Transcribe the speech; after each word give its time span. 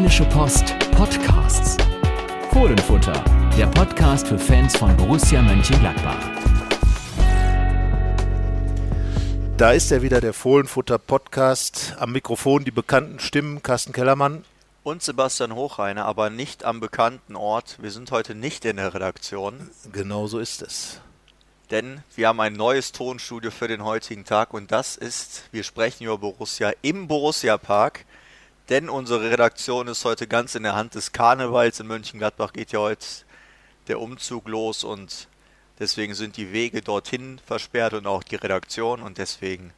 Rheinische 0.00 0.24
Post 0.24 0.78
Podcasts. 0.92 1.76
Fohlenfutter, 2.52 3.22
der 3.58 3.66
Podcast 3.66 4.28
für 4.28 4.38
Fans 4.38 4.74
von 4.74 4.96
Borussia 4.96 5.42
Mönchengladbach. 5.42 6.16
Da 9.58 9.72
ist 9.72 9.92
er 9.92 10.00
wieder, 10.00 10.22
der 10.22 10.32
Fohlenfutter 10.32 10.96
Podcast. 10.96 11.96
Am 11.98 12.12
Mikrofon 12.12 12.64
die 12.64 12.70
bekannten 12.70 13.18
Stimmen, 13.18 13.62
Carsten 13.62 13.92
Kellermann. 13.92 14.46
Und 14.84 15.02
Sebastian 15.02 15.54
Hochreiner, 15.54 16.06
aber 16.06 16.30
nicht 16.30 16.64
am 16.64 16.80
bekannten 16.80 17.36
Ort. 17.36 17.76
Wir 17.82 17.90
sind 17.90 18.10
heute 18.10 18.34
nicht 18.34 18.64
in 18.64 18.78
der 18.78 18.94
Redaktion. 18.94 19.68
Genau 19.92 20.26
so 20.26 20.38
ist 20.38 20.62
es. 20.62 20.98
Denn 21.70 22.02
wir 22.16 22.28
haben 22.28 22.40
ein 22.40 22.54
neues 22.54 22.92
Tonstudio 22.92 23.50
für 23.50 23.68
den 23.68 23.84
heutigen 23.84 24.24
Tag 24.24 24.54
und 24.54 24.72
das 24.72 24.96
ist, 24.96 25.42
wir 25.52 25.62
sprechen 25.62 26.04
über 26.04 26.16
Borussia 26.16 26.72
im 26.80 27.06
Borussia 27.06 27.58
Park. 27.58 28.06
Denn 28.70 28.88
unsere 28.88 29.32
Redaktion 29.32 29.88
ist 29.88 30.04
heute 30.04 30.28
ganz 30.28 30.54
in 30.54 30.62
der 30.62 30.76
Hand 30.76 30.94
des 30.94 31.10
Karnevals. 31.10 31.80
In 31.80 31.88
Mönchengladbach 31.88 32.52
geht 32.52 32.70
ja 32.70 32.78
heute 32.78 33.04
der 33.88 34.00
Umzug 34.00 34.46
los 34.46 34.84
und 34.84 35.26
deswegen 35.80 36.14
sind 36.14 36.36
die 36.36 36.52
Wege 36.52 36.80
dorthin 36.80 37.40
versperrt 37.44 37.94
und 37.94 38.06
auch 38.06 38.22
die 38.22 38.36
Redaktion 38.36 39.02
und 39.02 39.18
deswegen 39.18 39.72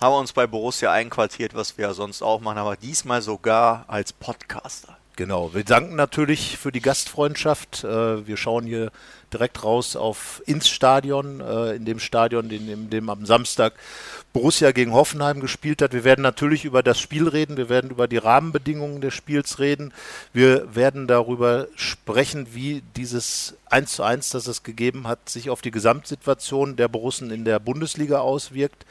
haben 0.00 0.12
wir 0.12 0.18
uns 0.18 0.32
bei 0.32 0.46
Borussia 0.46 0.92
einquartiert, 0.92 1.54
was 1.54 1.76
wir 1.76 1.88
ja 1.88 1.94
sonst 1.94 2.22
auch 2.22 2.40
machen, 2.40 2.58
aber 2.58 2.76
diesmal 2.76 3.20
sogar 3.20 3.84
als 3.88 4.12
Podcaster. 4.12 4.96
Genau, 5.16 5.54
wir 5.54 5.64
danken 5.64 5.94
natürlich 5.94 6.56
für 6.56 6.72
die 6.72 6.80
Gastfreundschaft. 6.80 7.84
Äh, 7.84 8.26
wir 8.26 8.36
schauen 8.36 8.64
hier 8.64 8.90
direkt 9.32 9.62
raus 9.62 9.94
auf 9.94 10.42
ins 10.46 10.68
Stadion, 10.68 11.40
äh, 11.40 11.74
in 11.74 11.84
dem 11.84 12.00
Stadion, 12.00 12.50
in 12.50 12.90
dem 12.90 13.08
am 13.08 13.24
Samstag 13.24 13.74
Borussia 14.34 14.72
gegen 14.72 14.92
Hoffenheim 14.92 15.38
gespielt 15.38 15.80
hat. 15.80 15.92
Wir 15.92 16.02
werden 16.02 16.22
natürlich 16.22 16.64
über 16.64 16.82
das 16.82 16.98
Spiel 16.98 17.28
reden, 17.28 17.56
wir 17.56 17.68
werden 17.68 17.90
über 17.90 18.08
die 18.08 18.18
Rahmenbedingungen 18.18 19.00
des 19.00 19.14
Spiels 19.14 19.60
reden, 19.60 19.94
wir 20.32 20.74
werden 20.74 21.06
darüber 21.06 21.68
sprechen, 21.76 22.48
wie 22.52 22.82
dieses 22.96 23.54
1 23.70 23.92
zu 23.92 24.02
1, 24.02 24.30
das 24.30 24.48
es 24.48 24.64
gegeben 24.64 25.06
hat, 25.06 25.28
sich 25.28 25.50
auf 25.50 25.62
die 25.62 25.70
Gesamtsituation 25.70 26.74
der 26.74 26.88
Borussen 26.88 27.30
in 27.30 27.44
der 27.44 27.60
Bundesliga 27.60 28.18
auswirkt 28.18 28.84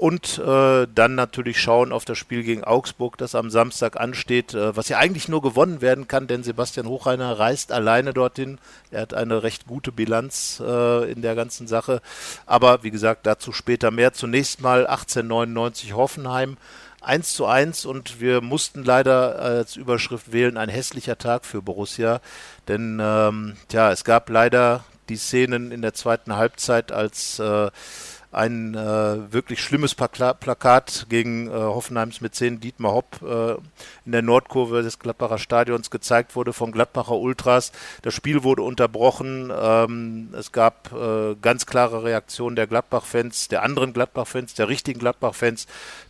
und 0.00 0.38
äh, 0.38 0.86
dann 0.94 1.14
natürlich 1.14 1.60
schauen 1.60 1.92
auf 1.92 2.06
das 2.06 2.16
Spiel 2.16 2.42
gegen 2.42 2.64
Augsburg, 2.64 3.18
das 3.18 3.34
am 3.34 3.50
Samstag 3.50 4.00
ansteht, 4.00 4.54
äh, 4.54 4.74
was 4.74 4.88
ja 4.88 4.96
eigentlich 4.96 5.28
nur 5.28 5.42
gewonnen 5.42 5.82
werden 5.82 6.08
kann, 6.08 6.26
denn 6.26 6.42
Sebastian 6.42 6.88
Hochreiner 6.88 7.38
reist 7.38 7.70
alleine 7.70 8.14
dorthin. 8.14 8.58
Er 8.90 9.02
hat 9.02 9.12
eine 9.12 9.42
recht 9.42 9.66
gute 9.66 9.92
Bilanz 9.92 10.58
äh, 10.66 11.12
in 11.12 11.20
der 11.20 11.34
ganzen 11.34 11.68
Sache. 11.68 12.00
Aber 12.46 12.82
wie 12.82 12.90
gesagt, 12.90 13.26
dazu 13.26 13.52
später 13.52 13.90
mehr. 13.90 14.14
Zunächst 14.14 14.62
mal 14.62 14.69
1899 14.78 15.94
Hoffenheim. 15.94 16.56
1 17.02 17.32
zu 17.34 17.46
1 17.46 17.86
und 17.86 18.20
wir 18.20 18.42
mussten 18.42 18.84
leider 18.84 19.38
als 19.38 19.76
Überschrift 19.76 20.32
wählen, 20.32 20.58
ein 20.58 20.68
hässlicher 20.68 21.16
Tag 21.16 21.46
für 21.46 21.62
Borussia. 21.62 22.20
Denn 22.68 23.00
ähm, 23.02 23.56
ja, 23.72 23.90
es 23.90 24.04
gab 24.04 24.28
leider 24.28 24.84
die 25.08 25.16
Szenen 25.16 25.72
in 25.72 25.82
der 25.82 25.94
zweiten 25.94 26.36
Halbzeit, 26.36 26.92
als 26.92 27.38
äh, 27.38 27.70
ein 28.32 28.74
äh, 28.74 29.32
wirklich 29.32 29.60
schlimmes 29.62 29.94
Plaka 29.94 30.34
Plakat 30.34 31.06
gegen 31.08 31.48
äh, 31.48 31.52
Hoffenheims 31.52 32.20
Mäzen 32.20 32.60
Dietmar 32.60 32.92
Hopp 32.92 33.22
äh, 33.22 33.54
in 34.06 34.12
der 34.12 34.22
Nordkurve 34.22 34.82
des 34.82 35.00
Gladbacher 35.00 35.38
Stadions 35.38 35.90
gezeigt 35.90 36.36
wurde 36.36 36.52
von 36.52 36.70
Gladbacher 36.70 37.16
Ultras. 37.16 37.72
Das 38.02 38.14
Spiel 38.14 38.44
wurde 38.44 38.62
unterbrochen. 38.62 39.52
Ähm, 39.52 40.32
es 40.38 40.52
gab 40.52 40.92
äh, 40.92 41.34
ganz 41.42 41.66
klare 41.66 42.04
Reaktionen 42.04 42.54
der 42.54 42.68
Gladbach-Fans, 42.68 43.48
der 43.48 43.64
anderen 43.64 43.92
Gladbach-Fans, 43.92 44.54
der 44.54 44.68
richtigen 44.68 45.00
Gladbach-Fans, 45.00 45.66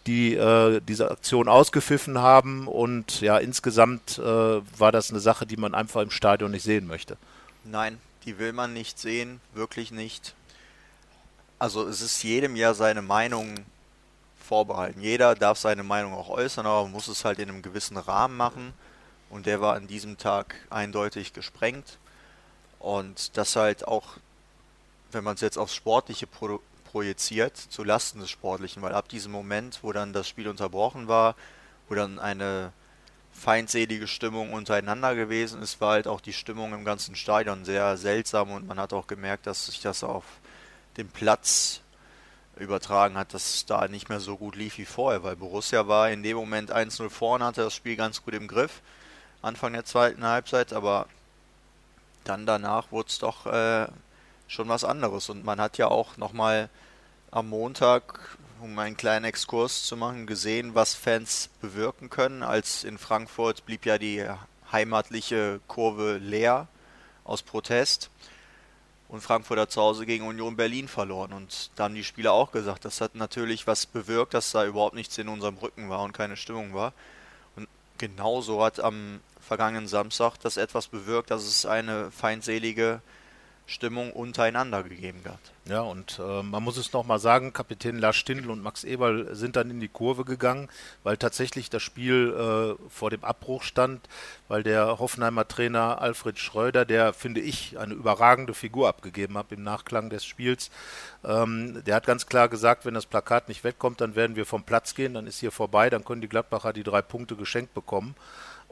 die 0.06 0.34
äh, 0.34 0.80
diese 0.86 1.10
Aktion 1.10 1.48
ausgepfiffen 1.48 2.18
haben. 2.18 2.68
Und 2.68 3.22
ja, 3.22 3.38
insgesamt 3.38 4.18
äh, 4.18 4.22
war 4.22 4.92
das 4.92 5.10
eine 5.10 5.20
Sache, 5.20 5.46
die 5.46 5.56
man 5.56 5.74
einfach 5.74 6.02
im 6.02 6.10
Stadion 6.10 6.50
nicht 6.50 6.64
sehen 6.64 6.86
möchte. 6.86 7.16
Nein, 7.64 7.98
die 8.26 8.38
will 8.38 8.52
man 8.52 8.74
nicht 8.74 8.98
sehen, 8.98 9.41
wirklich 9.54 9.91
nicht 9.91 10.34
also 11.60 11.87
es 11.87 12.00
ist 12.00 12.22
jedem 12.25 12.56
ja 12.56 12.75
seine 12.75 13.03
Meinung 13.03 13.66
vorbehalten. 14.38 15.00
Jeder 15.00 15.34
darf 15.34 15.59
seine 15.59 15.84
Meinung 15.84 16.15
auch 16.15 16.31
äußern, 16.31 16.66
aber 16.66 16.88
muss 16.88 17.06
es 17.06 17.25
halt 17.25 17.38
in 17.38 17.50
einem 17.50 17.62
gewissen 17.62 17.98
Rahmen 17.98 18.37
machen. 18.37 18.72
Und 19.28 19.47
der 19.47 19.60
war 19.60 19.76
an 19.76 19.87
diesem 19.87 20.19
Tag 20.19 20.56
eindeutig 20.71 21.34
gesprengt. 21.34 21.98
Und 22.81 23.37
das 23.37 23.54
halt 23.56 23.87
auch, 23.87 24.16
wenn 25.12 25.22
man 25.22 25.34
es 25.34 25.43
jetzt 25.43 25.59
aufs 25.59 25.75
Sportliche 25.75 26.26
pro 26.26 26.60
projiziert, 26.91 27.56
zu 27.56 27.84
Lasten 27.84 28.19
des 28.19 28.31
Sportlichen, 28.31 28.82
weil 28.82 28.94
ab 28.94 29.09
diesem 29.09 29.31
Moment, 29.31 29.78
wo 29.82 29.92
dann 29.92 30.12
das 30.12 30.27
Spiel 30.27 30.48
unterbrochen 30.48 31.06
war, 31.06 31.37
wo 31.88 31.94
dann 31.94 32.19
eine 32.19 32.72
feindselige 33.32 34.09
Stimmung 34.09 34.53
untereinander 34.53 35.15
gewesen 35.15 35.62
ist, 35.62 35.81
war 35.81 35.92
halt 35.92 36.09
auch 36.09 36.21
die 36.21 36.32
Stimmung 36.32 36.72
im 36.72 36.84
ganzen 36.84 37.15
Stadion 37.15 37.65
sehr 37.65 37.97
seltsam 37.97 38.50
und 38.50 38.66
man 38.66 38.81
hat 38.81 38.92
auch 38.92 39.06
gemerkt, 39.06 39.47
dass 39.47 39.66
sich 39.66 39.81
das 39.81 40.03
auf 40.03 40.25
den 40.97 41.09
Platz 41.09 41.81
übertragen 42.56 43.17
hat, 43.17 43.34
dass 43.34 43.55
es 43.55 43.67
da 43.67 43.89
nicht 43.89 44.09
mehr 44.09 44.21
so 44.21 44.37
gut 44.37 44.55
lief 44.55 44.78
wie 44.78 44.84
vorher, 44.84 45.23
weil 45.23 45.37
Borussia 45.37 45.89
war 45.89 46.11
in 46.11 46.23
dem 46.23 46.37
Moment 46.37 46.73
1-0 46.73 47.09
vorne, 47.09 47.45
hatte 47.45 47.62
das 47.62 47.75
Spiel 47.75 47.97
ganz 47.97 48.23
gut 48.23 48.34
im 48.34 48.49
Griff, 48.49 48.83
Anfang 49.43 49.73
der 49.73 49.84
zweiten 49.84 50.25
Halbzeit, 50.25 50.73
aber 50.73 51.06
dann 52.25 52.45
danach 52.45 52.93
wurde 52.93 53.09
es 53.09 53.19
doch 53.19 53.47
äh, 53.47 53.87
schon 54.47 54.69
was 54.69 54.84
anderes. 54.84 55.31
Und 55.31 55.45
man 55.45 55.61
hat 55.61 55.78
ja 55.78 55.89
auch 55.89 56.19
nochmal 56.19 56.69
am 57.31 57.49
Montag, 57.49 58.37
um 58.61 58.78
einen 58.78 58.97
kleinen 58.97 59.25
Exkurs 59.25 59.84
zu 59.84 59.97
machen, 59.97 60.27
gesehen, 60.27 60.75
was 60.75 60.95
Fans 60.95 61.49
bewirken 61.62 62.11
können, 62.11 62.43
als 62.43 62.84
in 62.84 62.99
Frankfurt 62.99 63.65
blieb 63.65 63.87
ja 63.87 63.97
die 63.97 64.27
heimatliche 64.71 65.61
Kurve 65.67 66.19
leer 66.19 66.69
aus 67.25 67.43
Protest 67.43 68.11
und 69.10 69.21
Frankfurt 69.22 69.59
hat 69.59 69.72
zu 69.72 69.81
Hause 69.81 70.06
gegen 70.06 70.25
Union 70.25 70.56
Berlin 70.56 70.87
verloren. 70.87 71.32
Und 71.32 71.72
da 71.75 71.84
haben 71.84 71.97
die 71.97 72.04
Spieler 72.04 72.32
auch 72.32 72.53
gesagt, 72.53 72.84
das 72.84 73.00
hat 73.00 73.16
natürlich 73.16 73.66
was 73.66 73.87
bewirkt, 73.87 74.34
dass 74.34 74.53
da 74.53 74.65
überhaupt 74.65 74.94
nichts 74.94 75.19
in 75.19 75.28
unserem 75.28 75.56
Rücken 75.59 75.91
war 75.91 76.03
und 76.03 76.12
keine 76.12 76.37
Stimmung 76.37 76.75
war. 76.75 76.93
Und 77.56 77.66
genauso 77.98 78.65
hat 78.65 78.78
am 78.78 79.21
vergangenen 79.41 79.88
Samstag 79.88 80.37
das 80.38 80.56
etwas 80.56 80.87
bewirkt, 80.87 81.32
dass 81.32 81.43
es 81.43 81.66
eine 81.66 82.12
feindselige 82.12 83.03
Stimmung 83.70 84.12
untereinander 84.12 84.82
gegeben 84.82 85.22
hat. 85.26 85.38
Ja, 85.66 85.82
und 85.82 86.19
äh, 86.19 86.42
man 86.42 86.64
muss 86.64 86.76
es 86.76 86.92
nochmal 86.92 87.20
sagen, 87.20 87.53
Kapitän 87.53 87.98
Lars 87.98 88.16
Stindl 88.16 88.50
und 88.50 88.62
Max 88.62 88.82
Eberl 88.82 89.34
sind 89.36 89.54
dann 89.54 89.70
in 89.70 89.78
die 89.78 89.88
Kurve 89.88 90.25
gegangen, 90.25 90.69
weil 91.04 91.16
tatsächlich 91.16 91.70
das 91.70 91.82
Spiel 91.82 92.34
äh, 92.34 92.91
vor 92.91 93.10
dem 93.10 93.22
Abbruch 93.22 93.62
stand, 93.62 94.09
weil 94.48 94.64
der 94.64 94.98
Hoffenheimer 94.98 95.47
Trainer 95.47 96.03
Alfred 96.03 96.41
Schröder, 96.41 96.84
der, 96.84 97.12
finde 97.12 97.41
ich, 97.41 97.78
eine 97.78 97.94
überragende 97.94 98.54
Figur 98.54 98.88
abgegeben 98.88 99.38
hat 99.38 99.53
im 99.53 99.62
Nachklang 99.62 100.10
des 100.10 100.25
Spiels, 100.25 100.70
ähm, 101.25 101.84
der 101.84 101.94
hat 101.94 102.06
ganz 102.06 102.26
klar 102.26 102.48
gesagt, 102.48 102.84
wenn 102.84 102.94
das 102.94 103.06
Plakat 103.06 103.48
nicht 103.48 103.62
wegkommt, 103.62 104.00
dann 104.00 104.16
werden 104.16 104.34
wir 104.34 104.47
vom 104.47 104.64
Platz 104.64 104.97
gehen, 104.97 105.14
dann 105.14 105.28
ist 105.28 105.38
hier 105.38 105.53
vorbei, 105.53 105.91
dann 105.91 106.04
können 106.04 106.22
die 106.22 106.28
Gladbacher 106.28 106.72
die 106.72 106.82
drei 106.82 107.03
Punkte 107.03 107.36
geschenkt 107.36 107.75
bekommen. 107.75 108.16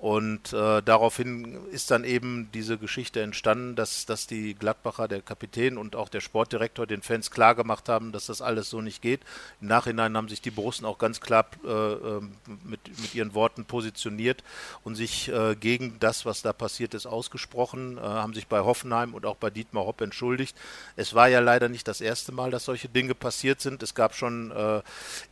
Und 0.01 0.53
äh, 0.53 0.81
daraufhin 0.81 1.59
ist 1.73 1.91
dann 1.91 2.05
eben 2.05 2.51
diese 2.55 2.79
Geschichte 2.79 3.21
entstanden, 3.21 3.75
dass, 3.75 4.07
dass 4.07 4.29
die 4.29 4.55
Gladbacher, 4.55 5.09
der 5.09 5.23
Kapitän 5.23 5.77
und 5.77 5.97
auch 5.97 6.09
der 6.09 6.21
Sportdirektor 6.21 6.87
den 6.87 7.03
Fans 7.03 7.33
klargemacht 7.33 7.89
haben, 7.89 8.13
dass 8.13 8.27
das 8.27 8.41
alles 8.41 8.71
so 8.71 8.81
nicht 8.81 9.03
geht. 9.03 9.23
Im 9.61 9.67
Nachhinein 9.67 10.17
haben 10.17 10.29
sich 10.29 10.41
die 10.41 10.53
Borussen 10.53 10.85
auch 10.85 10.99
ganz 10.99 11.21
klar 11.21 11.47
äh, 11.65 11.69
ähm, 11.69 12.37
mit, 12.63 12.81
mit 13.01 13.13
ihren 13.17 13.35
Worten 13.35 13.65
positioniert 13.65 14.45
und 14.85 14.95
sich 14.95 15.33
äh, 15.33 15.57
gegen 15.57 15.99
das, 15.99 16.25
was 16.25 16.43
da 16.43 16.53
passiert 16.53 16.95
ist, 16.95 17.07
ausgesprochen, 17.07 17.99
äh, 17.99 18.01
haben 18.01 18.35
sich 18.35 18.47
bei 18.47 18.61
Hoffenheim 18.61 19.15
und 19.15 19.27
auch 19.27 19.37
bei 19.37 19.51
Dietmar 19.51 19.85
Hopp 19.85 20.01
entschuldigt. 20.01 20.57
Es 20.95 21.15
war 21.15 21.27
ja 21.27 21.41
leider 21.41 21.69
nicht 21.69 21.89
das 21.89 22.01
erste 22.01 22.31
Mal, 22.31 22.53
dass 22.53 22.67
solche 22.67 22.89
Dinge 22.89 23.17
passiert 23.17 23.61
sind. 23.61 23.83
Es 23.83 23.97
gab 23.97 24.15
schon 24.15 24.53
äh, 24.53 24.81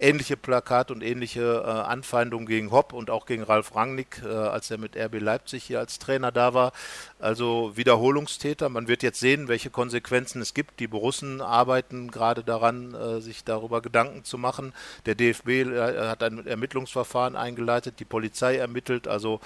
ähnliche 0.01 0.37
Plakate 0.37 0.93
und 0.93 1.05
ähnliche 1.05 1.63
äh, 1.65 1.71
Anfeindungen 1.71 2.49
gegen 2.49 2.73
Hopp 2.73 2.93
und 2.93 3.11
auch 3.11 3.27
gegen 3.27 3.45
Ralf 3.45 3.77
Rangnick 3.77 4.23
als 4.57 4.71
er 4.71 4.79
mit 4.79 4.97
RB 4.97 5.21
Leipzig 5.21 5.65
hier 5.65 5.79
als 5.79 5.99
Trainer 5.99 6.33
da 6.33 6.55
war. 6.55 6.73
Also 7.19 7.77
Wiederholungstäter. 7.77 8.69
Man 8.69 8.89
wird 8.89 9.03
jetzt 9.03 9.21
sehen, 9.21 9.49
welche 9.49 9.71
Konsequenzen 9.71 10.41
es 10.43 10.55
gibt. 10.55 10.81
Die 10.81 10.89
Borussen 10.89 11.41
arbeiten 11.41 12.11
gerade 12.11 12.43
daran, 12.43 12.95
äh, 12.95 13.21
sich 13.21 13.45
darüber 13.45 13.83
Gedanken 13.83 14.25
zu 14.25 14.39
machen. 14.39 14.73
Der 15.05 15.15
DFB 15.15 15.49
äh, 15.49 16.09
hat 16.09 16.23
ein 16.23 16.47
Ermittlungsverfahren 16.47 17.37
eingeleitet, 17.37 18.01
die 18.01 18.05
Polizei 18.05 18.57
ermittelt. 18.57 19.07
Also 19.07 19.41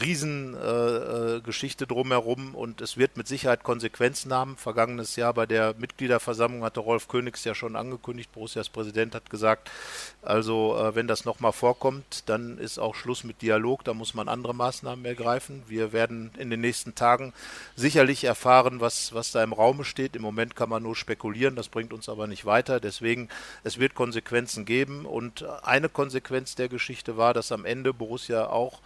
Riesengeschichte 0.00 1.84
äh, 1.84 1.86
äh 1.86 1.88
drumherum 1.88 2.54
und 2.54 2.80
es 2.80 2.96
wird 2.96 3.18
mit 3.18 3.28
Sicherheit 3.28 3.62
Konsequenzen 3.62 4.32
haben. 4.32 4.56
Vergangenes 4.56 5.16
Jahr 5.16 5.34
bei 5.34 5.44
der 5.44 5.74
Mitgliederversammlung 5.76 6.64
hatte 6.64 6.80
Rolf 6.80 7.08
Königs 7.08 7.44
ja 7.44 7.54
schon 7.54 7.76
angekündigt, 7.76 8.32
Borussias 8.32 8.70
Präsident 8.70 9.14
hat 9.14 9.28
gesagt, 9.28 9.70
also 10.22 10.78
äh, 10.78 10.94
wenn 10.94 11.08
das 11.08 11.26
nochmal 11.26 11.52
vorkommt, 11.52 12.22
dann 12.26 12.56
ist 12.56 12.78
auch 12.78 12.94
Schluss 12.94 13.22
mit 13.22 13.42
Dialog, 13.42 13.84
da 13.84 13.92
muss 13.92 14.14
man 14.14 14.28
andere 14.28 14.54
Maßnahmen 14.54 15.04
ergreifen. 15.04 15.62
Wir 15.68 15.92
werden 15.92 16.30
in 16.38 16.48
den 16.48 16.62
nächsten 16.62 16.94
Tagen 16.94 17.34
sicherlich 17.76 18.24
erfahren, 18.24 18.80
was, 18.80 19.12
was 19.12 19.30
da 19.30 19.42
im 19.44 19.52
Raume 19.52 19.84
steht. 19.84 20.16
Im 20.16 20.22
Moment 20.22 20.56
kann 20.56 20.70
man 20.70 20.82
nur 20.82 20.96
spekulieren, 20.96 21.54
das 21.54 21.68
bringt 21.68 21.92
uns 21.92 22.08
aber 22.08 22.26
nicht 22.26 22.46
weiter. 22.46 22.80
Deswegen, 22.80 23.28
es 23.62 23.78
wird 23.78 23.94
Konsequenzen 23.94 24.64
geben 24.64 25.04
und 25.04 25.44
eine 25.64 25.90
Konsequenz 25.90 26.54
der 26.54 26.70
Geschichte 26.70 27.18
war, 27.18 27.34
dass 27.34 27.52
am 27.52 27.66
Ende 27.66 27.92
Borussia 27.92 28.46
auch 28.46 28.80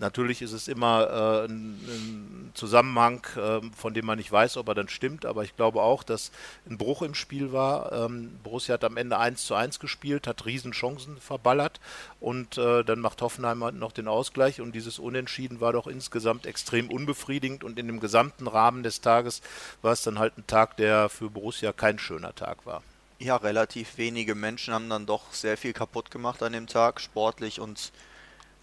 Natürlich 0.00 0.40
ist 0.40 0.52
es 0.52 0.66
immer 0.66 1.44
äh, 1.44 1.52
ein, 1.52 2.50
Zusammenhang, 2.54 3.24
äh, 3.36 3.60
von 3.76 3.94
dem 3.94 4.06
man 4.06 4.18
nicht 4.18 4.32
weiß, 4.32 4.56
ob 4.56 4.66
er 4.68 4.74
dann 4.74 4.88
stimmt, 4.88 5.26
aber 5.26 5.44
ich 5.44 5.54
glaube 5.56 5.82
auch, 5.82 6.02
dass 6.02 6.32
ein 6.68 6.78
Bruch 6.78 7.02
im 7.02 7.14
Spiel 7.14 7.52
war. 7.52 7.92
Ähm, 7.92 8.32
Borussia 8.42 8.74
hat 8.74 8.84
am 8.84 8.96
Ende 8.96 9.18
1 9.18 9.44
zu 9.44 9.54
1 9.54 9.78
gespielt, 9.78 10.26
hat 10.26 10.46
Riesenchancen 10.46 11.18
verballert 11.18 11.80
und 12.18 12.56
äh, 12.58 12.82
dann 12.82 13.00
macht 13.00 13.20
Hoffenheim 13.20 13.62
halt 13.62 13.76
noch 13.76 13.92
den 13.92 14.08
Ausgleich 14.08 14.60
und 14.60 14.74
dieses 14.74 14.98
Unentschieden 14.98 15.60
war 15.60 15.74
doch 15.74 15.86
insgesamt 15.86 16.46
extrem 16.46 16.90
unbefriedigend 16.90 17.62
und 17.62 17.78
in 17.78 17.86
dem 17.86 18.00
gesamten 18.00 18.48
Rahmen 18.48 18.82
des 18.82 19.02
Tages 19.02 19.42
war 19.82 19.92
es 19.92 20.02
dann 20.02 20.18
halt 20.18 20.36
ein 20.38 20.46
Tag, 20.46 20.78
der 20.78 21.10
für 21.10 21.28
Borussia 21.28 21.72
kein 21.72 21.98
schöner 21.98 22.34
Tag 22.34 22.64
war. 22.64 22.82
Ja, 23.18 23.36
relativ 23.36 23.98
wenige 23.98 24.34
Menschen 24.34 24.72
haben 24.72 24.88
dann 24.88 25.04
doch 25.04 25.34
sehr 25.34 25.58
viel 25.58 25.74
kaputt 25.74 26.10
gemacht 26.10 26.42
an 26.42 26.54
dem 26.54 26.66
Tag, 26.66 27.02
sportlich 27.02 27.60
und 27.60 27.92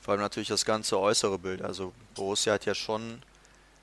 vor 0.07 0.13
allem 0.13 0.21
natürlich 0.21 0.48
das 0.48 0.63
ganze 0.63 0.98
äußere 0.98 1.38
Bild. 1.38 1.62
Also 1.62 1.92
Borussia 2.15 2.54
hat 2.54 2.65
ja 2.65 2.74
schon 2.74 3.21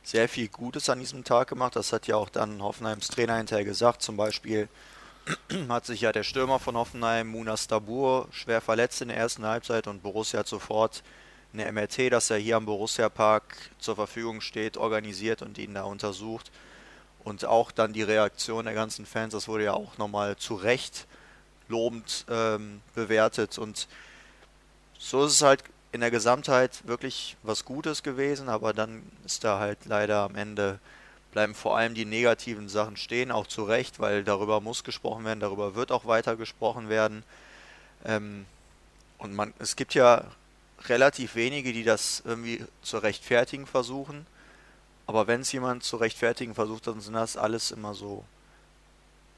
sehr 0.02 0.26
viel 0.26 0.48
Gutes 0.48 0.88
an 0.88 0.98
diesem 0.98 1.22
Tag 1.22 1.48
gemacht. 1.48 1.76
Das 1.76 1.92
hat 1.92 2.06
ja 2.06 2.16
auch 2.16 2.30
dann 2.30 2.62
Hoffenheims 2.62 3.08
Trainer 3.08 3.36
hinterher 3.36 3.66
gesagt. 3.66 4.00
Zum 4.00 4.16
Beispiel 4.16 4.70
hat 5.68 5.84
sich 5.84 6.00
ja 6.00 6.12
der 6.12 6.22
Stürmer 6.22 6.58
von 6.60 6.78
Hoffenheim, 6.78 7.28
Munas 7.28 7.66
Dabur, 7.66 8.28
schwer 8.30 8.62
verletzt 8.62 9.02
in 9.02 9.08
der 9.08 9.18
ersten 9.18 9.44
Halbzeit 9.44 9.86
und 9.86 10.02
Borussia 10.02 10.40
hat 10.40 10.48
sofort 10.48 11.02
eine 11.52 11.70
MRT, 11.70 12.10
dass 12.10 12.30
er 12.30 12.38
hier 12.38 12.56
am 12.56 12.64
Borussia 12.64 13.10
Park 13.10 13.58
zur 13.78 13.94
Verfügung 13.94 14.40
steht, 14.40 14.78
organisiert 14.78 15.42
und 15.42 15.58
ihn 15.58 15.74
da 15.74 15.82
untersucht. 15.82 16.50
Und 17.22 17.44
auch 17.44 17.70
dann 17.70 17.92
die 17.92 18.02
Reaktion 18.02 18.64
der 18.64 18.72
ganzen 18.72 19.04
Fans, 19.04 19.34
das 19.34 19.46
wurde 19.46 19.64
ja 19.64 19.74
auch 19.74 19.98
nochmal 19.98 20.36
zu 20.36 20.54
Recht 20.54 21.06
lobend 21.68 22.24
ähm, 22.30 22.80
bewertet. 22.94 23.58
Und 23.58 23.88
so 24.98 25.26
ist 25.26 25.32
es 25.32 25.42
halt 25.42 25.62
in 25.94 26.00
der 26.00 26.10
Gesamtheit 26.10 26.86
wirklich 26.88 27.36
was 27.44 27.64
Gutes 27.64 28.02
gewesen, 28.02 28.48
aber 28.48 28.72
dann 28.72 29.00
ist 29.24 29.44
da 29.44 29.60
halt 29.60 29.78
leider 29.84 30.22
am 30.22 30.34
Ende 30.34 30.80
bleiben 31.30 31.54
vor 31.54 31.76
allem 31.76 31.94
die 31.94 32.04
negativen 32.04 32.68
Sachen 32.68 32.96
stehen, 32.96 33.30
auch 33.30 33.46
zu 33.46 33.62
Recht, 33.62 34.00
weil 34.00 34.24
darüber 34.24 34.60
muss 34.60 34.82
gesprochen 34.82 35.24
werden, 35.24 35.38
darüber 35.38 35.76
wird 35.76 35.92
auch 35.92 36.04
weiter 36.04 36.34
gesprochen 36.34 36.88
werden. 36.88 37.22
Ähm, 38.04 38.44
und 39.18 39.34
man, 39.34 39.54
es 39.60 39.76
gibt 39.76 39.94
ja 39.94 40.24
relativ 40.86 41.36
wenige, 41.36 41.72
die 41.72 41.84
das 41.84 42.22
irgendwie 42.24 42.64
zu 42.82 42.98
rechtfertigen 42.98 43.66
versuchen. 43.66 44.26
Aber 45.06 45.28
wenn 45.28 45.42
es 45.42 45.52
jemand 45.52 45.84
zu 45.84 45.96
rechtfertigen 45.96 46.56
versucht, 46.56 46.88
dann 46.88 47.00
sind 47.00 47.14
das 47.14 47.36
alles 47.36 47.70
immer 47.70 47.94
so. 47.94 48.24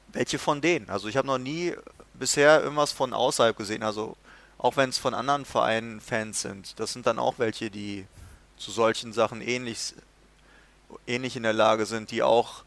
Welche 0.07 0.39
von 0.39 0.59
denen? 0.59 0.89
Also 0.89 1.07
ich 1.07 1.17
habe 1.17 1.27
noch 1.27 1.37
nie 1.37 1.75
bisher 2.15 2.63
irgendwas 2.63 2.93
von 2.93 3.13
außerhalb 3.13 3.55
gesehen. 3.55 3.83
Also 3.83 4.17
auch 4.57 4.77
wenn 4.77 4.89
es 4.89 4.97
von 4.97 5.13
anderen 5.13 5.45
Vereinen 5.45 6.01
Fans 6.01 6.41
sind. 6.41 6.79
Das 6.79 6.93
sind 6.93 7.05
dann 7.05 7.19
auch 7.19 7.39
welche, 7.39 7.69
die 7.69 8.05
zu 8.57 8.71
solchen 8.71 9.13
Sachen 9.13 9.41
ähnlich, 9.41 9.93
ähnlich 11.05 11.35
in 11.35 11.43
der 11.43 11.53
Lage 11.53 11.85
sind, 11.85 12.11
die 12.11 12.23
auch 12.23 12.63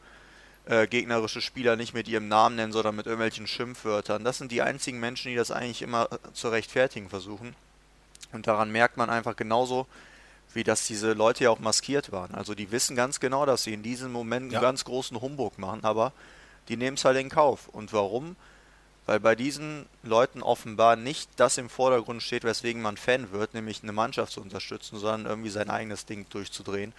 äh, 0.67 0.87
gegnerische 0.87 1.41
Spieler 1.41 1.77
nicht 1.77 1.95
mit 1.95 2.07
ihrem 2.07 2.29
Namen 2.29 2.57
nennen, 2.57 2.73
sondern 2.73 2.95
mit 2.95 3.07
irgendwelchen 3.07 3.47
Schimpfwörtern. 3.47 4.25
Das 4.25 4.39
sind 4.39 4.53
die 4.53 4.63
einzigen 4.63 5.01
Menschen, 5.01 5.31
die 5.31 5.37
das 5.37 5.51
eigentlich 5.51 5.83
immer 5.83 6.09
äh, 6.13 6.33
zu 6.33 6.49
rechtfertigen 6.49 7.09
versuchen. 7.09 7.55
Und 8.33 8.47
daran 8.47 8.71
merkt 8.71 8.97
man 8.97 9.11
einfach 9.11 9.35
genauso, 9.35 9.87
wie 10.53 10.63
dass 10.65 10.87
diese 10.87 11.13
Leute 11.13 11.45
ja 11.45 11.51
auch 11.51 11.59
maskiert 11.59 12.13
waren. 12.13 12.35
Also 12.35 12.55
die 12.55 12.71
wissen 12.71 12.97
ganz 12.97 13.21
genau, 13.21 13.47
dass 13.47 13.65
sie 13.65 13.73
in 13.73 13.83
diesem 13.83 14.13
Moment 14.13 14.53
ja. 14.53 14.59
einen 14.59 14.63
ganz 14.63 14.85
großen 14.85 15.21
Humbug 15.21 15.59
machen, 15.59 15.85
aber 15.85 16.13
die 16.69 16.77
nehmen 16.77 16.97
es 16.97 17.05
halt 17.05 17.19
in 17.19 17.29
Kauf. 17.29 17.69
Und 17.69 17.93
warum? 17.93 18.37
Weil 19.11 19.19
bei 19.19 19.35
diesen 19.35 19.87
Leuten 20.05 20.41
offenbar 20.41 20.95
nicht 20.95 21.31
das 21.35 21.59
im 21.59 21.69
Vordergrund 21.69 22.23
steht, 22.23 22.45
weswegen 22.45 22.81
man 22.81 22.97
Fan 22.97 23.33
wird, 23.33 23.55
nämlich 23.55 23.83
eine 23.83 23.91
Mannschaft 23.91 24.31
zu 24.31 24.41
unterstützen, 24.41 25.01
sondern 25.01 25.27
irgendwie 25.27 25.51
sein 25.51 25.69
eigenes 25.69 26.07
Ding 26.07 26.29
durchzudrehen. 26.31 26.93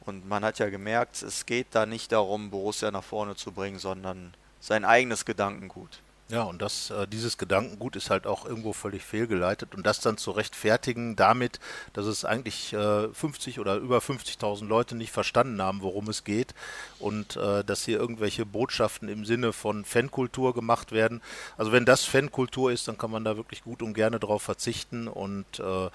Und 0.00 0.28
man 0.28 0.44
hat 0.44 0.58
ja 0.58 0.68
gemerkt, 0.68 1.22
es 1.22 1.46
geht 1.46 1.68
da 1.70 1.86
nicht 1.86 2.12
darum, 2.12 2.50
Borussia 2.50 2.90
nach 2.90 3.02
vorne 3.02 3.34
zu 3.34 3.50
bringen, 3.50 3.78
sondern 3.78 4.34
sein 4.60 4.84
eigenes 4.84 5.24
Gedankengut. 5.24 6.00
Ja, 6.32 6.44
und 6.44 6.62
das, 6.62 6.88
äh, 6.88 7.06
dieses 7.06 7.36
Gedankengut 7.36 7.94
ist 7.94 8.08
halt 8.08 8.26
auch 8.26 8.46
irgendwo 8.46 8.72
völlig 8.72 9.04
fehlgeleitet. 9.04 9.74
Und 9.74 9.84
das 9.84 10.00
dann 10.00 10.16
zu 10.16 10.30
rechtfertigen 10.30 11.14
damit, 11.14 11.60
dass 11.92 12.06
es 12.06 12.24
eigentlich 12.24 12.72
äh, 12.72 13.08
50 13.12 13.60
oder 13.60 13.76
über 13.76 13.98
50.000 13.98 14.66
Leute 14.66 14.94
nicht 14.94 15.12
verstanden 15.12 15.60
haben, 15.60 15.82
worum 15.82 16.08
es 16.08 16.24
geht. 16.24 16.54
Und 16.98 17.36
äh, 17.36 17.62
dass 17.64 17.84
hier 17.84 17.98
irgendwelche 17.98 18.46
Botschaften 18.46 19.10
im 19.10 19.26
Sinne 19.26 19.52
von 19.52 19.84
Fankultur 19.84 20.54
gemacht 20.54 20.90
werden. 20.90 21.20
Also 21.58 21.70
wenn 21.70 21.84
das 21.84 22.04
Fankultur 22.04 22.72
ist, 22.72 22.88
dann 22.88 22.96
kann 22.96 23.10
man 23.10 23.24
da 23.24 23.36
wirklich 23.36 23.62
gut 23.62 23.82
und 23.82 23.92
gerne 23.92 24.18
drauf 24.18 24.40
verzichten. 24.40 25.08
Und 25.08 25.60
äh, 25.60 25.90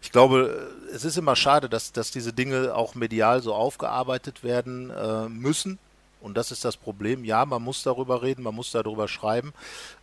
ich 0.00 0.12
glaube, 0.12 0.70
es 0.94 1.04
ist 1.04 1.18
immer 1.18 1.34
schade, 1.34 1.68
dass, 1.68 1.90
dass 1.90 2.12
diese 2.12 2.32
Dinge 2.32 2.76
auch 2.76 2.94
medial 2.94 3.42
so 3.42 3.54
aufgearbeitet 3.54 4.44
werden 4.44 4.90
äh, 4.90 5.28
müssen 5.28 5.80
und 6.20 6.36
das 6.36 6.50
ist 6.50 6.64
das 6.64 6.76
Problem. 6.76 7.24
Ja, 7.24 7.44
man 7.44 7.62
muss 7.62 7.82
darüber 7.82 8.22
reden, 8.22 8.42
man 8.42 8.54
muss 8.54 8.70
darüber 8.72 9.08
schreiben, 9.08 9.52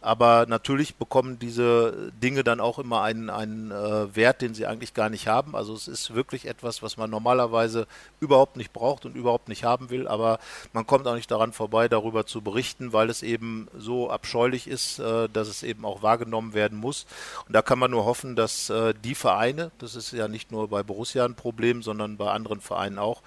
aber 0.01 0.45
natürlich 0.47 0.95
bekommen 0.95 1.39
diese 1.39 2.11
Dinge 2.21 2.43
dann 2.43 2.59
auch 2.59 2.79
immer 2.79 3.01
einen, 3.01 3.29
einen 3.29 3.71
äh, 3.71 4.15
Wert, 4.15 4.41
den 4.41 4.53
sie 4.53 4.65
eigentlich 4.65 4.93
gar 4.93 5.09
nicht 5.09 5.27
haben. 5.27 5.55
Also 5.55 5.73
es 5.73 5.87
ist 5.87 6.13
wirklich 6.13 6.47
etwas, 6.47 6.81
was 6.81 6.97
man 6.97 7.09
normalerweise 7.09 7.87
überhaupt 8.19 8.57
nicht 8.57 8.73
braucht 8.73 9.05
und 9.05 9.15
überhaupt 9.15 9.47
nicht 9.49 9.63
haben 9.63 9.89
will, 9.89 10.07
aber 10.07 10.39
man 10.73 10.87
kommt 10.87 11.07
auch 11.07 11.15
nicht 11.15 11.31
daran 11.31 11.53
vorbei, 11.53 11.87
darüber 11.87 12.25
zu 12.25 12.41
berichten, 12.41 12.93
weil 12.93 13.09
es 13.09 13.23
eben 13.23 13.67
so 13.77 14.09
abscheulich 14.09 14.67
ist, 14.67 14.99
äh, 14.99 15.29
dass 15.29 15.47
es 15.47 15.63
eben 15.63 15.85
auch 15.85 16.01
wahrgenommen 16.01 16.53
werden 16.53 16.77
muss. 16.77 17.05
Und 17.47 17.53
da 17.55 17.61
kann 17.61 17.79
man 17.79 17.91
nur 17.91 18.05
hoffen, 18.05 18.35
dass 18.35 18.69
äh, 18.69 18.93
die 19.03 19.15
Vereine, 19.15 19.71
das 19.77 19.95
ist 19.95 20.11
ja 20.11 20.27
nicht 20.27 20.51
nur 20.51 20.67
bei 20.67 20.83
Borussia 20.83 21.25
ein 21.25 21.35
Problem, 21.35 21.83
sondern 21.83 22.17
bei 22.17 22.31
anderen 22.31 22.61
Vereinen 22.61 22.97
auch, 22.99 23.21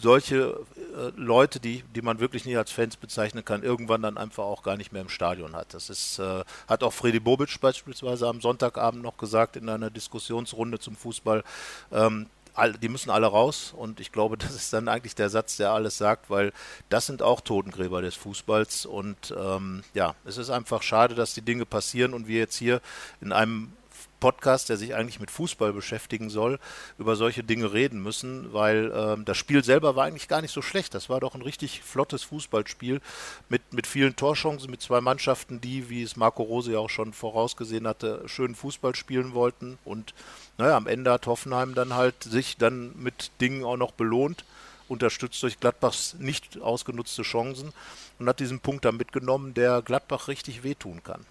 solche 0.00 0.60
äh, 0.96 1.12
Leute, 1.16 1.60
die, 1.60 1.84
die 1.94 2.02
man 2.02 2.20
wirklich 2.20 2.44
nicht 2.44 2.56
als 2.56 2.70
Fans 2.70 2.96
bezeichnen 2.96 3.44
kann, 3.44 3.62
irgendwann 3.62 4.02
dann 4.02 4.16
einfach 4.16 4.44
auch 4.44 4.62
gar 4.62 4.76
nicht 4.76 4.92
mehr 4.92 5.02
im 5.02 5.08
Stadion 5.08 5.54
hat. 5.54 5.74
Das 5.74 5.90
ist, 5.90 6.18
äh, 6.18 6.44
hat 6.68 6.82
auch 6.82 6.92
Freddy 6.92 7.20
Bobic 7.20 7.60
beispielsweise 7.60 8.26
am 8.26 8.40
Sonntagabend 8.40 9.02
noch 9.02 9.16
gesagt 9.16 9.56
in 9.56 9.68
einer 9.68 9.90
Diskussionsrunde 9.90 10.78
zum 10.78 10.96
Fußball. 10.96 11.44
Ähm, 11.92 12.26
all, 12.54 12.72
die 12.72 12.88
müssen 12.88 13.10
alle 13.10 13.26
raus 13.26 13.74
und 13.76 14.00
ich 14.00 14.12
glaube, 14.12 14.36
das 14.38 14.54
ist 14.54 14.72
dann 14.72 14.88
eigentlich 14.88 15.14
der 15.14 15.30
Satz, 15.30 15.56
der 15.56 15.72
alles 15.72 15.98
sagt, 15.98 16.30
weil 16.30 16.52
das 16.88 17.06
sind 17.06 17.22
auch 17.22 17.40
Totengräber 17.40 18.02
des 18.02 18.14
Fußballs 18.14 18.86
und 18.86 19.34
ähm, 19.38 19.82
ja, 19.94 20.14
es 20.24 20.38
ist 20.38 20.50
einfach 20.50 20.82
schade, 20.82 21.14
dass 21.14 21.34
die 21.34 21.42
Dinge 21.42 21.66
passieren 21.66 22.14
und 22.14 22.26
wir 22.26 22.38
jetzt 22.38 22.56
hier 22.56 22.80
in 23.20 23.32
einem 23.32 23.72
Podcast, 24.20 24.68
der 24.68 24.76
sich 24.76 24.94
eigentlich 24.94 25.18
mit 25.18 25.30
Fußball 25.30 25.72
beschäftigen 25.72 26.30
soll, 26.30 26.58
über 26.98 27.16
solche 27.16 27.42
Dinge 27.42 27.72
reden 27.72 28.02
müssen, 28.02 28.52
weil 28.52 28.92
ähm, 28.94 29.24
das 29.24 29.36
Spiel 29.38 29.64
selber 29.64 29.96
war 29.96 30.04
eigentlich 30.04 30.28
gar 30.28 30.42
nicht 30.42 30.52
so 30.52 30.62
schlecht. 30.62 30.94
Das 30.94 31.08
war 31.08 31.20
doch 31.20 31.34
ein 31.34 31.42
richtig 31.42 31.82
flottes 31.82 32.22
Fußballspiel 32.24 33.00
mit, 33.48 33.72
mit 33.72 33.86
vielen 33.86 34.14
Torchancen, 34.14 34.70
mit 34.70 34.82
zwei 34.82 35.00
Mannschaften, 35.00 35.60
die, 35.60 35.90
wie 35.90 36.02
es 36.02 36.16
Marco 36.16 36.42
Rose 36.42 36.72
ja 36.72 36.78
auch 36.78 36.90
schon 36.90 37.12
vorausgesehen 37.12 37.88
hatte, 37.88 38.22
schön 38.26 38.54
Fußball 38.54 38.94
spielen 38.94 39.34
wollten. 39.34 39.78
Und 39.84 40.14
naja, 40.58 40.76
am 40.76 40.86
Ende 40.86 41.10
hat 41.10 41.26
Hoffenheim 41.26 41.74
dann 41.74 41.94
halt 41.94 42.22
sich 42.22 42.56
dann 42.56 42.92
mit 42.96 43.32
Dingen 43.40 43.64
auch 43.64 43.76
noch 43.76 43.92
belohnt 43.92 44.44
unterstützt 44.90 45.42
durch 45.44 45.60
Gladbachs 45.60 46.16
nicht 46.18 46.60
ausgenutzte 46.60 47.22
Chancen 47.22 47.72
und 48.18 48.28
hat 48.28 48.40
diesen 48.40 48.58
Punkt 48.58 48.84
dann 48.84 48.96
mitgenommen, 48.96 49.54
der 49.54 49.82
Gladbach 49.82 50.26
richtig 50.28 50.64
wehtun 50.64 51.02
kann. 51.04 51.24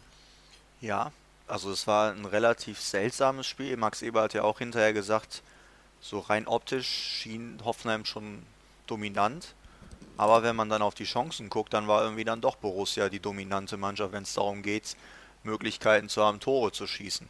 Ja, 0.82 1.12
also 1.50 1.72
es 1.72 1.88
war 1.88 2.12
ein 2.12 2.26
relativ 2.26 2.80
seltsames 2.80 3.48
Spiel. 3.48 3.76
Max 3.78 4.02
Eber 4.02 4.22
hat 4.22 4.34
ja 4.34 4.44
auch 4.44 4.60
hinterher 4.60 4.94
gesagt, 4.94 5.42
so 6.00 6.20
rein 6.20 6.48
optisch 6.48 6.88
schien 6.88 7.60
Hoffenheim 7.64 8.06
schon 8.06 8.44
dominant. 8.88 9.56
Aber 10.18 10.44
wenn 10.44 10.56
man 10.56 10.70
dann 10.70 10.82
auf 10.82 10.96
die 10.96 11.06
Chancen 11.06 11.50
guckt, 11.50 11.74
dann 11.74 11.88
war 11.88 12.04
irgendwie 12.04 12.26
dann 12.26 12.42
doch 12.42 12.58
Borussia 12.58 13.10
die 13.10 13.20
dominante 13.20 13.78
Mannschaft, 13.78 14.12
wenn 14.12 14.24
es 14.24 14.34
darum 14.34 14.64
geht, 14.64 14.96
Möglichkeiten 15.44 16.10
zu 16.10 16.24
haben, 16.24 16.40
Tore 16.40 16.72
zu 16.72 16.88
schießen. 16.88 17.26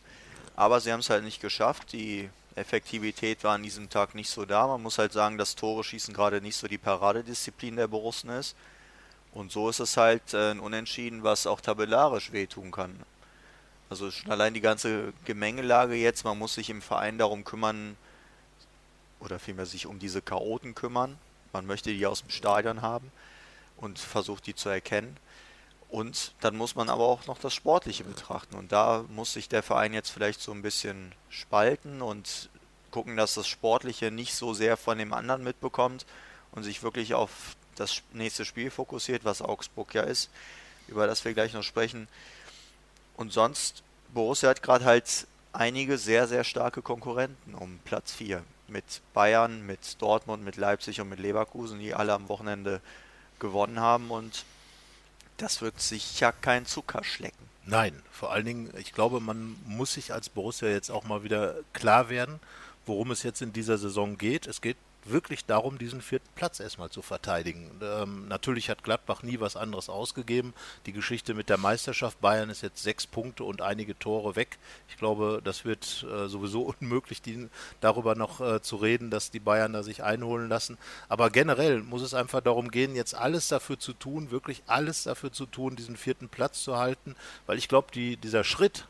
Aber 0.55 0.81
sie 0.81 0.91
haben 0.91 0.99
es 0.99 1.09
halt 1.09 1.23
nicht 1.23 1.41
geschafft. 1.41 1.93
Die 1.93 2.29
Effektivität 2.55 3.43
war 3.43 3.53
an 3.53 3.63
diesem 3.63 3.89
Tag 3.89 4.15
nicht 4.15 4.29
so 4.29 4.45
da. 4.45 4.67
Man 4.67 4.81
muss 4.81 4.97
halt 4.97 5.13
sagen, 5.13 5.37
dass 5.37 5.55
Tore 5.55 5.83
schießen 5.83 6.13
gerade 6.13 6.41
nicht 6.41 6.57
so 6.57 6.67
die 6.67 6.77
Paradedisziplin 6.77 7.75
der 7.75 7.87
Borussen 7.87 8.31
ist. 8.31 8.55
Und 9.31 9.51
so 9.51 9.69
ist 9.69 9.79
es 9.79 9.95
halt 9.95 10.33
äh, 10.33 10.51
ein 10.51 10.59
Unentschieden, 10.59 11.23
was 11.23 11.45
auch 11.45 11.61
tabellarisch 11.61 12.31
wehtun 12.31 12.71
kann. 12.71 13.05
Also 13.89 14.11
schon 14.11 14.31
allein 14.31 14.53
die 14.53 14.61
ganze 14.61 15.13
Gemengelage 15.25 15.95
jetzt, 15.95 16.23
man 16.23 16.37
muss 16.37 16.53
sich 16.53 16.69
im 16.69 16.81
Verein 16.81 17.17
darum 17.17 17.43
kümmern, 17.43 17.97
oder 19.19 19.39
vielmehr 19.39 19.65
sich 19.65 19.85
um 19.85 19.99
diese 19.99 20.21
Chaoten 20.21 20.75
kümmern. 20.75 21.17
Man 21.53 21.65
möchte 21.65 21.91
die 21.91 22.05
aus 22.05 22.21
dem 22.21 22.29
Stadion 22.29 22.81
haben 22.81 23.11
und 23.77 23.99
versucht 23.99 24.45
die 24.47 24.55
zu 24.55 24.69
erkennen. 24.69 25.17
Und 25.89 26.33
dann 26.41 26.55
muss 26.55 26.75
man 26.75 26.89
aber 26.89 27.05
auch 27.05 27.25
noch 27.25 27.39
das 27.39 27.53
Sportliche 27.53 28.03
betrachten. 28.03 28.55
Und 28.55 28.71
da 28.71 29.05
muss 29.09 29.33
sich 29.33 29.49
der 29.49 29.63
Verein 29.63 29.93
jetzt 29.93 30.09
vielleicht 30.09 30.41
so 30.41 30.51
ein 30.51 30.61
bisschen 30.61 31.13
spalten 31.29 32.01
und 32.01 32.49
gucken, 32.91 33.17
dass 33.17 33.33
das 33.33 33.47
Sportliche 33.47 34.11
nicht 34.11 34.35
so 34.35 34.53
sehr 34.53 34.77
von 34.77 34.97
dem 34.97 35.13
anderen 35.13 35.43
mitbekommt 35.43 36.05
und 36.51 36.63
sich 36.63 36.83
wirklich 36.83 37.13
auf 37.15 37.55
das 37.75 38.01
nächste 38.13 38.45
Spiel 38.45 38.69
fokussiert, 38.69 39.25
was 39.25 39.41
Augsburg 39.41 39.93
ja 39.93 40.03
ist, 40.03 40.29
über 40.87 41.07
das 41.07 41.25
wir 41.25 41.33
gleich 41.33 41.53
noch 41.53 41.63
sprechen. 41.63 42.07
Und 43.19 43.33
sonst, 43.33 43.83
Borussia 44.13 44.49
hat 44.49 44.63
gerade 44.63 44.85
halt 44.85 45.27
einige 45.51 45.97
sehr, 45.97 46.25
sehr 46.25 46.45
starke 46.45 46.81
Konkurrenten 46.81 47.53
um 47.53 47.77
Platz 47.83 48.13
4. 48.13 48.41
Mit 48.69 49.01
Bayern, 49.13 49.65
mit 49.65 50.01
Dortmund, 50.01 50.45
mit 50.45 50.55
Leipzig 50.55 51.01
und 51.01 51.09
mit 51.09 51.19
Leverkusen, 51.19 51.79
die 51.79 51.93
alle 51.93 52.13
am 52.13 52.29
Wochenende 52.29 52.79
gewonnen 53.39 53.81
haben. 53.81 54.09
Und 54.09 54.45
das 55.35 55.61
wird 55.61 55.81
sicher 55.81 56.31
kein 56.31 56.65
Zucker 56.65 57.03
schlecken. 57.03 57.49
Nein, 57.65 58.01
vor 58.09 58.31
allen 58.31 58.45
Dingen, 58.45 58.73
ich 58.77 58.93
glaube, 58.93 59.19
man 59.19 59.57
muss 59.65 59.95
sich 59.95 60.13
als 60.13 60.29
Borussia 60.29 60.69
jetzt 60.69 60.89
auch 60.89 61.03
mal 61.03 61.21
wieder 61.21 61.55
klar 61.73 62.07
werden, 62.07 62.39
worum 62.85 63.11
es 63.11 63.23
jetzt 63.23 63.41
in 63.41 63.51
dieser 63.51 63.77
Saison 63.77 64.17
geht. 64.17 64.47
Es 64.47 64.61
geht 64.61 64.77
wirklich 65.05 65.45
darum, 65.45 65.77
diesen 65.77 66.01
vierten 66.01 66.29
Platz 66.35 66.59
erstmal 66.59 66.89
zu 66.89 67.01
verteidigen. 67.01 67.71
Ähm, 67.81 68.27
natürlich 68.27 68.69
hat 68.69 68.83
Gladbach 68.83 69.23
nie 69.23 69.39
was 69.39 69.55
anderes 69.55 69.89
ausgegeben. 69.89 70.53
Die 70.85 70.93
Geschichte 70.93 71.33
mit 71.33 71.49
der 71.49 71.57
Meisterschaft 71.57 72.19
Bayern 72.21 72.49
ist 72.49 72.61
jetzt 72.61 72.83
sechs 72.83 73.07
Punkte 73.07 73.43
und 73.43 73.61
einige 73.61 73.97
Tore 73.97 74.35
weg. 74.35 74.57
Ich 74.89 74.97
glaube, 74.97 75.41
das 75.43 75.65
wird 75.65 76.05
äh, 76.09 76.27
sowieso 76.27 76.61
unmöglich, 76.79 77.21
die, 77.21 77.49
darüber 77.81 78.15
noch 78.15 78.41
äh, 78.41 78.61
zu 78.61 78.75
reden, 78.75 79.09
dass 79.09 79.31
die 79.31 79.39
Bayern 79.39 79.73
da 79.73 79.83
sich 79.83 80.03
einholen 80.03 80.49
lassen. 80.49 80.77
Aber 81.07 81.29
generell 81.29 81.81
muss 81.81 82.01
es 82.01 82.13
einfach 82.13 82.41
darum 82.41 82.71
gehen, 82.71 82.95
jetzt 82.95 83.15
alles 83.15 83.47
dafür 83.47 83.79
zu 83.79 83.93
tun, 83.93 84.31
wirklich 84.31 84.63
alles 84.67 85.03
dafür 85.03 85.31
zu 85.31 85.45
tun, 85.45 85.75
diesen 85.75 85.97
vierten 85.97 86.29
Platz 86.29 86.63
zu 86.63 86.77
halten, 86.77 87.15
weil 87.45 87.57
ich 87.57 87.67
glaube, 87.67 87.87
die, 87.93 88.17
dieser 88.17 88.43
Schritt 88.43 88.87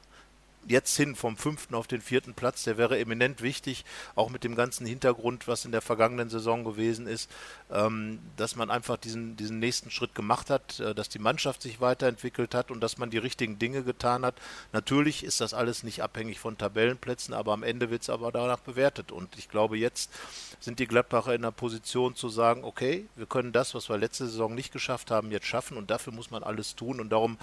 jetzt 0.68 0.96
hin 0.96 1.16
vom 1.16 1.38
fünften 1.38 1.76
auf 1.76 1.88
den 1.88 2.02
vierten 2.02 2.34
Platz, 2.34 2.64
der 2.64 2.78
wäre 2.78 3.00
eminent 3.00 3.42
wichtig, 3.42 3.86
auch 4.16 4.30
mit 4.30 4.44
dem 4.44 4.56
ganzen 4.56 4.86
Hintergrund, 4.86 5.48
was 5.48 5.66
in 5.66 5.72
der 5.72 5.82
vergangenen 5.82 6.30
Saison 6.30 6.64
gewesen 6.64 7.08
ist, 7.08 7.30
ähm, 7.72 8.20
dass 8.38 8.56
man 8.56 8.70
einfach 8.70 8.98
diesen, 8.98 9.36
diesen 9.36 9.60
nächsten 9.60 9.92
Schritt 9.92 10.16
gemacht 10.16 10.50
hat, 10.50 10.80
äh, 10.80 10.94
dass 10.94 11.10
die 11.10 11.20
Mannschaft 11.20 11.62
sich 11.62 11.82
weiterentwickelt 11.82 12.54
hat 12.54 12.72
und 12.72 12.82
dass 12.82 12.98
man 12.98 13.10
die 13.10 13.18
richtigen 13.18 13.58
Dinge 13.60 13.84
getan 13.84 14.26
hat. 14.26 14.36
Natürlich 14.72 15.24
ist 15.24 15.42
das 15.42 15.54
alles 15.54 15.84
nicht 15.84 16.04
abhängig 16.04 16.40
von 16.40 16.58
Tabellenplätzen, 16.58 17.34
aber 17.34 17.54
am 17.54 17.64
Ende 17.64 17.90
wird 17.90 18.04
es 18.04 18.10
aber 18.10 18.32
danach 18.32 18.60
bewertet. 18.60 19.12
Und 19.12 19.38
ich 19.38 19.50
glaube, 19.50 19.78
jetzt 19.78 20.12
sind 20.60 20.80
die 20.80 20.88
Gladbacher 20.88 21.34
in 21.34 21.42
der 21.42 21.52
Position 21.52 22.16
zu 22.16 22.30
sagen, 22.30 22.64
okay, 22.64 23.08
wir 23.16 23.26
können 23.26 23.52
das, 23.52 23.74
was 23.74 23.90
wir 23.90 23.98
letzte 23.98 24.26
Saison 24.26 24.54
nicht 24.54 24.72
geschafft 24.72 25.10
haben, 25.12 25.32
jetzt 25.32 25.48
schaffen 25.48 25.78
und 25.78 25.90
dafür 25.90 26.14
muss 26.14 26.32
man 26.32 26.44
alles 26.44 26.76
tun. 26.76 27.00
Und 27.00 27.10
darum 27.10 27.38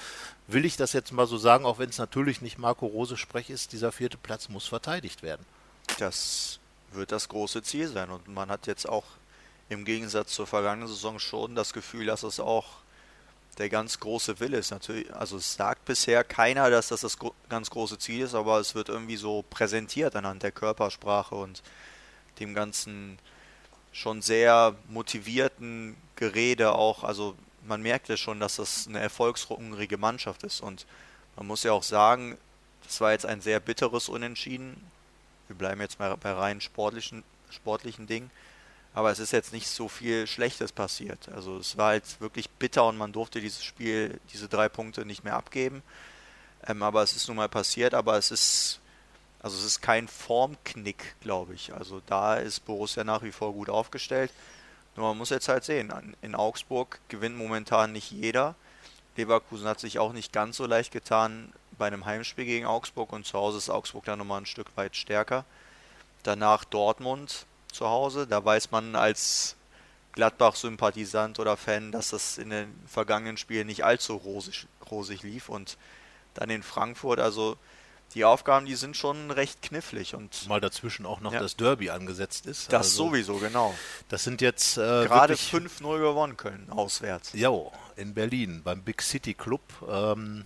will 0.48 0.64
ich 0.64 0.76
das 0.76 0.92
jetzt 0.92 1.12
mal 1.12 1.26
so 1.26 1.38
sagen, 1.38 1.64
auch 1.64 1.78
wenn 1.78 1.90
es 1.90 1.98
natürlich 1.98 2.40
nicht 2.40 2.58
Marco 2.58 2.86
Rose 2.86 3.16
Sprech 3.16 3.50
ist, 3.50 3.72
dieser 3.72 3.92
vierte 3.92 4.16
Platz 4.16 4.48
muss 4.48 4.66
verteidigt 4.66 5.22
werden. 5.22 5.44
Das 5.98 6.58
wird 6.92 7.12
das 7.12 7.28
große 7.28 7.62
Ziel 7.62 7.88
sein. 7.88 8.10
Und 8.10 8.28
man 8.28 8.50
hat 8.50 8.66
jetzt 8.66 8.88
auch 8.88 9.04
im 9.68 9.84
Gegensatz 9.84 10.32
zur 10.32 10.46
vergangenen 10.46 10.88
Saison 10.88 11.18
schon 11.18 11.54
das 11.54 11.72
Gefühl, 11.72 12.06
dass 12.06 12.22
es 12.22 12.38
auch 12.38 12.66
der 13.58 13.68
ganz 13.68 13.98
große 14.00 14.38
Wille 14.38 14.58
ist. 14.58 14.70
Natürlich, 14.70 15.12
also 15.14 15.38
es 15.38 15.54
sagt 15.54 15.84
bisher 15.84 16.24
keiner, 16.24 16.70
dass 16.70 16.88
das 16.88 17.00
das 17.00 17.18
ganz 17.48 17.70
große 17.70 17.98
Ziel 17.98 18.22
ist, 18.22 18.34
aber 18.34 18.60
es 18.60 18.74
wird 18.74 18.88
irgendwie 18.88 19.16
so 19.16 19.44
präsentiert 19.48 20.14
anhand 20.14 20.42
der 20.42 20.52
Körpersprache 20.52 21.34
und 21.34 21.62
dem 22.38 22.54
ganzen 22.54 23.18
schon 23.92 24.20
sehr 24.20 24.76
motivierten 24.88 25.96
Gerede 26.16 26.72
auch. 26.72 27.02
Also 27.02 27.34
man 27.66 27.82
merkt 27.82 28.08
ja 28.08 28.16
schon, 28.16 28.40
dass 28.40 28.56
das 28.56 28.86
eine 28.86 29.00
erfolgshungrige 29.00 29.98
Mannschaft 29.98 30.42
ist 30.42 30.60
und 30.60 30.86
man 31.36 31.46
muss 31.46 31.62
ja 31.62 31.72
auch 31.72 31.82
sagen, 31.82 32.36
das 32.84 33.00
war 33.00 33.12
jetzt 33.12 33.26
ein 33.26 33.40
sehr 33.40 33.60
bitteres 33.60 34.08
Unentschieden. 34.08 34.76
Wir 35.48 35.56
bleiben 35.56 35.80
jetzt 35.80 35.98
mal 35.98 36.16
bei 36.16 36.32
rein 36.32 36.60
sportlichen, 36.60 37.24
sportlichen 37.50 38.06
Dingen. 38.06 38.30
Aber 38.94 39.10
es 39.10 39.18
ist 39.18 39.32
jetzt 39.32 39.52
nicht 39.52 39.68
so 39.68 39.88
viel 39.88 40.26
Schlechtes 40.26 40.72
passiert. 40.72 41.28
Also 41.28 41.58
es 41.58 41.76
war 41.76 41.88
halt 41.88 42.18
wirklich 42.20 42.48
bitter 42.48 42.86
und 42.86 42.96
man 42.96 43.12
durfte 43.12 43.42
dieses 43.42 43.62
Spiel, 43.62 44.18
diese 44.32 44.48
drei 44.48 44.70
Punkte 44.70 45.04
nicht 45.04 45.22
mehr 45.22 45.36
abgeben. 45.36 45.82
Ähm, 46.66 46.82
aber 46.82 47.02
es 47.02 47.14
ist 47.14 47.28
nun 47.28 47.36
mal 47.36 47.48
passiert, 47.48 47.92
aber 47.92 48.16
es 48.16 48.30
ist, 48.30 48.80
also 49.42 49.58
es 49.58 49.64
ist 49.64 49.82
kein 49.82 50.08
Formknick, 50.08 51.14
glaube 51.20 51.52
ich. 51.52 51.74
Also 51.74 52.00
da 52.06 52.36
ist 52.36 52.64
Borussia 52.64 53.04
nach 53.04 53.22
wie 53.22 53.32
vor 53.32 53.52
gut 53.52 53.68
aufgestellt. 53.68 54.32
Nur 54.96 55.08
man 55.08 55.18
muss 55.18 55.30
jetzt 55.30 55.48
halt 55.48 55.64
sehen, 55.64 55.92
in 56.22 56.34
Augsburg 56.34 57.00
gewinnt 57.08 57.36
momentan 57.36 57.92
nicht 57.92 58.10
jeder. 58.10 58.54
Leverkusen 59.16 59.68
hat 59.68 59.80
sich 59.80 59.98
auch 59.98 60.12
nicht 60.12 60.32
ganz 60.32 60.56
so 60.56 60.66
leicht 60.66 60.92
getan 60.92 61.52
bei 61.78 61.86
einem 61.86 62.06
Heimspiel 62.06 62.44
gegen 62.44 62.66
Augsburg 62.66 63.12
und 63.12 63.26
zu 63.26 63.38
Hause 63.38 63.58
ist 63.58 63.70
Augsburg 63.70 64.04
dann 64.04 64.18
nochmal 64.18 64.40
ein 64.40 64.46
Stück 64.46 64.68
weit 64.76 64.96
stärker. 64.96 65.44
Danach 66.22 66.64
Dortmund 66.64 67.46
zu 67.72 67.86
Hause. 67.86 68.26
Da 68.26 68.44
weiß 68.44 68.70
man 68.70 68.96
als 68.96 69.56
Gladbach-Sympathisant 70.12 71.38
oder 71.38 71.56
Fan, 71.56 71.92
dass 71.92 72.10
das 72.10 72.38
in 72.38 72.50
den 72.50 72.74
vergangenen 72.86 73.36
Spielen 73.36 73.66
nicht 73.66 73.84
allzu 73.84 74.14
rosig, 74.16 74.66
rosig 74.90 75.22
lief. 75.22 75.48
Und 75.48 75.76
dann 76.34 76.50
in 76.50 76.62
Frankfurt, 76.62 77.20
also 77.20 77.56
die 78.14 78.24
Aufgaben, 78.24 78.66
die 78.66 78.74
sind 78.74 78.96
schon 78.96 79.30
recht 79.30 79.62
knifflig. 79.62 80.14
Und 80.14 80.48
Mal 80.48 80.60
dazwischen 80.60 81.06
auch 81.06 81.20
noch 81.20 81.32
ja. 81.32 81.40
das 81.40 81.56
Derby 81.56 81.90
angesetzt 81.90 82.46
ist. 82.46 82.72
Das 82.72 82.86
also, 82.86 83.08
sowieso, 83.08 83.36
genau. 83.36 83.74
Das 84.08 84.24
sind 84.24 84.40
jetzt 84.40 84.76
äh, 84.76 84.80
gerade 84.80 85.34
5-0 85.34 85.98
gewonnen 85.98 86.36
können, 86.36 86.68
auswärts. 86.70 87.32
Ja, 87.34 87.50
in 87.96 88.14
Berlin 88.14 88.62
beim 88.64 88.82
Big 88.82 89.02
City 89.02 89.34
Club. 89.34 89.62
Ähm, 89.88 90.44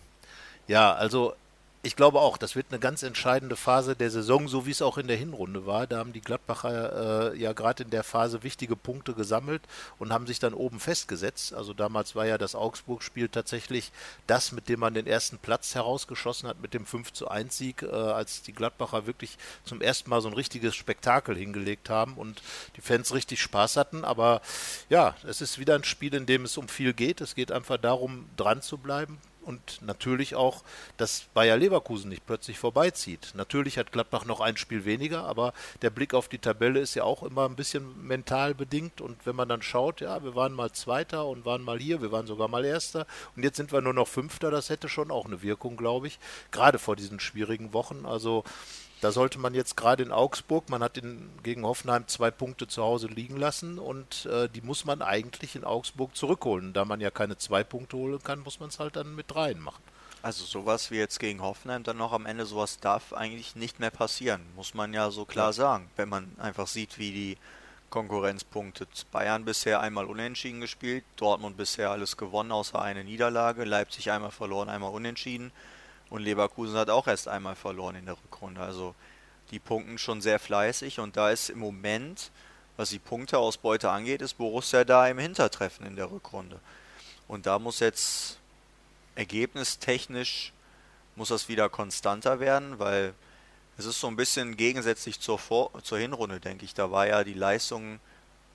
ja, 0.67 0.95
also 0.95 1.35
ich 1.83 1.97
glaube 1.97 2.21
auch, 2.21 2.37
das 2.37 2.57
wird 2.57 2.67
eine 2.71 2.79
ganz 2.79 3.03
entscheidende 3.03 3.57
Phase 3.57 3.97
der 3.97 4.11
Saison, 4.11 4.49
so 4.49 4.67
wie 4.67 4.71
es 4.71 4.83
auch 4.83 4.99
in 4.99 5.09
der 5.09 5.17
Hinrunde 5.17 5.65
war. 5.65 5.87
Da 5.87 5.97
haben 5.97 6.13
die 6.13 6.21
Gladbacher 6.21 7.33
äh, 7.33 7.39
ja 7.39 7.55
gerade 7.55 7.85
in 7.85 7.91
der 7.91 8.05
Phase 8.05 8.43
wichtige 8.43 8.77
Punkte 8.77 9.15
gesammelt 9.15 9.63
und 9.99 10.13
haben 10.13 10.27
sich 10.27 10.39
dann 10.39 10.53
oben 10.53 10.79
festgesetzt. 10.79 11.55
Also 11.55 11.73
damals 11.73 12.15
war 12.15 12.27
ja 12.27 12.37
das 12.37 12.55
Augsburg-Spiel 12.55 13.31
tatsächlich 13.31 13.93
das, 14.27 14.53
mit 14.53 14.69
dem 14.69 14.81
man 14.81 14.93
den 14.93 15.07
ersten 15.07 15.39
Platz 15.39 15.75
herausgeschossen 15.75 16.51
hat, 16.51 16.61
mit 16.61 16.75
dem 16.75 16.85
5 16.85 17.15
zu 17.15 17.29
1 17.29 17.57
Sieg, 17.57 17.83
äh, 17.83 17.87
als 17.87 18.43
die 18.43 18.53
Gladbacher 18.53 19.07
wirklich 19.07 19.39
zum 19.65 19.81
ersten 19.81 20.11
Mal 20.11 20.21
so 20.21 20.29
ein 20.29 20.35
richtiges 20.35 20.75
Spektakel 20.77 21.35
hingelegt 21.35 21.89
haben 21.89 22.15
und 22.15 22.43
die 22.77 22.83
Fans 22.83 23.15
richtig 23.15 23.41
Spaß 23.41 23.79
hatten. 23.79 24.05
Aber 24.05 24.43
ja, 24.91 25.15
es 25.27 25.41
ist 25.41 25.59
wieder 25.59 25.77
ein 25.77 25.85
Spiel, 25.85 26.13
in 26.13 26.27
dem 26.27 26.45
es 26.45 26.59
um 26.59 26.69
viel 26.69 26.93
geht. 26.93 27.23
Es 27.23 27.35
geht 27.35 27.51
einfach 27.51 27.79
darum, 27.79 28.29
dran 28.37 28.61
zu 28.61 28.77
bleiben, 28.77 29.19
und 29.43 29.81
natürlich 29.83 30.35
auch, 30.35 30.63
dass 30.97 31.27
Bayer 31.35 31.57
Leverkusen 31.57 32.09
nicht 32.09 32.27
plötzlich 32.27 32.59
vorbeizieht. 32.59 33.33
Natürlich 33.35 33.79
hat 33.79 33.93
Gladbach 33.93 34.25
noch 34.25 34.41
ein 34.41 34.57
Spiel 34.57 34.85
weniger, 34.85 35.25
aber 35.25 35.53
der 35.83 35.91
Blick 35.91 36.15
auf 36.15 36.29
die 36.29 36.39
Tabelle 36.39 36.81
ist 36.81 36.95
ja 36.95 37.05
auch 37.05 37.23
immer 37.23 37.47
ein 37.47 37.57
bisschen 37.57 38.07
mental 38.07 38.55
bedingt 38.55 39.01
und 39.01 39.27
wenn 39.27 39.37
man 39.37 39.49
dann 39.49 39.63
schaut, 39.63 40.01
ja, 40.01 40.23
wir 40.23 40.35
waren 40.35 40.53
mal 40.53 40.73
Zweiter 40.73 41.27
und 41.27 41.45
waren 41.45 41.63
mal 41.63 41.79
hier, 41.79 42.03
wir 42.03 42.13
waren 42.13 42.27
sogar 42.27 42.49
mal 42.49 42.65
Erster 42.65 43.07
und 43.37 43.43
jetzt 43.43 43.57
sind 43.57 43.73
wir 43.73 43.81
nur 43.81 43.95
noch 43.95 44.09
Fünfter, 44.09 44.51
das 44.51 44.71
hätte 44.71 44.89
schon 44.89 45.11
auch 45.11 45.27
eine 45.27 45.43
Wirkung, 45.43 45.77
glaube 45.77 46.07
ich, 46.07 46.19
gerade 46.51 46.79
vor 46.79 46.97
diesen 46.97 47.21
schwierigen 47.21 47.73
Wochen. 47.73 48.07
Also 48.07 48.45
da 49.01 49.13
sollte 49.13 49.39
man 49.39 49.55
jetzt 49.55 49.77
gerade 49.77 50.03
in 50.03 50.13
Augsburg, 50.13 50.69
man 50.69 50.83
hat 50.83 50.99
in, 50.99 51.31
gegen 51.43 51.65
Hoffenheim 51.65 52.07
zwei 52.07 52.31
Punkte 52.31 52.69
zu 52.69 52.83
Hause 52.83 53.07
liegen 53.07 53.37
lassen 53.37 53.79
und 53.79 54.27
äh, 54.27 54.49
die 54.49 54.61
muss 54.61 54.85
man 54.85 55.01
eigentlich 55.01 55.57
in 55.57 55.65
Augsburg 55.65 56.15
zurückholen. 56.15 56.73
Da 56.73 56.85
man 56.85 57.01
ja 57.01 57.11
keine 57.11 57.39
zwei 57.39 57.65
Punkte 57.65 57.97
holen 57.97 58.23
kann, 58.23 58.41
muss 58.41 58.61
man 58.61 58.69
es 58.69 58.79
halt 58.79 58.97
dann 58.97 59.15
mit 59.15 59.31
dreien 59.31 59.61
machen. 59.61 59.83
Also 60.23 60.45
sowas 60.45 60.91
wie 60.91 60.97
jetzt 60.97 61.19
gegen 61.19 61.41
Hoffenheim 61.41 61.83
dann 61.83 61.97
noch 61.97 62.13
am 62.13 62.27
Ende, 62.27 62.45
sowas 62.45 62.79
darf 62.79 63.15
eigentlich 63.15 63.57
nicht 63.57 63.81
mehr 63.81 63.91
passieren, 63.91 64.43
muss 64.55 64.75
man 64.75 64.93
ja 64.93 65.11
so 65.11 65.25
klar 65.25 65.49
ja. 65.49 65.53
sagen, 65.55 65.91
wenn 65.97 66.11
man 66.11 66.31
einfach 66.39 66.67
sieht, 66.67 66.99
wie 66.99 67.11
die 67.11 67.37
Konkurrenz 67.89 68.45
punktet. 68.45 69.07
Bayern 69.11 69.47
bisher 69.47 69.81
einmal 69.81 70.05
unentschieden 70.05 70.61
gespielt, 70.61 71.05
Dortmund 71.17 71.57
bisher 71.57 71.91
alles 71.91 72.19
gewonnen, 72.19 72.53
außer 72.53 72.81
eine 72.81 73.03
Niederlage, 73.03 73.65
Leipzig 73.65 74.11
einmal 74.11 74.31
verloren, 74.31 74.69
einmal 74.69 74.93
unentschieden. 74.93 75.53
Und 76.11 76.23
Leverkusen 76.23 76.77
hat 76.77 76.91
auch 76.91 77.07
erst 77.07 77.29
einmal 77.29 77.57
verloren 77.57 77.97
in 77.97 78.07
der 78.07 78.17
Rückrunde. 78.23 78.61
Also 78.61 78.95
die 79.51 79.59
punkten 79.59 79.99
schon 79.99 80.21
sehr 80.21 80.39
fleißig 80.39 81.01
und 81.01 81.17
da 81.17 81.31
ist 81.31 81.51
im 81.51 81.59
Moment, 81.59 82.31
was 82.77 82.91
die 82.91 82.99
Punkteausbeute 82.99 83.91
angeht, 83.91 84.23
ist 84.23 84.35
Borussia 84.35 84.85
da 84.85 85.09
im 85.09 85.19
Hintertreffen 85.19 85.87
in 85.87 85.97
der 85.97 86.11
Rückrunde. 86.11 86.61
Und 87.29 87.47
da 87.47 87.59
muss 87.59 87.81
jetzt 87.81 88.39
ergebnistechnisch 89.15 90.53
muss 91.17 91.29
das 91.29 91.49
wieder 91.49 91.69
konstanter 91.69 92.41
werden, 92.41 92.79
weil 92.79 93.13
es 93.77 93.85
ist 93.85 94.01
so 94.01 94.07
ein 94.07 94.17
bisschen 94.17 94.57
gegensätzlich 94.57 95.21
zur, 95.21 95.39
Vor 95.39 95.71
zur 95.83 95.99
Hinrunde, 95.99 96.41
denke 96.41 96.65
ich. 96.65 96.73
Da 96.73 96.91
war 96.91 97.07
ja 97.07 97.25
die 97.25 97.35
Leistung 97.35 98.01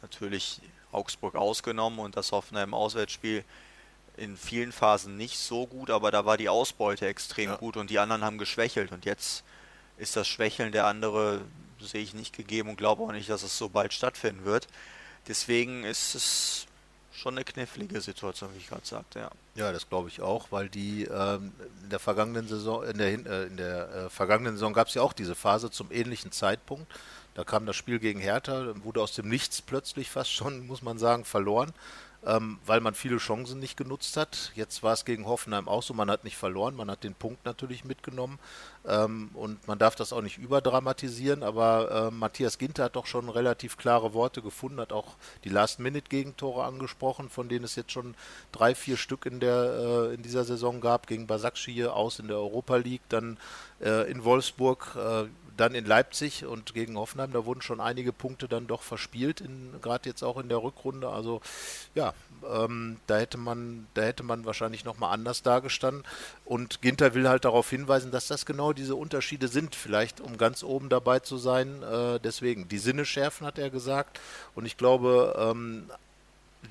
natürlich 0.01 0.61
Augsburg 0.91 1.35
ausgenommen 1.35 1.99
und 1.99 2.17
das 2.17 2.31
Hoffenheim 2.31 2.73
Auswärtsspiel 2.73 3.43
in 4.17 4.37
vielen 4.37 4.71
Phasen 4.71 5.17
nicht 5.17 5.37
so 5.37 5.67
gut, 5.67 5.89
aber 5.89 6.11
da 6.11 6.25
war 6.25 6.37
die 6.37 6.49
Ausbeute 6.49 7.07
extrem 7.07 7.51
ja. 7.51 7.55
gut 7.55 7.77
und 7.77 7.89
die 7.89 7.99
anderen 7.99 8.23
haben 8.23 8.37
geschwächelt. 8.37 8.91
Und 8.91 9.05
jetzt 9.05 9.43
ist 9.97 10.15
das 10.15 10.27
Schwächeln 10.27 10.71
der 10.71 10.87
andere, 10.87 11.41
sehe 11.79 12.01
ich 12.01 12.13
nicht 12.13 12.35
gegeben 12.35 12.69
und 12.69 12.77
glaube 12.77 13.03
auch 13.03 13.11
nicht, 13.11 13.29
dass 13.29 13.43
es 13.43 13.57
so 13.57 13.69
bald 13.69 13.93
stattfinden 13.93 14.45
wird. 14.45 14.67
Deswegen 15.27 15.83
ist 15.83 16.15
es 16.15 16.67
schon 17.11 17.35
eine 17.35 17.45
knifflige 17.45 18.01
Situation, 18.01 18.49
wie 18.53 18.59
ich 18.59 18.67
gerade 18.67 18.85
sagte, 18.85 19.19
ja. 19.19 19.31
Ja, 19.55 19.71
das 19.71 19.87
glaube 19.87 20.09
ich 20.09 20.21
auch, 20.21 20.51
weil 20.51 20.69
die 20.69 21.05
ähm, 21.05 21.53
in 21.83 21.89
der 21.89 21.99
vergangenen 21.99 22.47
Saison, 22.47 22.83
in 22.83 22.97
der, 22.97 23.07
äh, 23.07 23.47
in 23.47 23.57
der 23.57 23.89
äh, 23.89 24.09
vergangenen 24.09 24.55
Saison 24.55 24.73
gab 24.73 24.87
es 24.87 24.95
ja 24.95 25.01
auch 25.01 25.13
diese 25.13 25.33
Phase 25.33 25.71
zum 25.71 25.91
ähnlichen 25.91 26.31
Zeitpunkt. 26.31 26.91
Da 27.35 27.43
kam 27.43 27.65
das 27.65 27.75
Spiel 27.75 27.99
gegen 27.99 28.19
Hertha, 28.19 28.73
wurde 28.83 29.01
aus 29.01 29.13
dem 29.13 29.29
Nichts 29.29 29.61
plötzlich 29.61 30.09
fast 30.09 30.31
schon, 30.31 30.67
muss 30.67 30.81
man 30.81 30.97
sagen, 30.97 31.25
verloren. 31.25 31.73
Ähm, 32.25 32.57
weil 32.65 32.81
man 32.81 32.95
viele 32.95 33.17
Chancen 33.17 33.59
nicht 33.59 33.77
genutzt 33.77 34.17
hat. 34.17 34.51
Jetzt 34.55 34.83
war 34.83 34.93
es 34.93 35.05
gegen 35.05 35.25
Hoffenheim 35.25 35.67
auch 35.67 35.83
so, 35.83 35.93
man 35.93 36.09
hat 36.09 36.23
nicht 36.23 36.37
verloren, 36.37 36.75
man 36.75 36.89
hat 36.89 37.03
den 37.03 37.13
Punkt 37.13 37.45
natürlich 37.45 37.85
mitgenommen 37.85 38.39
ähm, 38.87 39.29
und 39.33 39.67
man 39.67 39.77
darf 39.77 39.95
das 39.95 40.13
auch 40.13 40.21
nicht 40.21 40.37
überdramatisieren, 40.37 41.43
aber 41.43 42.09
äh, 42.09 42.11
Matthias 42.11 42.57
Ginter 42.57 42.85
hat 42.85 42.95
doch 42.95 43.05
schon 43.05 43.29
relativ 43.29 43.77
klare 43.77 44.13
Worte 44.13 44.41
gefunden, 44.41 44.79
hat 44.79 44.91
auch 44.91 45.15
die 45.43 45.49
Last-Minute-Gegentore 45.49 46.63
angesprochen, 46.63 47.29
von 47.29 47.49
denen 47.49 47.65
es 47.65 47.75
jetzt 47.75 47.91
schon 47.91 48.15
drei, 48.51 48.75
vier 48.75 48.97
Stück 48.97 49.25
in, 49.25 49.39
der, 49.39 50.09
äh, 50.09 50.13
in 50.15 50.23
dieser 50.23 50.45
Saison 50.45 50.81
gab, 50.81 51.07
gegen 51.07 51.27
Basakci 51.27 51.85
aus 51.85 52.19
in 52.19 52.27
der 52.27 52.37
Europa 52.37 52.77
League, 52.77 53.03
dann 53.09 53.37
äh, 53.81 54.09
in 54.09 54.23
Wolfsburg 54.23 54.95
äh, 54.95 55.25
dann 55.57 55.75
in 55.75 55.85
Leipzig 55.85 56.45
und 56.45 56.73
gegen 56.73 56.97
Hoffenheim, 56.97 57.31
da 57.31 57.45
wurden 57.45 57.61
schon 57.61 57.79
einige 57.81 58.11
Punkte 58.11 58.47
dann 58.47 58.67
doch 58.67 58.81
verspielt, 58.81 59.43
gerade 59.81 60.09
jetzt 60.09 60.23
auch 60.23 60.37
in 60.37 60.49
der 60.49 60.61
Rückrunde. 60.61 61.09
Also 61.09 61.41
ja, 61.93 62.13
ähm, 62.49 62.97
da 63.07 63.17
hätte 63.17 63.37
man, 63.37 63.87
da 63.93 64.03
hätte 64.03 64.23
man 64.23 64.45
wahrscheinlich 64.45 64.85
nochmal 64.85 65.13
anders 65.13 65.41
dargestanden. 65.41 66.03
Und 66.45 66.81
Ginter 66.81 67.13
will 67.13 67.27
halt 67.27 67.45
darauf 67.45 67.69
hinweisen, 67.69 68.11
dass 68.11 68.27
das 68.27 68.45
genau 68.45 68.73
diese 68.73 68.95
Unterschiede 68.95 69.47
sind, 69.47 69.75
vielleicht 69.75 70.21
um 70.21 70.37
ganz 70.37 70.63
oben 70.63 70.89
dabei 70.89 71.19
zu 71.19 71.37
sein. 71.37 71.83
Äh, 71.83 72.19
deswegen, 72.19 72.67
die 72.67 72.77
Sinne 72.77 73.05
schärfen, 73.05 73.47
hat 73.47 73.57
er 73.57 73.69
gesagt. 73.69 74.19
Und 74.55 74.65
ich 74.65 74.77
glaube, 74.77 75.35
ähm, 75.37 75.89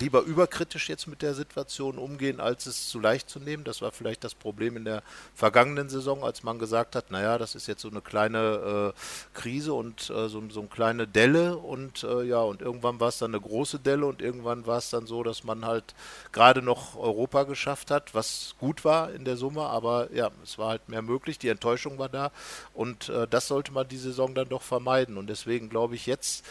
lieber 0.01 0.23
überkritisch 0.23 0.89
jetzt 0.89 1.07
mit 1.07 1.23
der 1.23 1.35
Situation 1.35 1.99
umgehen, 1.99 2.41
als 2.41 2.67
es 2.67 2.89
zu 2.89 3.01
leicht 3.01 3.29
zu 3.29 3.39
nehmen. 3.39 3.65
Das 3.65 3.83
war 3.83 3.93
vielleicht 3.93 4.25
das 4.25 4.35
Problem 4.35 4.77
in 4.77 4.85
der 4.85 5.03
vergangenen 5.35 5.89
Saison, 5.89 6.25
als 6.25 6.43
man 6.43 6.59
gesagt 6.59 6.97
hat, 6.97 7.11
naja, 7.11 7.39
das 7.39 7.55
ist 7.55 7.67
jetzt 7.67 7.83
so 7.83 7.89
eine 7.89 8.01
kleine 8.01 8.93
äh, 8.95 9.39
Krise 9.39 9.75
und 9.75 10.11
äh, 10.11 10.29
so, 10.29 10.43
so 10.49 10.61
eine 10.61 10.69
kleine 10.69 11.07
Delle 11.07 11.57
und 11.57 12.05
äh, 12.05 12.23
ja, 12.23 12.41
und 12.41 12.63
irgendwann 12.63 13.01
war 13.01 13.09
es 13.09 13.19
dann 13.19 13.35
eine 13.35 13.41
große 13.41 13.79
Delle 13.79 14.07
und 14.07 14.23
irgendwann 14.23 14.67
war 14.67 14.79
es 14.79 14.91
dann 14.91 15.07
so, 15.07 15.23
dass 15.23 15.45
man 15.45 15.65
halt 15.65 15.95
gerade 16.33 16.63
noch 16.63 16.97
Europa 16.97 17.45
geschafft 17.45 17.91
hat, 17.91 18.15
was 18.15 18.55
gut 18.59 18.85
war 18.85 19.13
in 19.13 19.25
der 19.25 19.37
Summe, 19.37 19.63
aber 19.63 20.13
ja, 20.13 20.31
es 20.43 20.59
war 20.59 20.71
halt 20.71 20.89
mehr 20.89 21.03
möglich, 21.03 21.39
die 21.39 21.49
Enttäuschung 21.49 21.99
war 21.99 22.09
da 22.09 22.33
und 22.73 23.09
äh, 23.09 23.27
das 23.29 23.49
sollte 23.49 23.73
man 23.73 23.89
die 23.89 23.97
Saison 23.97 24.35
dann 24.35 24.49
doch 24.49 24.63
vermeiden 24.63 25.17
und 25.17 25.29
deswegen 25.29 25.69
glaube 25.69 25.95
ich 25.95 26.07
jetzt 26.07 26.45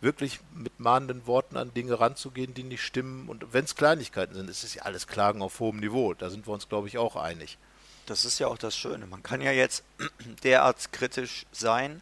wirklich 0.00 0.40
mit 0.54 0.78
mahnenden 0.80 1.26
Worten 1.26 1.56
an 1.56 1.74
Dinge 1.74 2.00
ranzugehen, 2.00 2.54
die 2.54 2.62
nicht 2.62 2.82
stimmen. 2.82 3.28
Und 3.28 3.52
wenn 3.52 3.64
es 3.64 3.74
Kleinigkeiten 3.74 4.34
sind, 4.34 4.48
ist 4.48 4.64
es 4.64 4.74
ja 4.74 4.82
alles 4.82 5.06
Klagen 5.06 5.42
auf 5.42 5.60
hohem 5.60 5.78
Niveau. 5.78 6.14
Da 6.14 6.30
sind 6.30 6.46
wir 6.46 6.54
uns, 6.54 6.68
glaube 6.68 6.88
ich, 6.88 6.98
auch 6.98 7.16
einig. 7.16 7.58
Das 8.06 8.24
ist 8.24 8.38
ja 8.38 8.48
auch 8.48 8.58
das 8.58 8.76
Schöne. 8.76 9.06
Man 9.06 9.22
kann 9.22 9.42
ja 9.42 9.52
jetzt 9.52 9.84
derart 10.42 10.92
kritisch 10.92 11.46
sein. 11.52 12.00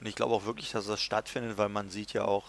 Und 0.00 0.06
ich 0.06 0.14
glaube 0.14 0.34
auch 0.34 0.46
wirklich, 0.46 0.70
dass 0.70 0.86
das 0.86 1.02
stattfindet, 1.02 1.58
weil 1.58 1.68
man 1.68 1.90
sieht 1.90 2.14
ja 2.14 2.24
auch, 2.24 2.46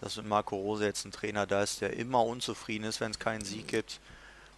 dass 0.00 0.16
mit 0.16 0.26
Marco 0.26 0.56
Rose 0.56 0.84
jetzt 0.84 1.06
ein 1.06 1.12
Trainer 1.12 1.46
da 1.46 1.62
ist, 1.62 1.80
der 1.80 1.94
immer 1.94 2.22
unzufrieden 2.24 2.84
ist, 2.84 3.00
wenn 3.00 3.10
es 3.10 3.18
keinen 3.18 3.44
Sieg 3.44 3.68
gibt. 3.68 4.00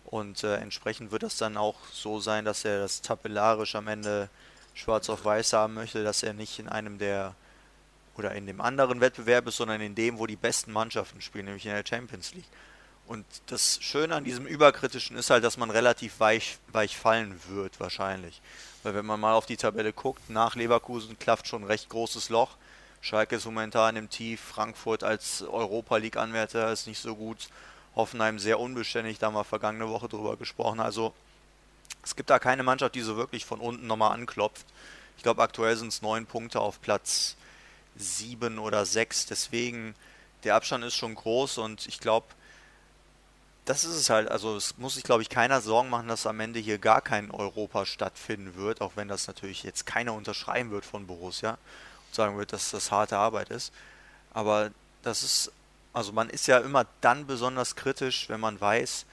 Und 0.04 0.42
äh, 0.42 0.56
entsprechend 0.56 1.12
wird 1.12 1.22
das 1.22 1.36
dann 1.36 1.56
auch 1.56 1.76
so 1.92 2.20
sein, 2.20 2.44
dass 2.44 2.64
er 2.64 2.80
das 2.80 3.00
tabellarisch 3.00 3.76
am 3.76 3.86
Ende 3.86 4.28
schwarz 4.74 5.08
auf 5.08 5.24
weiß 5.24 5.52
haben 5.52 5.74
möchte, 5.74 6.04
dass 6.04 6.22
er 6.22 6.32
nicht 6.32 6.58
in 6.58 6.68
einem 6.68 6.98
der 6.98 7.34
oder 8.16 8.32
in 8.32 8.46
dem 8.46 8.60
anderen 8.60 9.00
Wettbewerb 9.00 9.46
ist, 9.46 9.56
sondern 9.56 9.80
in 9.80 9.94
dem, 9.94 10.18
wo 10.18 10.26
die 10.26 10.36
besten 10.36 10.72
Mannschaften 10.72 11.20
spielen, 11.20 11.46
nämlich 11.46 11.66
in 11.66 11.72
der 11.72 11.84
Champions 11.86 12.34
League. 12.34 12.48
Und 13.06 13.24
das 13.46 13.78
Schöne 13.80 14.16
an 14.16 14.24
diesem 14.24 14.46
Überkritischen 14.46 15.16
ist 15.16 15.30
halt, 15.30 15.44
dass 15.44 15.56
man 15.56 15.70
relativ 15.70 16.18
weich, 16.18 16.58
weich 16.72 16.96
fallen 16.96 17.40
wird, 17.48 17.78
wahrscheinlich. 17.78 18.40
Weil 18.82 18.94
wenn 18.94 19.06
man 19.06 19.20
mal 19.20 19.34
auf 19.34 19.46
die 19.46 19.56
Tabelle 19.56 19.92
guckt, 19.92 20.28
nach 20.28 20.56
Leverkusen 20.56 21.18
klafft 21.18 21.46
schon 21.46 21.62
ein 21.62 21.66
recht 21.68 21.88
großes 21.88 22.30
Loch. 22.30 22.56
Schalke 23.00 23.36
ist 23.36 23.44
momentan 23.44 23.94
im 23.94 24.10
Tief, 24.10 24.40
Frankfurt 24.40 25.04
als 25.04 25.42
Europa 25.42 25.98
League-Anwärter 25.98 26.72
ist 26.72 26.88
nicht 26.88 27.00
so 27.00 27.14
gut. 27.14 27.48
Hoffenheim 27.94 28.38
sehr 28.38 28.58
unbeständig, 28.58 29.18
da 29.18 29.26
haben 29.26 29.34
wir 29.34 29.44
vergangene 29.44 29.88
Woche 29.88 30.08
drüber 30.08 30.36
gesprochen. 30.36 30.80
Also 30.80 31.14
es 32.02 32.16
gibt 32.16 32.30
da 32.30 32.38
keine 32.38 32.62
Mannschaft, 32.62 32.94
die 32.94 33.00
so 33.00 33.16
wirklich 33.16 33.44
von 33.44 33.60
unten 33.60 33.86
nochmal 33.86 34.12
anklopft. 34.12 34.66
Ich 35.16 35.22
glaube, 35.22 35.42
aktuell 35.42 35.76
sind 35.76 35.88
es 35.88 36.02
neun 36.02 36.26
Punkte 36.26 36.60
auf 36.60 36.80
Platz 36.82 37.36
sieben 37.96 38.58
oder 38.58 38.84
sechs. 38.86 39.26
Deswegen, 39.26 39.94
der 40.44 40.54
Abstand 40.54 40.84
ist 40.84 40.94
schon 40.94 41.14
groß 41.14 41.58
und 41.58 41.86
ich 41.86 42.00
glaube, 42.00 42.26
das 43.66 43.84
ist 43.84 43.96
es 43.96 44.10
halt. 44.10 44.30
Also 44.30 44.56
es 44.56 44.78
muss 44.78 44.94
sich, 44.94 45.02
glaube 45.02 45.22
ich, 45.22 45.28
keiner 45.28 45.60
Sorgen 45.60 45.90
machen, 45.90 46.08
dass 46.08 46.26
am 46.26 46.40
Ende 46.40 46.60
hier 46.60 46.78
gar 46.78 47.02
kein 47.02 47.30
Europa 47.30 47.84
stattfinden 47.84 48.54
wird, 48.54 48.80
auch 48.80 48.92
wenn 48.94 49.08
das 49.08 49.26
natürlich 49.26 49.64
jetzt 49.64 49.86
keiner 49.86 50.14
unterschreiben 50.14 50.70
wird 50.70 50.84
von 50.84 51.06
Borussia 51.06 51.50
und 51.50 52.14
sagen 52.14 52.38
wird, 52.38 52.52
dass 52.52 52.70
das 52.70 52.90
harte 52.90 53.18
Arbeit 53.18 53.50
ist. 53.50 53.72
Aber 54.32 54.70
das 55.02 55.22
ist, 55.22 55.52
also 55.92 56.12
man 56.12 56.30
ist 56.30 56.46
ja 56.46 56.58
immer 56.58 56.86
dann 57.00 57.26
besonders 57.26 57.74
kritisch, 57.74 58.28
wenn 58.28 58.40
man 58.40 58.60
weiß, 58.60 59.04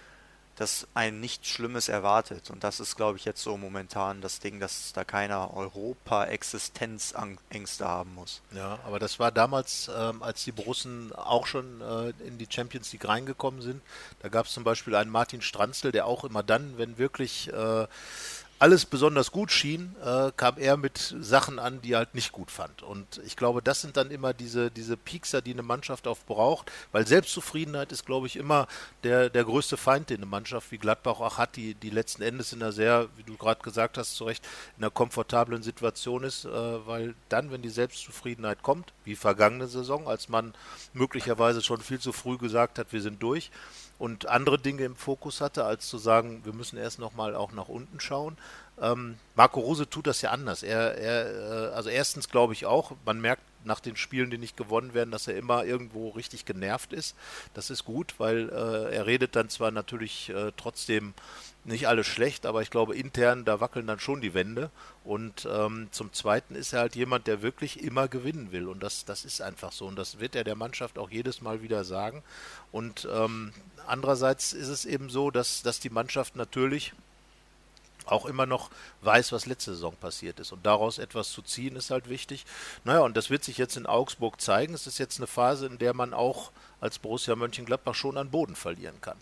dass 0.55 0.87
ein 0.93 1.19
nichts 1.19 1.47
Schlimmes 1.47 1.89
erwartet. 1.89 2.51
Und 2.51 2.63
das 2.63 2.79
ist, 2.79 2.95
glaube 2.95 3.17
ich, 3.17 3.25
jetzt 3.25 3.41
so 3.41 3.57
momentan 3.57 4.21
das 4.21 4.39
Ding, 4.39 4.59
dass 4.59 4.93
da 4.93 5.03
keiner 5.03 5.55
Europa-Existenzängste 5.55 7.87
haben 7.87 8.13
muss. 8.15 8.41
Ja, 8.51 8.79
aber 8.85 8.99
das 8.99 9.19
war 9.19 9.31
damals, 9.31 9.89
ähm, 9.95 10.21
als 10.21 10.43
die 10.43 10.51
Borussen 10.51 11.11
auch 11.13 11.47
schon 11.47 11.81
äh, 11.81 12.13
in 12.25 12.37
die 12.37 12.47
Champions 12.49 12.91
League 12.93 13.07
reingekommen 13.07 13.61
sind. 13.61 13.81
Da 14.19 14.29
gab 14.29 14.45
es 14.45 14.53
zum 14.53 14.63
Beispiel 14.63 14.93
einen 14.95 15.09
Martin 15.09 15.41
Stranzl, 15.41 15.91
der 15.91 16.05
auch 16.05 16.23
immer 16.23 16.43
dann, 16.43 16.77
wenn 16.77 16.97
wirklich 16.97 17.51
äh, 17.51 17.87
alles 18.59 18.85
besonders 18.85 19.31
gut 19.31 19.51
schien, 19.51 19.95
äh, 20.03 20.31
kam 20.37 20.57
er 20.57 20.77
mit 20.77 21.15
Sachen 21.19 21.59
an, 21.59 21.81
die 21.81 21.93
er 21.93 21.97
halt 21.99 22.15
nicht 22.15 22.31
gut 22.31 22.49
fand. 22.49 22.81
Und 22.81 23.19
ich 23.25 23.35
glaube, 23.35 23.61
das 23.61 23.81
sind 23.81 23.97
dann 23.97 24.09
immer 24.09 24.33
diese, 24.33 24.71
diese 24.71 24.95
Piekser, 24.95 25.41
die 25.41 25.51
eine 25.51 25.63
Mannschaft 25.63 26.07
oft 26.07 26.25
braucht, 26.25 26.71
weil 26.91 27.05
Selbstzufriedenheit 27.05 27.91
ist, 27.91 28.05
glaube 28.05 28.27
ich, 28.27 28.37
immer 28.37 28.67
der, 29.03 29.29
der 29.29 29.43
größte 29.43 29.75
Feind, 29.75 30.09
den 30.09 30.17
eine 30.17 30.27
Mannschaft 30.27 30.71
wie 30.71 30.77
Gladbach 30.77 31.19
auch 31.19 31.37
hat, 31.37 31.57
die, 31.57 31.73
die 31.73 31.89
letzten 31.89 32.21
Endes 32.21 32.53
in 32.53 32.61
einer 32.61 32.71
sehr, 32.71 33.09
wie 33.17 33.23
du 33.23 33.35
gerade 33.35 33.61
gesagt 33.61 33.97
hast, 33.97 34.15
zu 34.15 34.23
Recht, 34.23 34.45
in 34.77 34.83
einer 34.83 34.91
komfortablen 34.91 35.61
Situation 35.61 36.23
ist, 36.23 36.45
äh, 36.45 36.49
weil 36.87 37.15
dann, 37.29 37.51
wenn 37.51 37.61
die 37.61 37.69
Selbstzufriedenheit 37.69 38.63
kommt, 38.63 38.93
wie 39.03 39.15
vergangene 39.15 39.67
Saison, 39.67 40.07
als 40.07 40.29
man 40.29 40.53
möglicherweise 40.93 41.61
schon 41.61 41.81
viel 41.81 41.99
zu 41.99 42.13
früh 42.13 42.37
gesagt 42.37 42.79
hat, 42.79 42.93
wir 42.93 43.01
sind 43.01 43.21
durch, 43.21 43.51
und 44.03 44.27
andere 44.27 44.59
Dinge 44.59 44.83
im 44.83 44.97
Fokus 44.97 45.39
hatte, 45.39 45.63
als 45.63 45.87
zu 45.87 45.97
sagen, 45.97 46.41
wir 46.43 46.51
müssen 46.51 46.77
erst 46.77 46.99
nochmal 46.99 47.35
auch 47.37 47.53
nach 47.53 47.69
unten 47.69 48.01
schauen. 48.01 48.35
Ähm, 48.81 49.15
Marco 49.35 49.61
Rose 49.61 49.89
tut 49.89 50.07
das 50.07 50.21
ja 50.21 50.31
anders. 50.31 50.61
Er, 50.61 50.97
er, 50.97 51.69
äh, 51.69 51.73
also 51.73 51.89
erstens 51.89 52.27
glaube 52.27 52.51
ich 52.51 52.65
auch, 52.65 52.91
man 53.05 53.21
merkt 53.21 53.43
nach 53.65 53.79
den 53.79 53.95
Spielen, 53.95 54.29
die 54.29 54.37
nicht 54.37 54.57
gewonnen 54.57 54.93
werden, 54.93 55.11
dass 55.11 55.27
er 55.27 55.37
immer 55.37 55.65
irgendwo 55.65 56.09
richtig 56.09 56.45
genervt 56.45 56.93
ist. 56.93 57.15
Das 57.53 57.69
ist 57.69 57.85
gut, 57.85 58.15
weil 58.17 58.49
äh, 58.49 58.95
er 58.95 59.05
redet 59.05 59.35
dann 59.35 59.49
zwar 59.49 59.71
natürlich 59.71 60.29
äh, 60.29 60.51
trotzdem 60.57 61.13
nicht 61.65 61.87
alles 61.87 62.07
schlecht, 62.07 62.45
aber 62.45 62.61
ich 62.61 62.69
glaube 62.69 62.95
intern, 62.95 63.45
da 63.45 63.61
wackeln 63.61 63.87
dann 63.87 63.99
schon 63.99 64.21
die 64.21 64.33
Wände. 64.33 64.69
Und 65.03 65.47
ähm, 65.49 65.87
zum 65.91 66.11
Zweiten 66.13 66.55
ist 66.55 66.73
er 66.73 66.81
halt 66.81 66.95
jemand, 66.95 67.27
der 67.27 67.41
wirklich 67.41 67.81
immer 67.81 68.07
gewinnen 68.07 68.51
will. 68.51 68.67
Und 68.67 68.83
das, 68.83 69.05
das 69.05 69.23
ist 69.23 69.41
einfach 69.41 69.71
so. 69.71 69.85
Und 69.85 69.95
das 69.95 70.19
wird 70.19 70.35
er 70.35 70.43
der 70.43 70.55
Mannschaft 70.55 70.97
auch 70.97 71.09
jedes 71.09 71.41
Mal 71.41 71.61
wieder 71.61 71.83
sagen. 71.83 72.23
Und 72.71 73.07
ähm, 73.11 73.53
andererseits 73.87 74.53
ist 74.53 74.67
es 74.67 74.85
eben 74.85 75.09
so, 75.09 75.31
dass, 75.31 75.61
dass 75.61 75.79
die 75.79 75.89
Mannschaft 75.89 76.35
natürlich 76.35 76.93
auch 78.05 78.25
immer 78.25 78.45
noch 78.45 78.69
weiß, 79.01 79.31
was 79.31 79.45
letzte 79.45 79.73
Saison 79.73 79.95
passiert 79.95 80.39
ist. 80.39 80.51
Und 80.51 80.65
daraus 80.65 80.97
etwas 80.97 81.31
zu 81.31 81.41
ziehen, 81.41 81.75
ist 81.75 81.91
halt 81.91 82.09
wichtig. 82.09 82.45
Naja, 82.83 83.01
und 83.01 83.17
das 83.17 83.29
wird 83.29 83.43
sich 83.43 83.57
jetzt 83.57 83.77
in 83.77 83.85
Augsburg 83.85 84.41
zeigen. 84.41 84.73
Es 84.73 84.87
ist 84.87 84.97
jetzt 84.97 85.19
eine 85.19 85.27
Phase, 85.27 85.65
in 85.65 85.77
der 85.77 85.93
man 85.93 86.13
auch 86.13 86.51
als 86.81 86.99
Borussia 86.99 87.35
Mönchengladbach 87.35 87.95
schon 87.95 88.17
an 88.17 88.29
Boden 88.29 88.55
verlieren 88.55 88.99
kann. 89.01 89.17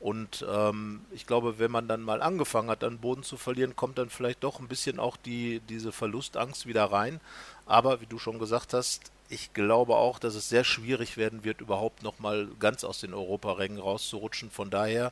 Und 0.00 0.44
ähm, 0.46 1.00
ich 1.12 1.26
glaube, 1.26 1.58
wenn 1.58 1.70
man 1.70 1.88
dann 1.88 2.02
mal 2.02 2.20
angefangen 2.20 2.68
hat, 2.68 2.84
an 2.84 2.98
Boden 2.98 3.22
zu 3.22 3.38
verlieren, 3.38 3.74
kommt 3.74 3.96
dann 3.96 4.10
vielleicht 4.10 4.44
doch 4.44 4.60
ein 4.60 4.68
bisschen 4.68 5.00
auch 5.00 5.16
die, 5.16 5.60
diese 5.68 5.92
Verlustangst 5.92 6.66
wieder 6.66 6.84
rein. 6.84 7.20
Aber 7.64 8.02
wie 8.02 8.06
du 8.06 8.18
schon 8.18 8.38
gesagt 8.38 8.74
hast, 8.74 9.10
ich 9.30 9.54
glaube 9.54 9.96
auch, 9.96 10.18
dass 10.18 10.34
es 10.34 10.48
sehr 10.48 10.64
schwierig 10.64 11.16
werden 11.16 11.44
wird, 11.44 11.60
überhaupt 11.60 12.02
nochmal 12.02 12.48
ganz 12.60 12.84
aus 12.84 13.00
den 13.00 13.14
Europarängen 13.14 13.78
rauszurutschen. 13.78 14.50
Von 14.50 14.68
daher 14.68 15.10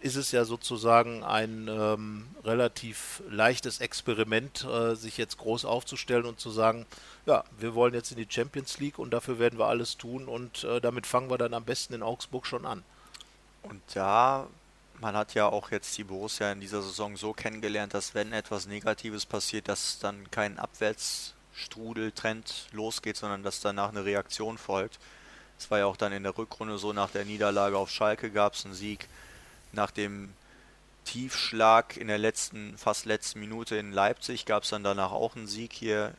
ist 0.00 0.16
es 0.16 0.32
ja 0.32 0.44
sozusagen 0.44 1.22
ein 1.22 1.68
ähm, 1.68 2.26
relativ 2.44 3.22
leichtes 3.28 3.80
Experiment, 3.80 4.64
äh, 4.64 4.94
sich 4.94 5.18
jetzt 5.18 5.38
groß 5.38 5.64
aufzustellen 5.64 6.24
und 6.24 6.40
zu 6.40 6.50
sagen, 6.50 6.86
ja, 7.26 7.44
wir 7.58 7.74
wollen 7.74 7.94
jetzt 7.94 8.10
in 8.10 8.16
die 8.16 8.26
Champions 8.28 8.78
League 8.78 8.98
und 8.98 9.10
dafür 9.10 9.38
werden 9.38 9.58
wir 9.58 9.66
alles 9.66 9.98
tun 9.98 10.26
und 10.26 10.64
äh, 10.64 10.80
damit 10.80 11.06
fangen 11.06 11.30
wir 11.30 11.38
dann 11.38 11.54
am 11.54 11.64
besten 11.64 11.94
in 11.94 12.02
Augsburg 12.02 12.46
schon 12.46 12.66
an. 12.66 12.82
Und 13.62 13.82
ja, 13.94 14.48
man 15.00 15.16
hat 15.16 15.34
ja 15.34 15.46
auch 15.46 15.70
jetzt 15.70 15.96
die 15.98 16.04
Borussia 16.04 16.52
in 16.52 16.60
dieser 16.60 16.82
Saison 16.82 17.16
so 17.16 17.32
kennengelernt, 17.32 17.94
dass 17.94 18.14
wenn 18.14 18.32
etwas 18.32 18.66
Negatives 18.66 19.26
passiert, 19.26 19.68
dass 19.68 19.98
dann 19.98 20.30
kein 20.30 20.56
Abwärtsstrudeltrend 20.58 22.68
losgeht, 22.72 23.16
sondern 23.16 23.42
dass 23.42 23.60
danach 23.60 23.88
eine 23.90 24.04
Reaktion 24.04 24.58
folgt. 24.58 24.98
Es 25.58 25.68
war 25.70 25.78
ja 25.78 25.86
auch 25.86 25.96
dann 25.96 26.12
in 26.12 26.22
der 26.22 26.38
Rückrunde 26.38 26.78
so, 26.78 26.92
nach 26.94 27.10
der 27.10 27.26
Niederlage 27.26 27.76
auf 27.76 27.90
Schalke 27.90 28.30
gab 28.30 28.54
es 28.54 28.64
einen 28.64 28.74
Sieg 28.74 29.08
nach 29.72 29.90
dem 29.90 30.32
Tiefschlag 31.04 31.96
in 31.96 32.08
der 32.08 32.18
letzten, 32.18 32.76
fast 32.78 33.06
letzten 33.06 33.40
Minute 33.40 33.76
in 33.76 33.92
Leipzig 33.92 34.46
gab 34.46 34.64
es 34.64 34.70
dann 34.70 34.84
danach 34.84 35.12
auch 35.12 35.36
einen 35.36 35.46
Sieg 35.46 35.72
hier, 35.72 36.14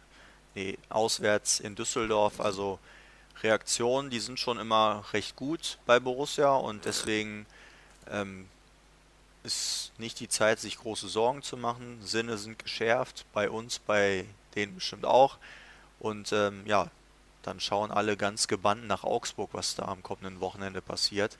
nee, 0.55 0.77
auswärts 0.89 1.59
in 1.59 1.75
Düsseldorf. 1.75 2.39
Also 2.41 2.79
Reaktionen, 3.43 4.09
die 4.09 4.19
sind 4.19 4.39
schon 4.39 4.59
immer 4.59 5.05
recht 5.13 5.35
gut 5.35 5.77
bei 5.85 5.99
Borussia 5.99 6.53
und 6.53 6.85
deswegen 6.85 7.45
ähm, 8.09 8.47
ist 9.43 9.91
nicht 9.97 10.19
die 10.19 10.29
Zeit, 10.29 10.59
sich 10.59 10.77
große 10.77 11.07
Sorgen 11.07 11.41
zu 11.41 11.57
machen. 11.57 11.99
Sinne 12.03 12.37
sind 12.37 12.59
geschärft, 12.59 13.25
bei 13.33 13.49
uns, 13.49 13.79
bei 13.79 14.25
denen 14.55 14.75
bestimmt 14.75 15.05
auch. 15.05 15.37
Und 15.99 16.31
ähm, 16.31 16.63
ja, 16.65 16.89
dann 17.43 17.59
schauen 17.59 17.91
alle 17.91 18.17
ganz 18.17 18.47
gebannt 18.47 18.87
nach 18.87 19.03
Augsburg, 19.03 19.49
was 19.53 19.75
da 19.75 19.85
am 19.85 20.03
kommenden 20.03 20.41
Wochenende 20.41 20.81
passiert. 20.81 21.37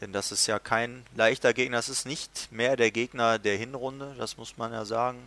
Denn 0.00 0.12
das 0.12 0.32
ist 0.32 0.46
ja 0.46 0.58
kein 0.58 1.04
leichter 1.14 1.52
Gegner, 1.54 1.78
das 1.78 1.88
ist 1.88 2.06
nicht 2.06 2.50
mehr 2.50 2.76
der 2.76 2.90
Gegner 2.90 3.38
der 3.38 3.56
Hinrunde, 3.56 4.14
das 4.18 4.36
muss 4.36 4.56
man 4.56 4.72
ja 4.72 4.84
sagen. 4.84 5.18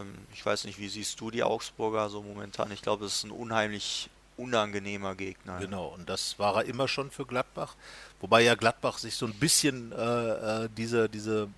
Ähm, 0.00 0.14
ich 0.32 0.44
weiß 0.44 0.64
nicht, 0.64 0.78
wie 0.78 0.88
siehst 0.88 1.20
du 1.20 1.30
die 1.30 1.42
Augsburger 1.42 2.08
so 2.08 2.22
momentan? 2.22 2.72
Ich 2.72 2.82
glaube, 2.82 3.04
es 3.04 3.16
ist 3.16 3.24
ein 3.24 3.30
unheimlich 3.30 4.08
unangenehmer 4.36 5.14
Gegner. 5.14 5.58
Genau, 5.58 5.88
und 5.88 6.08
das 6.08 6.38
war 6.38 6.56
er 6.56 6.64
immer 6.64 6.88
schon 6.88 7.10
für 7.10 7.26
Gladbach. 7.26 7.74
Wobei 8.20 8.42
ja 8.42 8.54
Gladbach 8.54 8.98
sich 8.98 9.16
so 9.16 9.26
ein 9.26 9.34
bisschen 9.34 9.92
äh, 9.92 10.64
äh 10.64 10.68
diese, 10.74 11.08
diese 11.08 11.48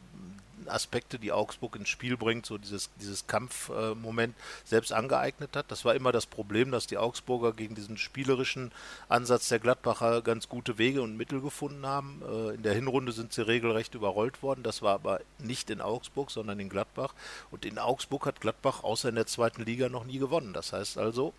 Aspekte, 0.69 1.19
die 1.19 1.33
Augsburg 1.33 1.77
ins 1.77 1.89
Spiel 1.89 2.17
bringt, 2.17 2.47
so 2.47 2.59
dieses, 2.59 2.91
dieses 3.01 3.27
Kampfmoment 3.27 4.35
selbst 4.65 4.93
angeeignet 4.93 5.57
hat. 5.57 5.71
Das 5.71 5.85
war 5.85 5.95
immer 5.95 6.13
das 6.13 6.27
Problem, 6.27 6.71
dass 6.71 6.87
die 6.87 6.99
Augsburger 6.99 7.53
gegen 7.53 7.75
diesen 7.75 7.97
spielerischen 7.97 8.73
Ansatz 9.09 9.49
der 9.49 9.59
Gladbacher 9.59 10.23
ganz 10.23 10.49
gute 10.49 10.79
Wege 10.79 11.03
und 11.03 11.17
Mittel 11.17 11.41
gefunden 11.41 11.87
haben. 11.87 12.23
Äh, 12.27 12.55
in 12.55 12.63
der 12.63 12.75
Hinrunde 12.75 13.13
sind 13.13 13.33
sie 13.33 13.47
regelrecht 13.47 13.95
überrollt 13.95 14.43
worden. 14.43 14.63
Das 14.63 14.83
war 14.83 14.95
aber 14.95 15.21
nicht 15.39 15.71
in 15.71 15.81
Augsburg, 15.81 16.31
sondern 16.31 16.61
in 16.61 16.69
Gladbach. 16.69 17.15
Und 17.51 17.65
in 17.65 17.79
Augsburg 17.79 18.27
hat 18.27 18.41
Gladbach 18.41 18.83
außer 18.83 19.09
in 19.09 19.15
der 19.15 19.27
zweiten 19.27 19.65
Liga 19.65 19.89
noch 19.89 20.05
nie 20.05 20.19
gewonnen. 20.19 20.53
Das 20.53 20.73
heißt 20.73 20.99
also, 20.99 21.35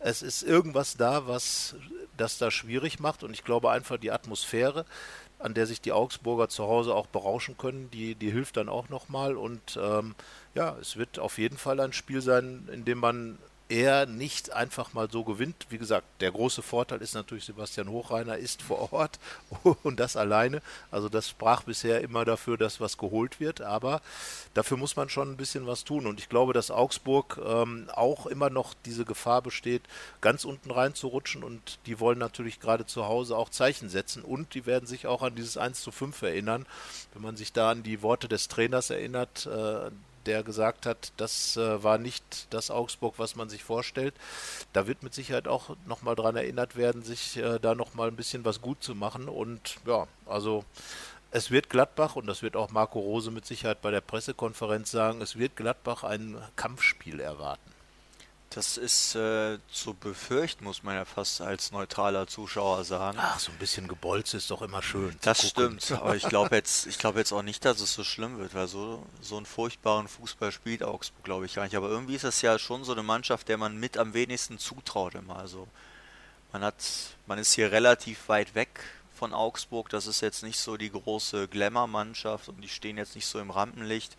es 0.00 0.22
ist 0.22 0.42
irgendwas 0.42 0.96
da, 0.96 1.26
was 1.26 1.74
das 2.16 2.38
da 2.38 2.50
schwierig 2.50 3.00
macht. 3.00 3.22
Und 3.22 3.32
ich 3.32 3.44
glaube 3.44 3.70
einfach 3.70 3.98
die 3.98 4.10
Atmosphäre, 4.10 4.84
an 5.38 5.54
der 5.54 5.66
sich 5.66 5.80
die 5.80 5.92
Augsburger 5.92 6.48
zu 6.48 6.64
Hause 6.64 6.94
auch 6.94 7.06
berauschen 7.06 7.56
können, 7.56 7.90
die, 7.90 8.14
die 8.14 8.30
hilft 8.30 8.56
dann 8.56 8.68
auch 8.68 8.88
nochmal. 8.88 9.36
Und 9.36 9.78
ähm, 9.80 10.14
ja, 10.54 10.76
es 10.80 10.96
wird 10.96 11.18
auf 11.18 11.38
jeden 11.38 11.58
Fall 11.58 11.80
ein 11.80 11.92
Spiel 11.92 12.20
sein, 12.20 12.68
in 12.72 12.84
dem 12.84 12.98
man 12.98 13.38
er 13.68 14.06
nicht 14.06 14.52
einfach 14.52 14.94
mal 14.94 15.10
so 15.10 15.24
gewinnt. 15.24 15.66
Wie 15.68 15.78
gesagt, 15.78 16.06
der 16.20 16.32
große 16.32 16.62
Vorteil 16.62 17.02
ist 17.02 17.14
natürlich, 17.14 17.44
Sebastian 17.44 17.90
Hochreiner 17.90 18.36
ist 18.36 18.62
vor 18.62 18.92
Ort 18.92 19.18
und 19.82 20.00
das 20.00 20.16
alleine. 20.16 20.62
Also 20.90 21.08
das 21.08 21.28
sprach 21.28 21.62
bisher 21.64 22.00
immer 22.00 22.24
dafür, 22.24 22.56
dass 22.56 22.80
was 22.80 22.96
geholt 22.96 23.40
wird, 23.40 23.60
aber 23.60 24.00
dafür 24.54 24.78
muss 24.78 24.96
man 24.96 25.10
schon 25.10 25.30
ein 25.30 25.36
bisschen 25.36 25.66
was 25.66 25.84
tun. 25.84 26.06
Und 26.06 26.18
ich 26.18 26.28
glaube, 26.28 26.54
dass 26.54 26.70
Augsburg 26.70 27.40
ähm, 27.44 27.90
auch 27.94 28.26
immer 28.26 28.48
noch 28.48 28.74
diese 28.86 29.04
Gefahr 29.04 29.42
besteht, 29.42 29.82
ganz 30.20 30.44
unten 30.44 30.70
rein 30.70 30.94
zu 30.94 31.08
rutschen 31.08 31.44
und 31.44 31.78
die 31.86 32.00
wollen 32.00 32.18
natürlich 32.18 32.60
gerade 32.60 32.86
zu 32.86 33.06
Hause 33.06 33.36
auch 33.36 33.50
Zeichen 33.50 33.90
setzen 33.90 34.22
und 34.22 34.54
die 34.54 34.64
werden 34.64 34.86
sich 34.86 35.06
auch 35.06 35.22
an 35.22 35.34
dieses 35.34 35.58
1 35.58 35.82
zu 35.82 35.90
5 35.90 36.22
erinnern. 36.22 36.66
Wenn 37.12 37.22
man 37.22 37.36
sich 37.36 37.52
da 37.52 37.70
an 37.70 37.82
die 37.82 38.02
Worte 38.02 38.28
des 38.28 38.48
Trainers 38.48 38.90
erinnert, 38.90 39.46
äh, 39.46 39.90
der 40.28 40.42
gesagt 40.42 40.86
hat, 40.86 41.12
das 41.16 41.56
äh, 41.56 41.82
war 41.82 41.98
nicht 41.98 42.46
das 42.50 42.70
Augsburg, 42.70 43.14
was 43.16 43.34
man 43.34 43.48
sich 43.48 43.64
vorstellt. 43.64 44.14
Da 44.74 44.86
wird 44.86 45.02
mit 45.02 45.14
Sicherheit 45.14 45.48
auch 45.48 45.76
nochmal 45.86 46.14
dran 46.14 46.36
erinnert 46.36 46.76
werden, 46.76 47.02
sich 47.02 47.38
äh, 47.38 47.58
da 47.58 47.74
nochmal 47.74 48.08
ein 48.08 48.16
bisschen 48.16 48.44
was 48.44 48.60
gut 48.60 48.82
zu 48.82 48.94
machen. 48.94 49.28
Und 49.28 49.76
ja, 49.86 50.06
also 50.26 50.64
es 51.30 51.50
wird 51.50 51.70
Gladbach, 51.70 52.14
und 52.14 52.26
das 52.26 52.42
wird 52.42 52.56
auch 52.56 52.70
Marco 52.70 53.00
Rose 53.00 53.30
mit 53.30 53.46
Sicherheit 53.46 53.80
bei 53.80 53.90
der 53.90 54.02
Pressekonferenz 54.02 54.90
sagen, 54.90 55.22
es 55.22 55.38
wird 55.38 55.56
Gladbach 55.56 56.04
ein 56.04 56.36
Kampfspiel 56.56 57.20
erwarten. 57.20 57.77
Das 58.50 58.78
ist 58.78 59.14
äh, 59.14 59.58
zu 59.70 59.92
befürchten, 59.92 60.64
muss 60.64 60.82
man 60.82 60.94
ja 60.94 61.04
fast 61.04 61.42
als 61.42 61.70
neutraler 61.70 62.26
Zuschauer 62.26 62.82
sagen. 62.84 63.18
Ach, 63.20 63.38
so 63.38 63.52
ein 63.52 63.58
bisschen 63.58 63.88
Gebolz 63.88 64.32
ist 64.32 64.50
doch 64.50 64.62
immer 64.62 64.82
schön. 64.82 65.14
Das 65.20 65.46
stimmt, 65.46 65.92
aber 65.92 66.16
ich 66.16 66.26
glaube 66.26 66.56
jetzt, 66.56 66.86
ich 66.86 66.96
jetzt 67.02 67.32
auch 67.32 67.42
nicht, 67.42 67.66
dass 67.66 67.80
es 67.80 67.92
so 67.92 68.04
schlimm 68.04 68.38
wird, 68.38 68.54
weil 68.54 68.66
so, 68.66 69.04
so 69.20 69.36
einen 69.36 69.44
furchtbaren 69.44 70.08
Fußball 70.08 70.50
spielt 70.50 70.82
Augsburg, 70.82 71.24
glaube 71.24 71.44
ich 71.44 71.54
gar 71.54 71.64
nicht. 71.64 71.76
Aber 71.76 71.90
irgendwie 71.90 72.14
ist 72.14 72.24
es 72.24 72.40
ja 72.40 72.58
schon 72.58 72.84
so 72.84 72.92
eine 72.92 73.02
Mannschaft, 73.02 73.48
der 73.48 73.58
man 73.58 73.78
mit 73.78 73.98
am 73.98 74.14
wenigsten 74.14 74.58
zutraut 74.58 75.14
immer. 75.14 75.36
Also 75.36 75.68
man 76.52 76.62
hat, 76.62 76.82
man 77.26 77.38
ist 77.38 77.52
hier 77.52 77.70
relativ 77.70 78.30
weit 78.30 78.54
weg 78.54 78.80
von 79.14 79.34
Augsburg. 79.34 79.90
Das 79.90 80.06
ist 80.06 80.22
jetzt 80.22 80.42
nicht 80.42 80.58
so 80.58 80.78
die 80.78 80.90
große 80.90 81.48
Glamour-Mannschaft 81.48 82.48
und 82.48 82.62
die 82.62 82.68
stehen 82.68 82.96
jetzt 82.96 83.14
nicht 83.14 83.26
so 83.26 83.38
im 83.40 83.50
Rampenlicht. 83.50 84.16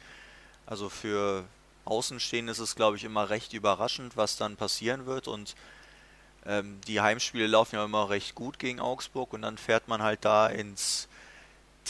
Also 0.68 0.90
für 0.90 1.46
Außenstehenden 1.86 2.52
ist 2.52 2.60
es, 2.60 2.76
glaube 2.76 2.98
ich, 2.98 3.04
immer 3.04 3.30
recht 3.30 3.54
überraschend, 3.54 4.18
was 4.18 4.38
dann 4.38 4.56
passieren 4.56 5.06
wird. 5.06 5.28
Und 5.28 5.56
ähm, 6.46 6.80
die 6.88 7.02
Heimspiele 7.02 7.48
laufen 7.48 7.76
ja 7.76 7.86
immer 7.86 8.10
recht 8.10 8.36
gut 8.36 8.60
gegen 8.60 8.80
Augsburg 8.80 9.34
und 9.34 9.42
dann 9.42 9.58
fährt 9.58 9.88
man 9.88 10.02
halt 10.02 10.26
da 10.26 10.48
ins 10.48 11.08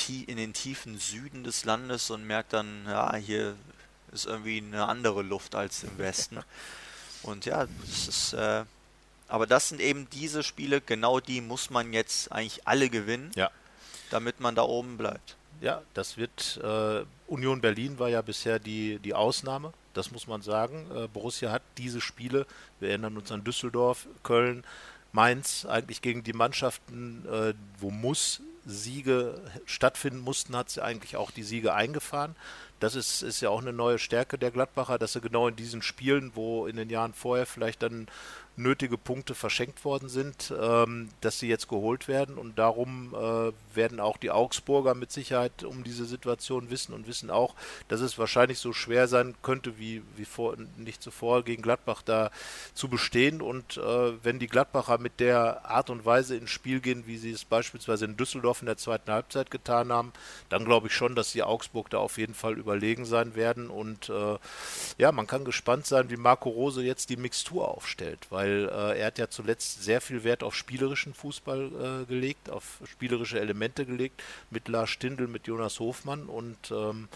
in 0.08 0.38
den 0.38 0.54
tiefen 0.54 0.98
Süden 0.98 1.44
des 1.44 1.66
Landes 1.66 2.10
und 2.10 2.26
merkt 2.26 2.54
dann, 2.54 2.86
ja, 2.88 3.14
hier 3.18 3.56
ist 4.14 4.26
irgendwie 4.26 4.60
eine 4.60 4.88
andere 4.88 5.24
Luft 5.24 5.56
als 5.56 5.84
im 5.84 5.98
Westen. 5.98 6.40
Und 7.22 7.46
ja, 7.46 7.68
das 7.86 8.08
ist, 8.08 8.34
äh, 8.34 8.64
aber 9.28 9.46
das 9.46 9.68
sind 9.68 9.82
eben 9.82 10.10
diese 10.10 10.42
Spiele, 10.42 10.80
genau 10.80 11.20
die 11.20 11.42
muss 11.42 11.70
man 11.70 11.92
jetzt 11.92 12.32
eigentlich 12.32 12.66
alle 12.66 12.90
gewinnen, 12.90 13.32
ja. 13.36 13.52
damit 14.10 14.40
man 14.40 14.56
da 14.56 14.62
oben 14.62 14.98
bleibt. 14.98 15.36
Ja, 15.62 15.82
das 15.94 16.18
wird, 16.18 16.60
äh, 16.64 17.04
Union 17.28 17.60
Berlin 17.62 18.00
war 18.00 18.10
ja 18.10 18.22
bisher 18.22 18.60
die, 18.60 19.00
die 19.00 19.14
Ausnahme. 19.14 19.74
Das 19.94 20.12
muss 20.12 20.28
man 20.28 20.42
sagen. 20.42 20.88
Äh, 20.96 21.08
Borussia 21.08 21.52
hat 21.52 21.64
diese 21.78 22.00
Spiele, 22.00 22.46
wir 22.80 22.90
erinnern 22.90 23.18
uns 23.18 23.32
an 23.32 23.44
Düsseldorf, 23.44 24.08
Köln, 24.24 24.64
Mainz, 25.12 25.66
eigentlich 25.66 26.02
gegen 26.02 26.24
die 26.24 26.34
Mannschaften, 26.34 27.26
äh, 27.30 27.54
wo 27.80 27.90
muss 27.90 28.42
Siege 28.66 29.42
stattfinden 29.66 30.20
mussten, 30.20 30.56
hat 30.56 30.70
sie 30.70 30.84
eigentlich 30.84 31.18
auch 31.18 31.32
die 31.32 31.44
Siege 31.44 31.74
eingefahren. 31.74 32.36
Das 32.80 32.96
ist, 32.96 33.24
ist 33.24 33.42
ja 33.42 33.50
auch 33.50 33.62
eine 33.62 33.74
neue 33.74 34.00
Stärke 34.00 34.38
der 34.38 34.52
Gladbacher, 34.52 34.98
dass 34.98 35.14
sie 35.14 35.22
genau 35.22 35.48
in 35.48 35.56
diesen 35.56 35.82
Spielen, 35.82 36.32
wo 36.36 36.68
in 36.68 36.76
den 36.76 36.90
Jahren 36.90 37.14
vorher 37.14 37.46
vielleicht 37.46 37.82
dann 37.84 38.08
nötige 38.60 38.98
Punkte 38.98 39.34
verschenkt 39.34 39.86
worden 39.86 40.10
sind, 40.10 40.54
ähm, 40.60 41.10
dass 41.22 41.40
sie 41.40 41.48
jetzt 41.48 41.68
geholt 41.68 42.08
werden. 42.08 42.38
Und 42.38 42.60
darum 42.60 43.16
äh, 43.16 43.76
werden 43.76 44.00
auch 44.00 44.18
die 44.18 44.32
Augsburger 44.32 44.94
mit 44.94 45.12
Sicherheit 45.12 45.64
um 45.64 45.84
diese 45.84 46.06
Situation 46.06 46.70
wissen 46.70 46.94
und 46.94 47.08
wissen 47.08 47.32
auch, 47.32 47.56
dass 47.88 48.02
es 48.02 48.18
wahrscheinlich 48.20 48.60
so 48.60 48.74
schwer 48.74 49.08
sein 49.08 49.36
könnte, 49.42 49.80
wie, 49.80 50.04
wie 50.18 50.26
vor, 50.26 50.56
nicht 50.78 51.02
zuvor 51.02 51.44
gegen 51.44 51.62
Gladbach 51.62 52.02
da 52.04 52.32
zu 52.74 52.90
bestehen. 52.90 53.42
Und 53.42 53.78
äh, 53.78 54.24
wenn 54.24 54.40
die 54.40 54.48
Gladbacher 54.48 54.98
mit 54.98 55.20
der 55.20 55.66
Art 55.66 55.90
und 55.90 56.06
Weise 56.06 56.36
ins 56.36 56.52
Spiel 56.52 56.82
gehen, 56.82 57.08
wie 57.08 57.18
sie 57.18 57.32
es 57.32 57.46
beispielsweise 57.46 58.06
in 58.06 58.18
Düsseldorf 58.18 58.62
in 58.62 58.68
der 58.68 58.78
zweiten 58.78 59.12
Halbzeit 59.12 59.52
getan 59.52 59.92
haben, 59.92 60.12
dann 60.50 60.66
glaube 60.66 60.88
ich 60.88 60.94
schon, 60.94 61.16
dass 61.16 61.32
die 61.32 61.44
Augsburg 61.44 61.90
da 61.90 62.00
auf 62.00 62.18
jeden 62.18 62.34
Fall 62.34 62.58
überlegen 62.58 63.06
sein 63.06 63.36
werden. 63.36 63.70
Und 63.70 64.10
äh, 64.10 64.38
ja, 64.98 65.12
man 65.14 65.28
kann 65.28 65.46
gespannt 65.46 65.86
sein, 65.86 66.10
wie 66.10 66.18
Marco 66.18 66.50
Rose 66.50 66.84
jetzt 66.84 67.10
die 67.10 67.18
Mixtur 67.18 67.70
aufstellt, 67.70 68.28
weil 68.30 68.49
weil 68.50 68.70
äh, 68.70 69.00
er 69.00 69.08
hat 69.08 69.18
ja 69.18 69.30
zuletzt 69.30 69.84
sehr 69.84 70.02
viel 70.02 70.24
Wert 70.24 70.44
auf 70.44 70.56
spielerischen 70.56 71.14
Fußball 71.14 72.04
äh, 72.04 72.06
gelegt, 72.06 72.50
auf 72.50 72.80
spielerische 72.86 73.40
Elemente 73.40 73.86
gelegt, 73.86 74.22
mit 74.50 74.68
Lars 74.68 74.90
Stindl, 74.90 75.28
mit 75.28 75.48
Jonas 75.48 75.80
Hofmann 75.80 76.26
und 76.26 76.72
ähm, 76.72 77.08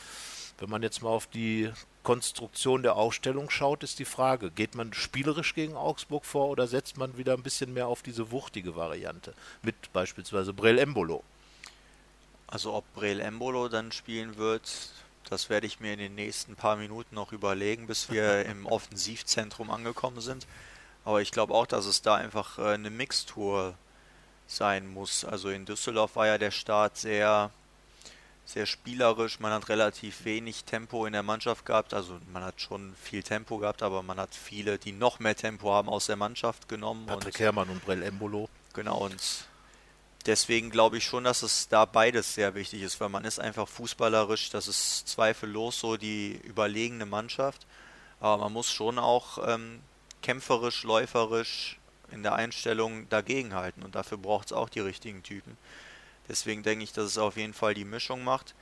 wenn 0.59 0.69
man 0.69 0.83
jetzt 0.83 1.01
mal 1.01 1.09
auf 1.09 1.27
die 1.27 1.71
Konstruktion 2.03 2.83
der 2.83 2.95
Aufstellung 2.95 3.49
schaut, 3.49 3.83
ist 3.83 3.99
die 3.99 4.05
Frage, 4.05 4.51
geht 4.51 4.75
man 4.75 4.93
spielerisch 4.93 5.55
gegen 5.55 5.75
Augsburg 5.75 6.25
vor 6.25 6.49
oder 6.49 6.67
setzt 6.67 6.97
man 6.97 7.17
wieder 7.17 7.33
ein 7.33 7.43
bisschen 7.43 7.73
mehr 7.73 7.87
auf 7.87 8.01
diese 8.01 8.31
wuchtige 8.31 8.75
Variante 8.75 9.33
mit 9.63 9.75
beispielsweise 9.93 10.53
Brel 10.53 10.77
Embolo? 10.77 11.23
Also 12.45 12.73
ob 12.73 12.93
Brel 12.93 13.19
Embolo 13.19 13.67
dann 13.67 13.91
spielen 13.91 14.37
wird, 14.37 14.91
das 15.29 15.49
werde 15.49 15.65
ich 15.65 15.79
mir 15.79 15.93
in 15.93 15.99
den 15.99 16.15
nächsten 16.15 16.55
paar 16.55 16.75
Minuten 16.75 17.15
noch 17.15 17.31
überlegen, 17.31 17.87
bis 17.87 18.11
wir 18.11 18.45
im 18.45 18.67
Offensivzentrum 18.67 19.71
angekommen 19.71 20.21
sind. 20.21 20.45
Aber 21.05 21.21
ich 21.21 21.31
glaube 21.31 21.53
auch, 21.53 21.67
dass 21.67 21.85
es 21.85 22.01
da 22.01 22.15
einfach 22.15 22.59
äh, 22.59 22.73
eine 22.73 22.89
Mixtur 22.89 23.75
sein 24.47 24.87
muss. 24.87 25.25
Also 25.25 25.49
in 25.49 25.65
Düsseldorf 25.65 26.15
war 26.15 26.27
ja 26.27 26.37
der 26.37 26.51
Start 26.51 26.97
sehr, 26.97 27.51
sehr 28.45 28.65
spielerisch. 28.65 29.39
Man 29.39 29.51
hat 29.51 29.69
relativ 29.69 30.25
wenig 30.25 30.63
Tempo 30.63 31.05
in 31.05 31.13
der 31.13 31.23
Mannschaft 31.23 31.65
gehabt. 31.65 31.93
Also 31.93 32.19
man 32.31 32.43
hat 32.43 32.61
schon 32.61 32.95
viel 33.01 33.23
Tempo 33.23 33.57
gehabt, 33.57 33.83
aber 33.83 34.03
man 34.03 34.19
hat 34.19 34.33
viele, 34.33 34.77
die 34.77 34.91
noch 34.91 35.19
mehr 35.19 35.35
Tempo 35.35 35.71
haben, 35.73 35.89
aus 35.89 36.05
der 36.05 36.15
Mannschaft 36.15 36.69
genommen. 36.69 37.05
Patrick 37.05 37.35
und, 37.35 37.39
Herrmann 37.39 37.69
und 37.69 37.83
Brell 37.85 38.03
Embolo. 38.03 38.49
Genau, 38.73 38.97
und 38.97 39.45
deswegen 40.25 40.69
glaube 40.69 40.97
ich 40.97 41.03
schon, 41.03 41.23
dass 41.23 41.43
es 41.43 41.67
da 41.67 41.85
beides 41.85 42.33
sehr 42.33 42.55
wichtig 42.55 42.81
ist, 42.81 42.99
weil 42.99 43.09
man 43.09 43.25
ist 43.25 43.39
einfach 43.39 43.67
fußballerisch, 43.67 44.49
das 44.49 44.67
ist 44.67 45.07
zweifellos 45.07 45.79
so 45.79 45.97
die 45.97 46.39
überlegene 46.43 47.05
Mannschaft. 47.05 47.67
Aber 48.19 48.43
man 48.43 48.53
muss 48.53 48.71
schon 48.71 48.99
auch 48.99 49.37
ähm, 49.47 49.81
kämpferisch, 50.23 50.81
läuferisch 50.83 51.77
in 52.11 52.23
der 52.23 52.33
Einstellung 52.33 53.07
dagegenhalten. 53.09 53.83
Und 53.83 53.93
dafür 53.93 54.17
braucht 54.17 54.47
es 54.47 54.53
auch 54.53 54.69
die 54.69 54.79
richtigen 54.79 55.21
Typen. 55.21 55.57
Deswegen 56.27 56.63
denke 56.63 56.83
ich, 56.83 56.93
dass 56.93 57.05
es 57.05 57.17
auf 57.19 57.37
jeden 57.37 57.53
Fall 57.53 57.75
die 57.75 57.85
Mischung 57.85 58.23
macht. 58.23 58.55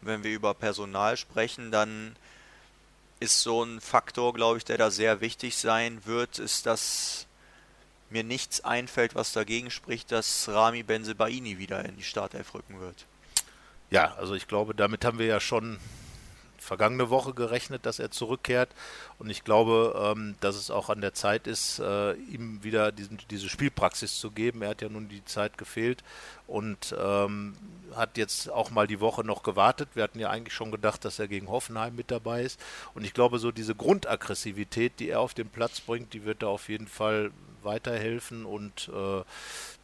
Und 0.00 0.08
wenn 0.08 0.22
wir 0.22 0.32
über 0.32 0.54
Personal 0.54 1.16
sprechen, 1.16 1.72
dann 1.72 2.14
ist 3.18 3.40
so 3.40 3.64
ein 3.64 3.80
Faktor, 3.80 4.34
glaube 4.34 4.58
ich, 4.58 4.64
der 4.64 4.78
da 4.78 4.90
sehr 4.90 5.20
wichtig 5.20 5.56
sein 5.56 6.04
wird, 6.04 6.38
ist, 6.38 6.66
dass 6.66 7.26
mir 8.10 8.22
nichts 8.22 8.60
einfällt, 8.60 9.14
was 9.14 9.32
dagegen 9.32 9.70
spricht, 9.70 10.12
dass 10.12 10.48
Rami 10.48 10.82
Benzebaini 10.82 11.58
wieder 11.58 11.84
in 11.84 11.96
die 11.96 12.02
Startelf 12.02 12.54
rücken 12.54 12.80
wird. 12.80 13.06
Ja, 13.90 14.14
also 14.14 14.34
ich 14.34 14.46
glaube, 14.46 14.74
damit 14.74 15.04
haben 15.04 15.18
wir 15.18 15.26
ja 15.26 15.40
schon 15.40 15.78
vergangene 16.66 17.08
Woche 17.08 17.32
gerechnet, 17.32 17.86
dass 17.86 17.98
er 17.98 18.10
zurückkehrt. 18.10 18.68
Und 19.18 19.30
ich 19.30 19.44
glaube, 19.44 20.14
ähm, 20.14 20.34
dass 20.40 20.56
es 20.56 20.70
auch 20.70 20.90
an 20.90 21.00
der 21.00 21.14
Zeit 21.14 21.46
ist, 21.46 21.78
äh, 21.78 22.12
ihm 22.14 22.62
wieder 22.62 22.92
diesen, 22.92 23.18
diese 23.30 23.48
Spielpraxis 23.48 24.18
zu 24.18 24.30
geben. 24.30 24.62
Er 24.62 24.70
hat 24.70 24.82
ja 24.82 24.88
nun 24.88 25.08
die 25.08 25.24
Zeit 25.24 25.56
gefehlt 25.56 26.02
und 26.46 26.94
ähm, 26.98 27.56
hat 27.94 28.18
jetzt 28.18 28.50
auch 28.50 28.70
mal 28.70 28.86
die 28.86 29.00
Woche 29.00 29.24
noch 29.24 29.42
gewartet. 29.42 29.90
Wir 29.94 30.02
hatten 30.02 30.18
ja 30.18 30.30
eigentlich 30.30 30.54
schon 30.54 30.70
gedacht, 30.70 31.04
dass 31.04 31.18
er 31.18 31.28
gegen 31.28 31.48
Hoffenheim 31.48 31.96
mit 31.96 32.10
dabei 32.10 32.42
ist. 32.42 32.60
Und 32.94 33.04
ich 33.04 33.14
glaube, 33.14 33.38
so 33.38 33.52
diese 33.52 33.74
Grundaggressivität, 33.74 35.00
die 35.00 35.10
er 35.10 35.20
auf 35.20 35.34
den 35.34 35.48
Platz 35.48 35.80
bringt, 35.80 36.12
die 36.12 36.24
wird 36.24 36.42
da 36.42 36.48
auf 36.48 36.68
jeden 36.68 36.88
Fall 36.88 37.30
weiterhelfen 37.66 38.46
und 38.46 38.88
äh, 38.88 39.22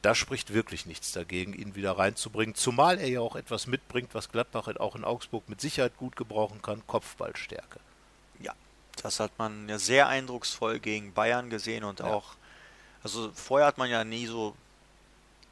da 0.01 0.15
spricht 0.15 0.55
wirklich 0.55 0.87
nichts 0.87 1.13
dagegen, 1.13 1.53
ihn 1.53 1.75
wieder 1.75 1.99
reinzubringen. 1.99 2.55
Zumal 2.55 2.99
er 2.99 3.09
ja 3.09 3.21
auch 3.21 3.37
etwas 3.37 3.67
mitbringt, 3.67 4.15
was 4.15 4.33
Gladbach 4.33 4.69
auch 4.79 4.97
in 4.97 5.05
Augsburg 5.05 5.49
mit 5.49 5.61
Sicherheit 5.61 5.97
gut 5.99 6.17
gebrauchen 6.17 6.63
kann: 6.63 6.83
Kopfballstärke. 6.87 7.79
Ja, 8.41 8.55
das 9.03 9.21
hat 9.21 9.33
man 9.39 9.69
ja 9.69 9.79
sehr 9.79 10.09
eindrucksvoll 10.09 10.79
gegen 10.79 11.13
Bayern 11.13 11.51
gesehen 11.51 11.85
und 11.85 12.01
ja. 12.01 12.07
auch, 12.07 12.37
also 13.05 13.31
vorher 13.35 13.67
hat 13.67 13.77
man 13.77 13.91
ja 13.91 14.05
nie 14.05 14.27
so 14.27 14.57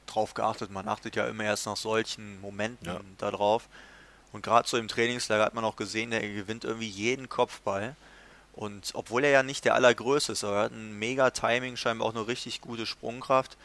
drauf 0.07 0.35
geachtet. 0.35 0.71
Man 0.71 0.88
achtet 0.88 1.16
ja 1.16 1.27
immer 1.27 1.45
erst 1.45 1.66
nach 1.66 1.77
solchen 1.77 2.40
Momenten 2.40 2.87
ja. 2.87 3.01
darauf. 3.19 3.69
Und 4.33 4.43
gerade 4.43 4.69
so 4.69 4.77
im 4.77 4.88
Trainingslager 4.88 5.45
hat 5.45 5.55
man 5.55 5.64
auch 5.64 5.77
gesehen, 5.77 6.11
der 6.11 6.21
gewinnt 6.21 6.64
irgendwie 6.64 6.88
jeden 6.88 7.29
Kopfball. 7.29 7.97
Und 8.61 8.90
obwohl 8.92 9.25
er 9.25 9.31
ja 9.31 9.42
nicht 9.42 9.64
der 9.64 9.75
allergrößte 9.75 10.33
ist, 10.33 10.44
aber 10.44 10.57
er 10.57 10.62
hat 10.64 10.73
ein 10.73 10.99
mega 10.99 11.31
Timing, 11.31 11.79
scheinbar 11.79 12.07
auch 12.07 12.14
eine 12.14 12.27
richtig 12.27 12.61
gute 12.61 12.85
Sprungkraft 12.85 13.57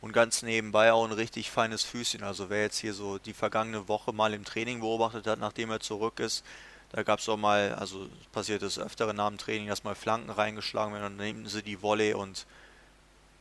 und 0.00 0.12
ganz 0.12 0.42
nebenbei 0.42 0.92
auch 0.92 1.04
ein 1.04 1.12
richtig 1.12 1.52
feines 1.52 1.84
Füßchen. 1.84 2.24
Also 2.24 2.50
wer 2.50 2.62
jetzt 2.62 2.78
hier 2.78 2.92
so 2.92 3.18
die 3.18 3.32
vergangene 3.32 3.86
Woche 3.86 4.12
mal 4.12 4.34
im 4.34 4.44
Training 4.44 4.80
beobachtet 4.80 5.28
hat, 5.28 5.38
nachdem 5.38 5.70
er 5.70 5.78
zurück 5.78 6.18
ist, 6.18 6.44
da 6.90 7.04
gab 7.04 7.20
es 7.20 7.28
auch 7.28 7.36
mal, 7.36 7.76
also 7.76 8.08
passiert 8.32 8.62
es 8.62 8.76
öftere 8.76 9.14
nach 9.14 9.28
dem 9.28 9.38
Training, 9.38 9.68
dass 9.68 9.84
mal 9.84 9.94
Flanken 9.94 10.30
reingeschlagen 10.30 10.94
werden 10.94 11.12
und 11.12 11.18
dann 11.18 11.26
nehmen 11.28 11.46
sie 11.46 11.62
die 11.62 11.80
Volley 11.80 12.14
und 12.14 12.44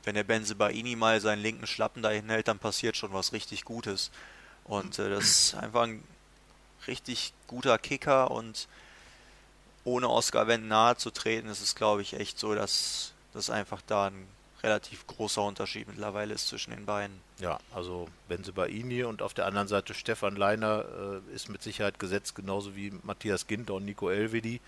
wenn 0.04 0.14
der 0.14 0.24
Benze 0.24 0.54
Baini 0.54 0.96
mal 0.96 1.20
seinen 1.22 1.42
linken 1.42 1.66
Schlappen 1.66 2.04
dahin 2.04 2.30
hält, 2.30 2.48
dann 2.48 2.60
passiert 2.60 2.96
schon 2.96 3.14
was 3.14 3.34
richtig 3.34 3.66
Gutes. 3.66 4.12
Und 4.64 5.00
äh, 5.00 5.10
das 5.10 5.24
ist 5.24 5.56
einfach 5.56 5.86
ein 5.86 6.04
richtig 6.86 7.34
guter 7.48 7.80
Kicker 7.80 8.30
und 8.30 8.68
ohne 9.90 10.10
Oscar 10.10 10.48
Wendt 10.48 10.68
nahe 10.68 10.96
zu 10.98 11.12
treten, 11.12 11.50
ist 11.50 11.62
es 11.62 11.76
glaube 11.76 12.02
ich 12.02 12.14
echt 12.14 12.40
so, 12.40 12.56
dass 12.56 13.14
das 13.34 13.50
einfach 13.50 13.82
da 13.86 14.08
ein 14.08 14.28
relativ 14.64 15.08
großer 15.08 15.42
Unterschied 15.42 15.88
mittlerweile 15.88 16.34
ist 16.34 16.48
zwischen 16.48 16.72
den 16.72 16.86
beiden. 16.86 17.22
Ja, 17.40 17.60
also 17.74 18.10
Benze 18.28 18.52
Baini 18.52 19.04
und 19.04 19.22
auf 19.22 19.34
der 19.34 19.46
anderen 19.46 19.68
Seite 19.68 19.94
Stefan 19.94 20.36
Leiner 20.36 20.84
äh, 21.30 21.36
ist 21.36 21.50
mit 21.50 21.64
Sicherheit 21.64 22.00
gesetzt, 22.00 22.36
genauso 22.36 22.76
wie 22.76 22.92
Matthias 23.04 23.48
Ginter 23.48 23.76
und 23.76 23.86
Nico 23.86 24.10
Elvedi. 24.10 24.60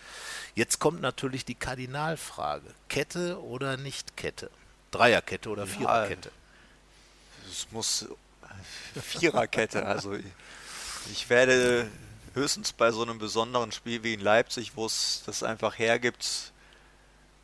Jetzt 0.55 0.79
kommt 0.79 1.01
natürlich 1.01 1.43
die 1.43 1.55
Kardinalfrage. 1.55 2.67
Kette 2.87 3.41
oder 3.41 3.77
nicht 3.77 4.15
Kette? 4.15 4.49
Dreierkette 4.91 5.49
oder 5.49 5.67
Viererkette? 5.67 6.31
Es 7.49 7.67
muss 7.71 8.07
Viererkette, 8.95 9.85
also 9.85 10.15
ich 11.11 11.29
werde 11.29 11.89
höchstens 12.33 12.73
bei 12.73 12.91
so 12.91 13.01
einem 13.01 13.19
besonderen 13.19 13.71
Spiel 13.71 14.03
wie 14.03 14.13
in 14.13 14.21
Leipzig, 14.21 14.73
wo 14.75 14.85
es 14.85 15.23
das 15.25 15.43
einfach 15.43 15.77
hergibt, 15.77 16.51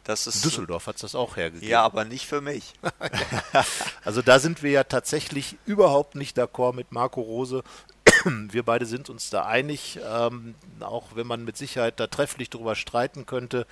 das 0.08 0.26
ist, 0.26 0.46
Düsseldorf 0.46 0.88
hat 0.88 0.96
es 0.96 1.02
das 1.02 1.16
auch 1.16 1.36
hergegeben. 1.36 1.70
Ja, 1.70 1.84
aber 1.84 2.06
nicht 2.06 2.28
für 2.28 2.40
mich. 2.40 2.74
also 4.06 4.22
da 4.22 4.40
sind 4.40 4.64
wir 4.64 4.72
ja 4.72 4.86
tatsächlich 4.86 5.58
überhaupt 5.66 6.16
nicht 6.16 6.40
d'accord 6.40 6.74
mit 6.74 6.94
Marco 6.94 7.20
Rose. 7.20 7.62
Wir 8.52 8.64
beide 8.64 8.86
sind 8.86 9.10
uns 9.10 9.30
da 9.30 9.46
einig, 9.46 10.00
ähm, 10.06 10.56
auch 10.80 11.16
wenn 11.16 11.28
man 11.28 11.46
mit 11.46 11.58
Sicherheit 11.58 12.00
da 12.00 12.08
trefflich 12.08 12.50
darüber 12.50 12.76
streiten 12.76 13.26
könnte. 13.26 13.66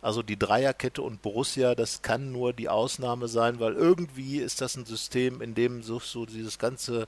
Also 0.00 0.22
die 0.22 0.38
Dreierkette 0.38 1.02
und 1.02 1.22
Borussia, 1.22 1.74
das 1.74 2.02
kann 2.02 2.32
nur 2.32 2.52
die 2.52 2.68
Ausnahme 2.68 3.28
sein, 3.28 3.60
weil 3.60 3.74
irgendwie 3.74 4.38
ist 4.38 4.60
das 4.60 4.76
ein 4.76 4.84
System, 4.84 5.40
in 5.40 5.54
dem 5.54 5.82
so, 5.82 5.98
so 5.98 6.26
dieses 6.26 6.58
ganze 6.58 7.06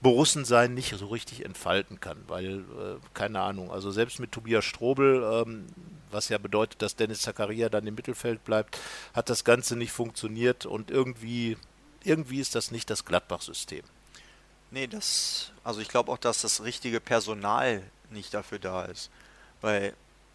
Borussensein 0.00 0.74
nicht 0.74 0.96
so 0.96 1.06
richtig 1.06 1.44
entfalten 1.44 2.00
kann, 2.00 2.18
weil, 2.26 2.60
äh, 2.60 2.96
keine 3.14 3.40
Ahnung, 3.40 3.70
also 3.70 3.90
selbst 3.90 4.18
mit 4.18 4.32
Tobias 4.32 4.64
Strobel, 4.64 5.22
ähm, 5.22 5.66
was 6.10 6.28
ja 6.28 6.38
bedeutet, 6.38 6.82
dass 6.82 6.96
Dennis 6.96 7.22
Zakaria 7.22 7.68
dann 7.68 7.86
im 7.86 7.94
Mittelfeld 7.94 8.44
bleibt, 8.44 8.78
hat 9.14 9.30
das 9.30 9.44
Ganze 9.44 9.76
nicht 9.76 9.92
funktioniert 9.92 10.66
und 10.66 10.90
irgendwie, 10.90 11.56
irgendwie 12.04 12.40
ist 12.40 12.54
das 12.54 12.70
nicht 12.70 12.90
das 12.90 13.04
Gladbach-System. 13.04 13.82
Nee, 14.72 14.86
das, 14.86 15.52
also 15.64 15.80
ich 15.80 15.88
glaube 15.88 16.10
auch, 16.10 16.16
dass 16.16 16.40
das 16.40 16.62
richtige 16.62 16.98
Personal 16.98 17.82
nicht 18.08 18.32
dafür 18.32 18.58
da 18.58 18.86
ist. 18.86 19.10
Weil, 19.60 19.92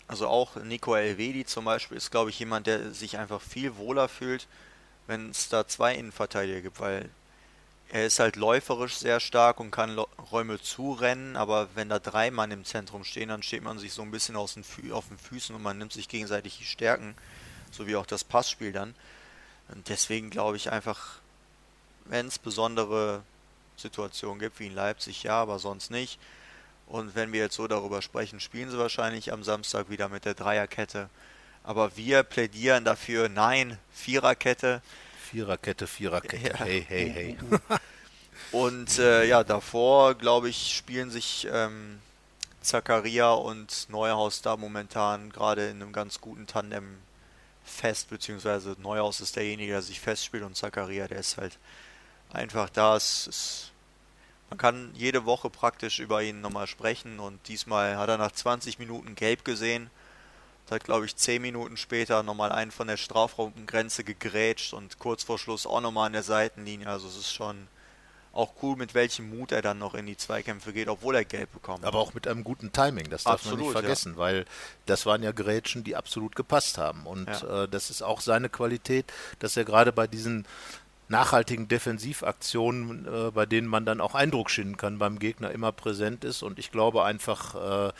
also 0.07 0.27
auch 0.27 0.57
Nico 0.57 0.93
Elvedi 0.95 1.43
zum 1.43 1.65
Beispiel 1.65 1.97
ist, 1.97 2.11
glaube 2.11 2.29
ich, 2.29 2.37
jemand, 2.37 2.67
der 2.67 2.93
sich 2.93 3.17
einfach 3.17 3.41
viel 3.41 3.77
wohler 3.77 4.07
fühlt, 4.07 4.47
wenn 5.07 5.31
es 5.31 5.49
da 5.49 5.67
zwei 5.67 5.95
Innenverteidiger 5.95 6.61
gibt, 6.61 6.79
weil 6.79 7.09
er 7.89 8.05
ist 8.05 8.19
halt 8.19 8.35
läuferisch 8.35 8.97
sehr 8.97 9.19
stark 9.19 9.59
und 9.59 9.71
kann 9.71 9.97
Räume 9.97 10.61
zurennen, 10.61 11.35
aber 11.35 11.69
wenn 11.73 11.89
da 11.89 11.97
drei 11.97 12.29
Mann 12.29 12.51
im 12.51 12.63
Zentrum 12.63 13.03
stehen, 13.05 13.29
dann 13.29 13.41
steht 13.41 13.63
man 13.63 13.79
sich 13.79 13.93
so 13.93 14.03
ein 14.03 14.11
bisschen 14.11 14.35
auf 14.35 14.53
den 14.53 14.63
Füßen 14.63 15.55
und 15.55 15.63
man 15.63 15.79
nimmt 15.79 15.93
sich 15.93 16.09
gegenseitig 16.09 16.59
die 16.59 16.65
Stärken, 16.65 17.15
so 17.71 17.87
wie 17.87 17.95
auch 17.95 18.05
das 18.05 18.23
Passspiel 18.23 18.71
dann. 18.71 18.93
Und 19.69 19.89
deswegen 19.89 20.29
glaube 20.29 20.57
ich 20.57 20.71
einfach, 20.71 21.21
wenn 22.05 22.27
es 22.27 22.37
besondere 22.37 23.23
Situationen 23.77 24.39
gibt, 24.39 24.59
wie 24.59 24.67
in 24.67 24.75
Leipzig, 24.75 25.23
ja, 25.23 25.41
aber 25.41 25.59
sonst 25.59 25.91
nicht. 25.91 26.19
Und 26.87 27.15
wenn 27.15 27.33
wir 27.33 27.41
jetzt 27.41 27.55
so 27.55 27.67
darüber 27.67 28.01
sprechen, 28.01 28.39
spielen 28.39 28.69
sie 28.69 28.77
wahrscheinlich 28.77 29.31
am 29.33 29.43
Samstag 29.43 29.89
wieder 29.89 30.09
mit 30.09 30.25
der 30.25 30.33
Dreierkette. 30.33 31.09
Aber 31.63 31.97
wir 31.97 32.23
plädieren 32.23 32.85
dafür, 32.85 33.27
nein, 33.27 33.77
Viererkette. 33.91 34.81
Viererkette, 35.29 35.85
Viererkette. 35.85 36.47
Ja. 36.47 36.59
Hey, 36.59 36.85
hey, 36.87 37.09
hey. 37.09 37.37
Und 38.51 38.97
äh, 38.99 39.25
ja, 39.25 39.43
davor, 39.43 40.15
glaube 40.15 40.47
ich, 40.47 40.73
spielen 40.75 41.11
sich 41.11 41.47
ähm, 41.51 41.99
Zakaria 42.61 43.31
und 43.31 43.87
Neuhaus 43.89 44.41
da 44.41 44.55
momentan 44.55 45.31
gerade 45.31 45.67
in 45.67 45.81
einem 45.81 45.91
ganz 45.91 46.21
guten 46.21 46.47
Tandem 46.47 46.97
fest, 47.63 48.09
beziehungsweise 48.09 48.75
Neuhaus 48.79 49.19
ist 49.19 49.35
derjenige, 49.35 49.73
der 49.73 49.81
sich 49.81 49.99
festspielt 49.99 50.43
und 50.43 50.55
Zakaria, 50.55 51.07
der 51.07 51.19
ist 51.19 51.37
halt 51.37 51.57
einfach 52.31 52.69
da. 52.69 52.95
Es 52.95 53.27
ist, 53.27 53.71
man 54.49 54.57
kann 54.57 54.91
jede 54.93 55.25
Woche 55.25 55.49
praktisch 55.49 55.99
über 55.99 56.21
ihn 56.21 56.41
nochmal 56.41 56.67
sprechen 56.67 57.19
und 57.19 57.47
diesmal 57.47 57.97
hat 57.97 58.09
er 58.09 58.17
nach 58.17 58.31
20 58.31 58.79
Minuten 58.79 59.15
gelb 59.15 59.45
gesehen 59.45 59.89
hat, 60.71 60.83
glaube 60.83 61.05
ich, 61.05 61.15
zehn 61.15 61.41
Minuten 61.41 61.77
später 61.77 62.23
nochmal 62.23 62.51
einen 62.51 62.71
von 62.71 62.87
der 62.87 62.97
Strafraumgrenze 62.97 64.03
gegrätscht 64.03 64.73
und 64.73 64.99
kurz 64.99 65.23
vor 65.23 65.39
Schluss 65.39 65.65
auch 65.65 65.81
nochmal 65.81 66.07
an 66.07 66.13
der 66.13 66.23
Seitenlinie. 66.23 66.87
Also 66.87 67.07
es 67.07 67.17
ist 67.17 67.31
schon 67.31 67.67
auch 68.33 68.53
cool, 68.61 68.75
mit 68.75 68.93
welchem 68.93 69.35
Mut 69.35 69.51
er 69.51 69.61
dann 69.61 69.79
noch 69.79 69.95
in 69.95 70.05
die 70.05 70.17
Zweikämpfe 70.17 70.71
geht, 70.71 70.89
obwohl 70.89 71.15
er 71.15 71.25
gelb 71.25 71.51
bekommt. 71.53 71.83
Aber 71.83 71.97
auch 71.97 72.13
mit 72.13 72.27
einem 72.27 72.43
guten 72.43 72.71
Timing, 72.71 73.09
das 73.09 73.23
darf 73.23 73.35
absolut, 73.35 73.59
man 73.59 73.67
nicht 73.67 73.71
vergessen, 73.79 74.13
ja. 74.13 74.17
weil 74.19 74.45
das 74.85 75.05
waren 75.05 75.23
ja 75.23 75.31
Grätschen, 75.31 75.83
die 75.83 75.95
absolut 75.95 76.35
gepasst 76.35 76.77
haben. 76.77 77.07
Und 77.07 77.27
ja. 77.27 77.63
äh, 77.63 77.67
das 77.67 77.89
ist 77.89 78.03
auch 78.03 78.21
seine 78.21 78.49
Qualität, 78.49 79.11
dass 79.39 79.57
er 79.57 79.65
gerade 79.65 79.91
bei 79.91 80.05
diesen 80.05 80.45
nachhaltigen 81.09 81.67
Defensivaktionen, 81.67 83.05
äh, 83.05 83.31
bei 83.31 83.45
denen 83.45 83.67
man 83.67 83.85
dann 83.85 84.01
auch 84.01 84.13
Eindruck 84.13 84.49
schinden 84.49 84.75
kann 84.77 84.99
beim 84.99 85.19
Gegner, 85.19 85.51
immer 85.51 85.71
präsent 85.71 86.25
ist. 86.25 86.43
Und 86.43 86.59
ich 86.59 86.71
glaube 86.71 87.05
einfach, 87.05 87.89
äh, 87.89 87.93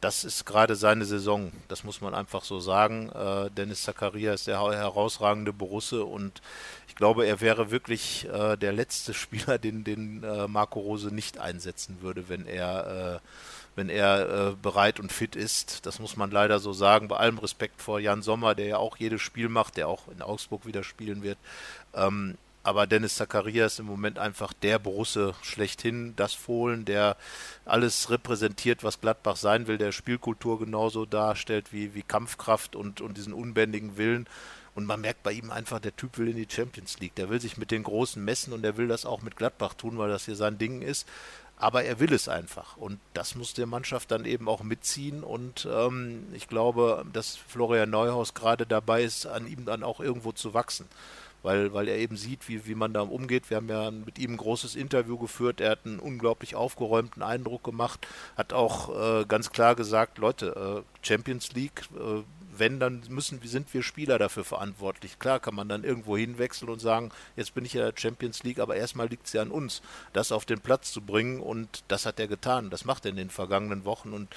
das 0.00 0.24
ist 0.24 0.46
gerade 0.46 0.76
seine 0.76 1.04
Saison. 1.04 1.52
Das 1.68 1.82
muss 1.82 2.00
man 2.00 2.14
einfach 2.14 2.44
so 2.44 2.60
sagen. 2.60 3.10
Äh, 3.10 3.50
Dennis 3.50 3.82
Zakaria 3.82 4.32
ist 4.32 4.46
der 4.46 4.60
herausragende 4.60 5.52
Borusse 5.52 6.04
und 6.04 6.40
ich 6.86 6.94
glaube, 6.94 7.26
er 7.26 7.40
wäre 7.40 7.70
wirklich 7.70 8.28
äh, 8.28 8.56
der 8.56 8.72
letzte 8.72 9.12
Spieler, 9.22 9.58
den, 9.58 9.82
den 9.82 10.22
äh, 10.22 10.46
Marco 10.46 10.78
Rose 10.78 11.12
nicht 11.12 11.38
einsetzen 11.38 11.98
würde, 12.00 12.28
wenn 12.28 12.46
er 12.46 13.16
äh, 13.16 13.28
wenn 13.74 13.88
er 13.88 14.54
bereit 14.60 15.00
und 15.00 15.10
fit 15.10 15.34
ist. 15.34 15.86
Das 15.86 15.98
muss 15.98 16.18
man 16.18 16.30
leider 16.30 16.58
so 16.58 16.74
sagen. 16.74 17.08
Bei 17.08 17.16
allem 17.16 17.38
Respekt 17.38 17.80
vor 17.80 18.00
Jan 18.00 18.20
Sommer, 18.20 18.54
der 18.54 18.66
ja 18.66 18.76
auch 18.76 18.98
jedes 18.98 19.22
Spiel 19.22 19.48
macht, 19.48 19.78
der 19.78 19.88
auch 19.88 20.08
in 20.08 20.20
Augsburg 20.20 20.66
wieder 20.66 20.84
spielen 20.84 21.22
wird. 21.22 21.38
Ähm, 21.94 22.36
aber 22.62 22.86
Dennis 22.86 23.16
Zakaria 23.16 23.66
ist 23.66 23.80
im 23.80 23.86
Moment 23.86 24.18
einfach 24.18 24.52
der 24.52 24.78
Borusse 24.78 25.34
schlechthin, 25.42 26.14
das 26.16 26.32
Fohlen, 26.32 26.84
der 26.84 27.16
alles 27.64 28.10
repräsentiert, 28.10 28.84
was 28.84 29.00
Gladbach 29.00 29.36
sein 29.36 29.66
will, 29.66 29.78
der 29.78 29.92
Spielkultur 29.92 30.60
genauso 30.60 31.04
darstellt 31.04 31.72
wie, 31.72 31.94
wie 31.94 32.02
Kampfkraft 32.02 32.76
und, 32.76 33.00
und 33.00 33.16
diesen 33.16 33.32
unbändigen 33.32 33.96
Willen. 33.96 34.28
Und 34.74 34.86
man 34.86 35.00
merkt 35.00 35.22
bei 35.22 35.32
ihm 35.32 35.50
einfach, 35.50 35.80
der 35.80 35.96
Typ 35.96 36.16
will 36.18 36.28
in 36.28 36.36
die 36.36 36.48
Champions 36.48 36.98
League. 36.98 37.14
Der 37.16 37.28
will 37.28 37.40
sich 37.40 37.58
mit 37.58 37.70
den 37.70 37.82
Großen 37.82 38.24
messen 38.24 38.52
und 38.52 38.64
er 38.64 38.76
will 38.76 38.88
das 38.88 39.04
auch 39.04 39.20
mit 39.22 39.36
Gladbach 39.36 39.74
tun, 39.74 39.98
weil 39.98 40.08
das 40.08 40.24
hier 40.24 40.36
sein 40.36 40.56
Ding 40.56 40.80
ist. 40.80 41.06
Aber 41.58 41.84
er 41.84 42.00
will 42.00 42.12
es 42.12 42.28
einfach. 42.28 42.76
Und 42.78 42.98
das 43.12 43.34
muss 43.34 43.52
der 43.52 43.66
Mannschaft 43.66 44.10
dann 44.10 44.24
eben 44.24 44.48
auch 44.48 44.62
mitziehen. 44.62 45.22
Und 45.22 45.68
ähm, 45.70 46.26
ich 46.32 46.48
glaube, 46.48 47.04
dass 47.12 47.36
Florian 47.36 47.90
Neuhaus 47.90 48.32
gerade 48.32 48.66
dabei 48.66 49.02
ist, 49.02 49.26
an 49.26 49.46
ihm 49.46 49.66
dann 49.66 49.82
auch 49.82 50.00
irgendwo 50.00 50.32
zu 50.32 50.54
wachsen 50.54 50.86
weil, 51.42 51.72
weil 51.72 51.88
er 51.88 51.98
eben 51.98 52.16
sieht, 52.16 52.48
wie, 52.48 52.66
wie 52.66 52.74
man 52.74 52.92
da 52.92 53.02
umgeht. 53.02 53.50
Wir 53.50 53.56
haben 53.56 53.68
ja 53.68 53.90
mit 53.90 54.18
ihm 54.18 54.32
ein 54.32 54.36
großes 54.36 54.76
Interview 54.76 55.18
geführt. 55.18 55.60
Er 55.60 55.72
hat 55.72 55.80
einen 55.84 55.98
unglaublich 55.98 56.54
aufgeräumten 56.54 57.22
Eindruck 57.22 57.64
gemacht, 57.64 58.06
hat 58.36 58.52
auch 58.52 59.20
äh, 59.20 59.24
ganz 59.26 59.50
klar 59.50 59.74
gesagt, 59.74 60.18
Leute, 60.18 60.84
äh, 60.84 61.06
Champions 61.06 61.52
League, 61.52 61.82
äh, 61.94 62.22
wenn, 62.56 62.78
dann 62.78 63.02
müssen, 63.08 63.40
sind 63.42 63.72
wir 63.72 63.82
Spieler 63.82 64.18
dafür 64.18 64.44
verantwortlich. 64.44 65.18
Klar 65.18 65.40
kann 65.40 65.54
man 65.54 65.68
dann 65.68 65.84
irgendwo 65.84 66.16
hinwechseln 66.16 66.70
und 66.70 66.80
sagen, 66.80 67.10
jetzt 67.34 67.54
bin 67.54 67.64
ich 67.64 67.74
in 67.74 67.80
der 67.80 67.94
Champions 67.96 68.42
League, 68.42 68.58
aber 68.58 68.76
erstmal 68.76 69.08
liegt 69.08 69.26
es 69.26 69.32
ja 69.32 69.42
an 69.42 69.50
uns, 69.50 69.80
das 70.12 70.32
auf 70.32 70.44
den 70.44 70.60
Platz 70.60 70.92
zu 70.92 71.00
bringen 71.00 71.40
und 71.40 71.82
das 71.88 72.04
hat 72.04 72.20
er 72.20 72.28
getan. 72.28 72.70
Das 72.70 72.84
macht 72.84 73.06
er 73.06 73.10
in 73.10 73.16
den 73.16 73.30
vergangenen 73.30 73.84
Wochen 73.84 74.12
und 74.12 74.28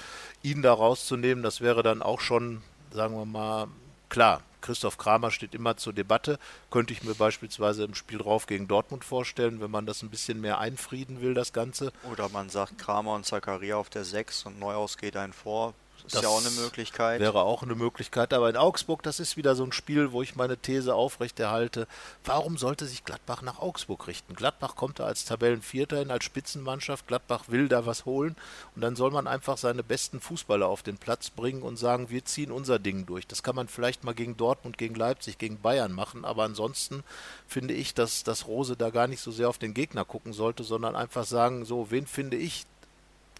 ihn 0.42 0.62
da 0.62 0.72
rauszunehmen, 0.72 1.44
das 1.44 1.60
wäre 1.60 1.82
dann 1.82 2.02
auch 2.02 2.20
schon, 2.20 2.62
sagen 2.90 3.14
wir 3.16 3.26
mal, 3.26 3.68
klar. 4.08 4.42
Christoph 4.62 4.98
Kramer 4.98 5.30
steht 5.30 5.54
immer 5.54 5.76
zur 5.76 5.92
Debatte. 5.92 6.40
Könnte 6.72 6.92
ich 6.92 7.04
mir 7.04 7.14
beispielsweise 7.14 7.84
im 7.84 7.94
Spiel 7.94 8.18
drauf 8.18 8.46
gegen 8.46 8.66
Dortmund 8.66 9.04
vorstellen, 9.04 9.60
wenn 9.60 9.70
man 9.70 9.86
das 9.86 10.02
ein 10.02 10.10
bisschen 10.10 10.40
mehr 10.40 10.58
einfrieden 10.58 11.20
will, 11.20 11.34
das 11.34 11.52
Ganze. 11.52 11.92
Oder 12.10 12.28
man 12.30 12.50
sagt 12.50 12.76
Kramer 12.76 13.14
und 13.14 13.24
Zakaria 13.24 13.76
auf 13.76 13.90
der 13.90 14.04
6 14.04 14.46
und 14.46 14.58
Neuhaus 14.58 14.98
geht 14.98 15.16
ein 15.16 15.32
vor. 15.32 15.74
Ist 16.06 16.14
das 16.14 16.22
ja 16.22 16.28
auch 16.28 16.40
eine 16.40 16.50
Möglichkeit. 16.50 17.20
Wäre 17.20 17.42
auch 17.42 17.64
eine 17.64 17.74
Möglichkeit. 17.74 18.32
Aber 18.32 18.48
in 18.48 18.56
Augsburg, 18.56 19.02
das 19.02 19.18
ist 19.18 19.36
wieder 19.36 19.56
so 19.56 19.64
ein 19.64 19.72
Spiel, 19.72 20.12
wo 20.12 20.22
ich 20.22 20.36
meine 20.36 20.56
These 20.56 20.94
aufrechterhalte. 20.94 21.88
Warum 22.24 22.56
sollte 22.56 22.86
sich 22.86 23.04
Gladbach 23.04 23.42
nach 23.42 23.58
Augsburg 23.58 24.06
richten? 24.06 24.34
Gladbach 24.34 24.76
kommt 24.76 25.00
da 25.00 25.04
als 25.04 25.24
Tabellenvierter 25.24 25.98
hin, 25.98 26.12
als 26.12 26.24
Spitzenmannschaft. 26.24 27.08
Gladbach 27.08 27.44
will 27.48 27.68
da 27.68 27.86
was 27.86 28.04
holen. 28.04 28.36
Und 28.76 28.82
dann 28.82 28.94
soll 28.94 29.10
man 29.10 29.26
einfach 29.26 29.58
seine 29.58 29.82
besten 29.82 30.20
Fußballer 30.20 30.68
auf 30.68 30.84
den 30.84 30.96
Platz 30.96 31.30
bringen 31.30 31.62
und 31.62 31.76
sagen, 31.76 32.08
wir 32.08 32.24
ziehen 32.24 32.52
unser 32.52 32.78
Ding 32.78 33.04
durch. 33.06 33.26
Das 33.26 33.42
kann 33.42 33.56
man 33.56 33.66
vielleicht 33.66 34.04
mal 34.04 34.14
gegen 34.14 34.36
Dortmund, 34.36 34.78
gegen 34.78 34.94
Leipzig, 34.94 35.38
gegen 35.38 35.60
Bayern 35.60 35.92
machen. 35.92 36.24
Aber 36.24 36.44
ansonsten 36.44 37.02
finde 37.48 37.74
ich, 37.74 37.94
dass, 37.94 38.22
dass 38.22 38.46
Rose 38.46 38.76
da 38.76 38.90
gar 38.90 39.08
nicht 39.08 39.20
so 39.20 39.32
sehr 39.32 39.48
auf 39.48 39.58
den 39.58 39.74
Gegner 39.74 40.04
gucken 40.04 40.32
sollte, 40.32 40.62
sondern 40.62 40.94
einfach 40.94 41.24
sagen, 41.24 41.64
so, 41.64 41.90
wen 41.90 42.06
finde 42.06 42.36
ich 42.36 42.64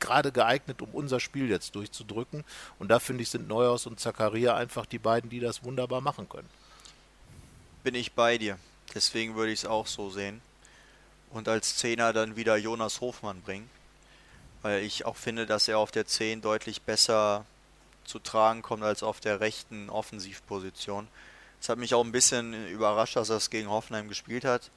gerade 0.01 0.33
geeignet, 0.33 0.83
um 0.83 0.91
unser 0.91 1.21
Spiel 1.21 1.51
jetzt 1.51 1.75
durchzudrücken. 1.75 2.45
Und 2.79 2.89
da 2.89 2.99
finde 2.99 3.23
ich, 3.23 3.31
sind 3.31 3.49
Neuhaus 3.49 3.87
und 3.87 4.01
Zakaria 4.01 4.55
einfach 4.55 4.87
die 4.87 4.99
beiden, 4.99 5.31
die 5.31 5.41
das 5.41 5.65
wunderbar 5.65 6.01
machen 6.01 6.29
können. 6.29 6.49
Bin 7.83 7.95
ich 7.95 8.13
bei 8.13 8.39
dir. 8.39 8.59
Deswegen 8.95 9.35
würde 9.37 9.53
ich 9.53 9.61
es 9.61 9.67
auch 9.67 9.87
so 9.87 10.11
sehen. 10.11 10.41
Und 11.31 11.49
als 11.49 11.77
Zehner 11.77 12.13
dann 12.13 12.37
wieder 12.37 12.57
Jonas 12.57 13.01
Hofmann 13.01 13.43
bringen. 13.43 13.69
Weil 14.63 14.83
ich 14.83 15.05
auch 15.05 15.17
finde, 15.17 15.47
dass 15.47 15.69
er 15.69 15.79
auf 15.79 15.91
der 15.91 16.07
10 16.07 16.41
deutlich 16.41 16.83
besser 16.83 17.45
zu 18.05 18.19
tragen 18.19 18.63
kommt 18.63 18.83
als 18.83 19.03
auf 19.03 19.21
der 19.21 19.41
rechten 19.41 19.91
Offensivposition. 19.91 21.09
Es 21.61 21.69
hat 21.69 21.79
mich 21.79 21.95
auch 21.95 22.05
ein 22.05 22.13
bisschen 22.13 22.69
überrascht, 22.69 23.17
dass 23.17 23.31
er 23.31 23.37
es 23.37 23.51
gegen 23.51 23.69
Hoffenheim 23.69 24.09
gespielt 24.09 24.45
hat. 24.45 24.71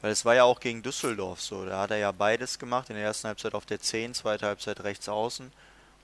Weil 0.00 0.12
es 0.12 0.24
war 0.24 0.34
ja 0.34 0.44
auch 0.44 0.60
gegen 0.60 0.82
Düsseldorf 0.82 1.40
so. 1.40 1.64
Da 1.64 1.80
hat 1.80 1.90
er 1.90 1.98
ja 1.98 2.12
beides 2.12 2.58
gemacht. 2.58 2.88
In 2.90 2.96
der 2.96 3.04
ersten 3.04 3.28
Halbzeit 3.28 3.54
auf 3.54 3.66
der 3.66 3.80
10, 3.80 4.14
zweite 4.14 4.46
Halbzeit 4.46 4.80
rechts 4.80 5.08
außen. 5.08 5.50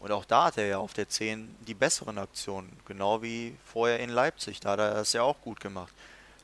Und 0.00 0.12
auch 0.12 0.24
da 0.24 0.44
hat 0.44 0.58
er 0.58 0.66
ja 0.66 0.78
auf 0.78 0.92
der 0.92 1.08
10 1.08 1.56
die 1.60 1.74
besseren 1.74 2.18
Aktionen. 2.18 2.76
Genau 2.86 3.22
wie 3.22 3.56
vorher 3.64 4.00
in 4.00 4.10
Leipzig. 4.10 4.60
Da 4.60 4.70
hat 4.70 4.80
er 4.80 4.94
das 4.94 5.12
ja 5.12 5.22
auch 5.22 5.40
gut 5.40 5.60
gemacht. 5.60 5.92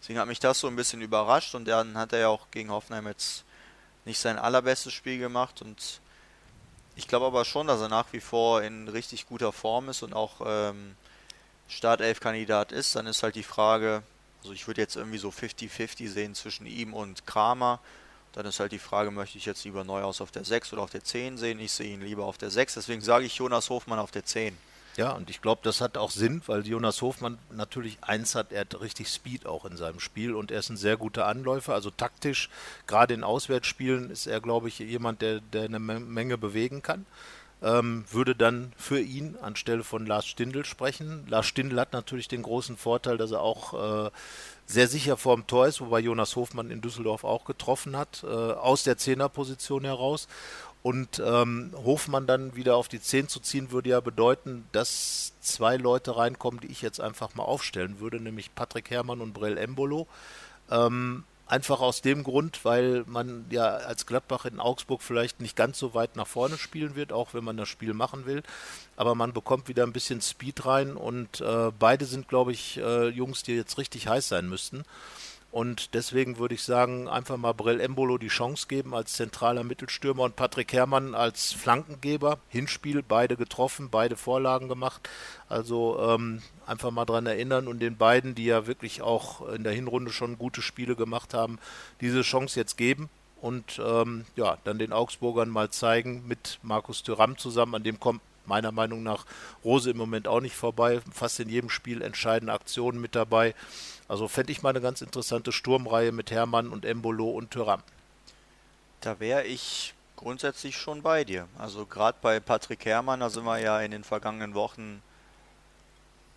Deswegen 0.00 0.18
hat 0.18 0.28
mich 0.28 0.40
das 0.40 0.60
so 0.60 0.68
ein 0.68 0.76
bisschen 0.76 1.02
überrascht. 1.02 1.54
Und 1.54 1.66
dann 1.66 1.98
hat 1.98 2.12
er 2.12 2.20
ja 2.20 2.28
auch 2.28 2.50
gegen 2.52 2.70
Hoffenheim 2.70 3.08
jetzt 3.08 3.44
nicht 4.04 4.20
sein 4.20 4.38
allerbestes 4.38 4.92
Spiel 4.92 5.18
gemacht. 5.18 5.60
Und 5.60 6.00
ich 6.94 7.08
glaube 7.08 7.26
aber 7.26 7.44
schon, 7.44 7.66
dass 7.66 7.80
er 7.80 7.88
nach 7.88 8.12
wie 8.12 8.20
vor 8.20 8.62
in 8.62 8.86
richtig 8.88 9.26
guter 9.26 9.52
Form 9.52 9.88
ist 9.88 10.02
und 10.02 10.14
auch 10.14 10.40
ähm, 10.46 10.96
Startelf-Kandidat 11.68 12.70
ist. 12.70 12.94
Dann 12.94 13.06
ist 13.06 13.24
halt 13.24 13.34
die 13.34 13.42
Frage, 13.42 14.04
also 14.42 14.52
ich 14.52 14.66
würde 14.66 14.80
jetzt 14.80 14.96
irgendwie 14.96 15.18
so 15.18 15.28
50-50 15.28 16.08
sehen 16.08 16.34
zwischen 16.34 16.66
ihm 16.66 16.94
und 16.94 17.26
Kramer. 17.26 17.80
Dann 18.32 18.46
ist 18.46 18.60
halt 18.60 18.72
die 18.72 18.78
Frage, 18.78 19.10
möchte 19.10 19.38
ich 19.38 19.46
jetzt 19.46 19.64
lieber 19.64 19.82
Neuhaus 19.84 20.20
auf 20.20 20.30
der 20.30 20.44
6 20.44 20.72
oder 20.72 20.82
auf 20.82 20.90
der 20.90 21.02
10 21.02 21.36
sehen? 21.36 21.58
Ich 21.58 21.72
sehe 21.72 21.92
ihn 21.92 22.00
lieber 22.00 22.24
auf 22.24 22.38
der 22.38 22.50
6, 22.50 22.74
deswegen 22.74 23.00
sage 23.00 23.24
ich 23.24 23.36
Jonas 23.36 23.70
Hofmann 23.70 23.98
auf 23.98 24.12
der 24.12 24.24
10. 24.24 24.56
Ja, 24.96 25.12
und 25.12 25.30
ich 25.30 25.40
glaube, 25.40 25.60
das 25.64 25.80
hat 25.80 25.96
auch 25.96 26.10
Sinn, 26.10 26.42
weil 26.46 26.66
Jonas 26.66 27.00
Hofmann 27.00 27.38
natürlich 27.50 27.98
eins 28.02 28.34
hat, 28.34 28.52
er 28.52 28.62
hat 28.62 28.80
richtig 28.80 29.08
Speed 29.08 29.46
auch 29.46 29.64
in 29.64 29.76
seinem 29.76 30.00
Spiel 30.00 30.34
und 30.34 30.50
er 30.50 30.58
ist 30.58 30.68
ein 30.68 30.76
sehr 30.76 30.96
guter 30.96 31.26
Anläufer, 31.26 31.74
also 31.74 31.90
taktisch, 31.90 32.50
gerade 32.86 33.14
in 33.14 33.24
Auswärtsspielen 33.24 34.10
ist 34.10 34.26
er, 34.26 34.40
glaube 34.40 34.68
ich, 34.68 34.78
jemand, 34.80 35.22
der, 35.22 35.40
der 35.40 35.64
eine 35.64 35.78
Menge 35.78 36.38
bewegen 36.38 36.82
kann 36.82 37.06
ähm, 37.62 38.04
würde 38.10 38.34
dann 38.34 38.72
für 38.76 39.00
ihn 39.00 39.36
anstelle 39.40 39.84
von 39.84 40.06
Lars 40.06 40.26
Stindl 40.26 40.64
sprechen. 40.64 41.24
Lars 41.28 41.46
Stindl 41.46 41.78
hat 41.78 41.92
natürlich 41.92 42.28
den 42.28 42.42
großen 42.42 42.76
Vorteil, 42.76 43.18
dass 43.18 43.32
er 43.32 43.42
auch 43.42 44.06
äh, 44.06 44.10
sehr 44.66 44.88
sicher 44.88 45.16
vorm 45.16 45.46
Tor 45.46 45.66
ist, 45.66 45.80
wobei 45.80 46.00
Jonas 46.00 46.36
Hofmann 46.36 46.70
in 46.70 46.80
Düsseldorf 46.80 47.24
auch 47.24 47.44
getroffen 47.44 47.96
hat, 47.96 48.24
äh, 48.24 48.26
aus 48.26 48.84
der 48.84 48.96
Zehnerposition 48.96 49.84
heraus. 49.84 50.28
Und 50.82 51.22
ähm, 51.22 51.72
Hofmann 51.84 52.26
dann 52.26 52.56
wieder 52.56 52.76
auf 52.76 52.88
die 52.88 53.02
Zehn 53.02 53.28
zu 53.28 53.40
ziehen, 53.40 53.70
würde 53.70 53.90
ja 53.90 54.00
bedeuten, 54.00 54.64
dass 54.72 55.34
zwei 55.42 55.76
Leute 55.76 56.16
reinkommen, 56.16 56.60
die 56.60 56.68
ich 56.68 56.80
jetzt 56.80 57.02
einfach 57.02 57.34
mal 57.34 57.42
aufstellen 57.42 58.00
würde, 58.00 58.18
nämlich 58.18 58.54
Patrick 58.54 58.90
Herrmann 58.90 59.20
und 59.20 59.34
Brell 59.34 59.58
Embolo. 59.58 60.06
Ähm, 60.70 61.24
Einfach 61.50 61.80
aus 61.80 62.00
dem 62.00 62.22
Grund, 62.22 62.64
weil 62.64 63.02
man 63.08 63.44
ja 63.50 63.64
als 63.64 64.06
Gladbach 64.06 64.44
in 64.44 64.60
Augsburg 64.60 65.02
vielleicht 65.02 65.40
nicht 65.40 65.56
ganz 65.56 65.80
so 65.80 65.94
weit 65.94 66.14
nach 66.14 66.28
vorne 66.28 66.56
spielen 66.56 66.94
wird, 66.94 67.12
auch 67.12 67.34
wenn 67.34 67.42
man 67.42 67.56
das 67.56 67.68
Spiel 67.68 67.92
machen 67.92 68.24
will. 68.24 68.44
Aber 68.94 69.16
man 69.16 69.32
bekommt 69.32 69.66
wieder 69.66 69.82
ein 69.82 69.92
bisschen 69.92 70.20
Speed 70.20 70.64
rein 70.64 70.94
und 70.94 71.40
äh, 71.40 71.72
beide 71.76 72.04
sind, 72.04 72.28
glaube 72.28 72.52
ich, 72.52 72.76
äh, 72.76 73.08
Jungs, 73.08 73.42
die 73.42 73.56
jetzt 73.56 73.78
richtig 73.78 74.06
heiß 74.06 74.28
sein 74.28 74.48
müssten. 74.48 74.84
Und 75.52 75.94
deswegen 75.94 76.38
würde 76.38 76.54
ich 76.54 76.62
sagen, 76.62 77.08
einfach 77.08 77.36
mal 77.36 77.52
Brell 77.52 77.80
Embolo 77.80 78.18
die 78.18 78.28
Chance 78.28 78.66
geben 78.68 78.94
als 78.94 79.14
zentraler 79.14 79.64
Mittelstürmer 79.64 80.22
und 80.22 80.36
Patrick 80.36 80.72
Herrmann 80.72 81.14
als 81.16 81.52
Flankengeber. 81.52 82.38
Hinspiel, 82.48 83.02
beide 83.02 83.36
getroffen, 83.36 83.88
beide 83.90 84.16
Vorlagen 84.16 84.68
gemacht. 84.68 85.08
Also 85.48 85.98
ähm, 86.00 86.40
einfach 86.66 86.92
mal 86.92 87.04
dran 87.04 87.26
erinnern 87.26 87.66
und 87.66 87.80
den 87.80 87.96
beiden, 87.96 88.36
die 88.36 88.44
ja 88.44 88.68
wirklich 88.68 89.02
auch 89.02 89.48
in 89.48 89.64
der 89.64 89.72
Hinrunde 89.72 90.12
schon 90.12 90.38
gute 90.38 90.62
Spiele 90.62 90.94
gemacht 90.94 91.34
haben, 91.34 91.58
diese 92.00 92.22
Chance 92.22 92.58
jetzt 92.58 92.76
geben 92.76 93.08
und 93.40 93.80
ähm, 93.84 94.26
ja, 94.36 94.58
dann 94.64 94.78
den 94.78 94.92
Augsburgern 94.92 95.48
mal 95.48 95.70
zeigen 95.70 96.24
mit 96.28 96.58
Markus 96.62 97.02
Thüram 97.02 97.38
zusammen, 97.38 97.74
an 97.74 97.82
dem 97.82 97.98
kommt 97.98 98.20
meiner 98.46 98.72
Meinung 98.72 99.02
nach 99.02 99.26
Rose 99.64 99.90
im 99.90 99.96
Moment 99.96 100.26
auch 100.26 100.40
nicht 100.40 100.56
vorbei, 100.56 101.00
fast 101.12 101.40
in 101.40 101.48
jedem 101.48 101.70
Spiel 101.70 102.02
entscheidende 102.02 102.52
Aktionen 102.52 103.00
mit 103.00 103.14
dabei. 103.14 103.54
Also 104.10 104.26
fände 104.26 104.50
ich 104.50 104.60
mal 104.60 104.70
eine 104.70 104.80
ganz 104.80 105.02
interessante 105.02 105.52
Sturmreihe 105.52 106.10
mit 106.10 106.32
Hermann 106.32 106.70
und 106.70 106.84
Embolo 106.84 107.30
und 107.30 107.52
Thüram. 107.52 107.80
Da 109.02 109.20
wäre 109.20 109.44
ich 109.44 109.94
grundsätzlich 110.16 110.76
schon 110.76 111.02
bei 111.02 111.22
dir. 111.22 111.46
Also 111.56 111.86
gerade 111.86 112.18
bei 112.20 112.40
Patrick 112.40 112.84
Herrmann, 112.86 113.20
da 113.20 113.30
sind 113.30 113.44
wir 113.44 113.60
ja 113.60 113.80
in 113.80 113.92
den 113.92 114.02
vergangenen 114.02 114.54
Wochen, 114.54 115.00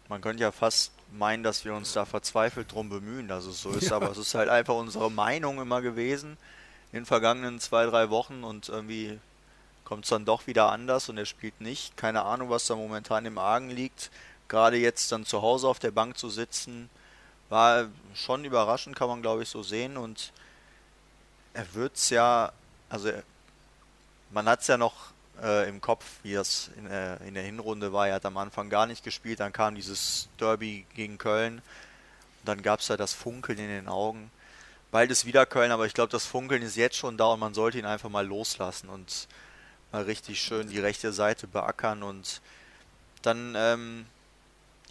man 0.07 0.21
könnte 0.21 0.43
ja 0.43 0.51
fast 0.51 0.91
meinen, 1.13 1.41
dass 1.41 1.65
wir 1.65 1.73
uns 1.73 1.93
da 1.93 2.05
verzweifelt 2.05 2.71
drum 2.71 2.89
bemühen, 2.89 3.27
dass 3.27 3.45
es 3.45 3.63
so 3.63 3.71
ist, 3.71 3.89
ja. 3.89 3.95
aber 3.95 4.11
es 4.11 4.19
ist 4.19 4.35
halt 4.35 4.49
einfach 4.49 4.75
unsere 4.75 5.09
Meinung 5.09 5.59
immer 5.59 5.81
gewesen 5.81 6.37
in 6.91 6.99
den 6.99 7.05
vergangenen 7.07 7.59
zwei, 7.59 7.87
drei 7.87 8.11
Wochen 8.11 8.43
und 8.43 8.69
irgendwie 8.69 9.19
kommt 9.83 10.03
es 10.05 10.09
dann 10.09 10.25
doch 10.25 10.45
wieder 10.45 10.69
anders 10.71 11.09
und 11.09 11.17
er 11.17 11.25
spielt 11.25 11.59
nicht. 11.59 11.97
Keine 11.97 12.21
Ahnung, 12.21 12.51
was 12.51 12.67
da 12.67 12.75
momentan 12.75 13.25
im 13.25 13.39
Argen 13.39 13.71
liegt. 13.71 14.11
Gerade 14.47 14.77
jetzt 14.77 15.11
dann 15.11 15.25
zu 15.25 15.41
Hause 15.41 15.67
auf 15.67 15.79
der 15.79 15.89
Bank 15.89 16.19
zu 16.19 16.29
sitzen, 16.29 16.91
war 17.53 17.87
schon 18.15 18.43
überraschend, 18.43 18.95
kann 18.95 19.07
man 19.07 19.21
glaube 19.21 19.43
ich 19.43 19.49
so 19.49 19.63
sehen. 19.63 19.95
Und 19.95 20.33
er 21.53 21.73
wird 21.73 21.95
es 21.95 22.09
ja, 22.09 22.51
also 22.89 23.11
man 24.31 24.47
hat 24.47 24.61
es 24.61 24.67
ja 24.67 24.77
noch 24.77 25.13
äh, 25.41 25.69
im 25.69 25.79
Kopf, 25.79 26.03
wie 26.23 26.33
das 26.33 26.71
in, 26.77 26.87
äh, 26.87 27.15
in, 27.27 27.35
der 27.35 27.43
Hinrunde 27.43 27.93
war. 27.93 28.07
Er 28.07 28.15
hat 28.15 28.25
am 28.25 28.37
Anfang 28.37 28.69
gar 28.69 28.87
nicht 28.87 29.03
gespielt, 29.03 29.39
dann 29.39 29.53
kam 29.53 29.75
dieses 29.75 30.27
Derby 30.39 30.85
gegen 30.95 31.17
Köln. 31.17 31.59
Und 32.39 32.47
dann 32.47 32.61
gab 32.63 32.81
es 32.81 32.87
ja 32.87 32.97
das 32.97 33.13
Funkeln 33.13 33.59
in 33.59 33.69
den 33.69 33.87
Augen. 33.87 34.31
Bald 34.91 35.11
ist 35.11 35.25
wieder 35.25 35.45
Köln, 35.45 35.71
aber 35.71 35.85
ich 35.85 35.93
glaube, 35.93 36.11
das 36.11 36.25
Funkeln 36.25 36.61
ist 36.61 36.75
jetzt 36.75 36.97
schon 36.97 37.17
da 37.17 37.27
und 37.27 37.39
man 37.39 37.53
sollte 37.53 37.79
ihn 37.79 37.85
einfach 37.85 38.09
mal 38.09 38.25
loslassen 38.25 38.89
und 38.89 39.27
mal 39.91 40.03
richtig 40.03 40.41
schön 40.41 40.69
die 40.69 40.79
rechte 40.79 41.13
Seite 41.13 41.47
beackern 41.47 42.03
und 42.03 42.41
dann 43.21 43.53
ähm, 43.55 44.05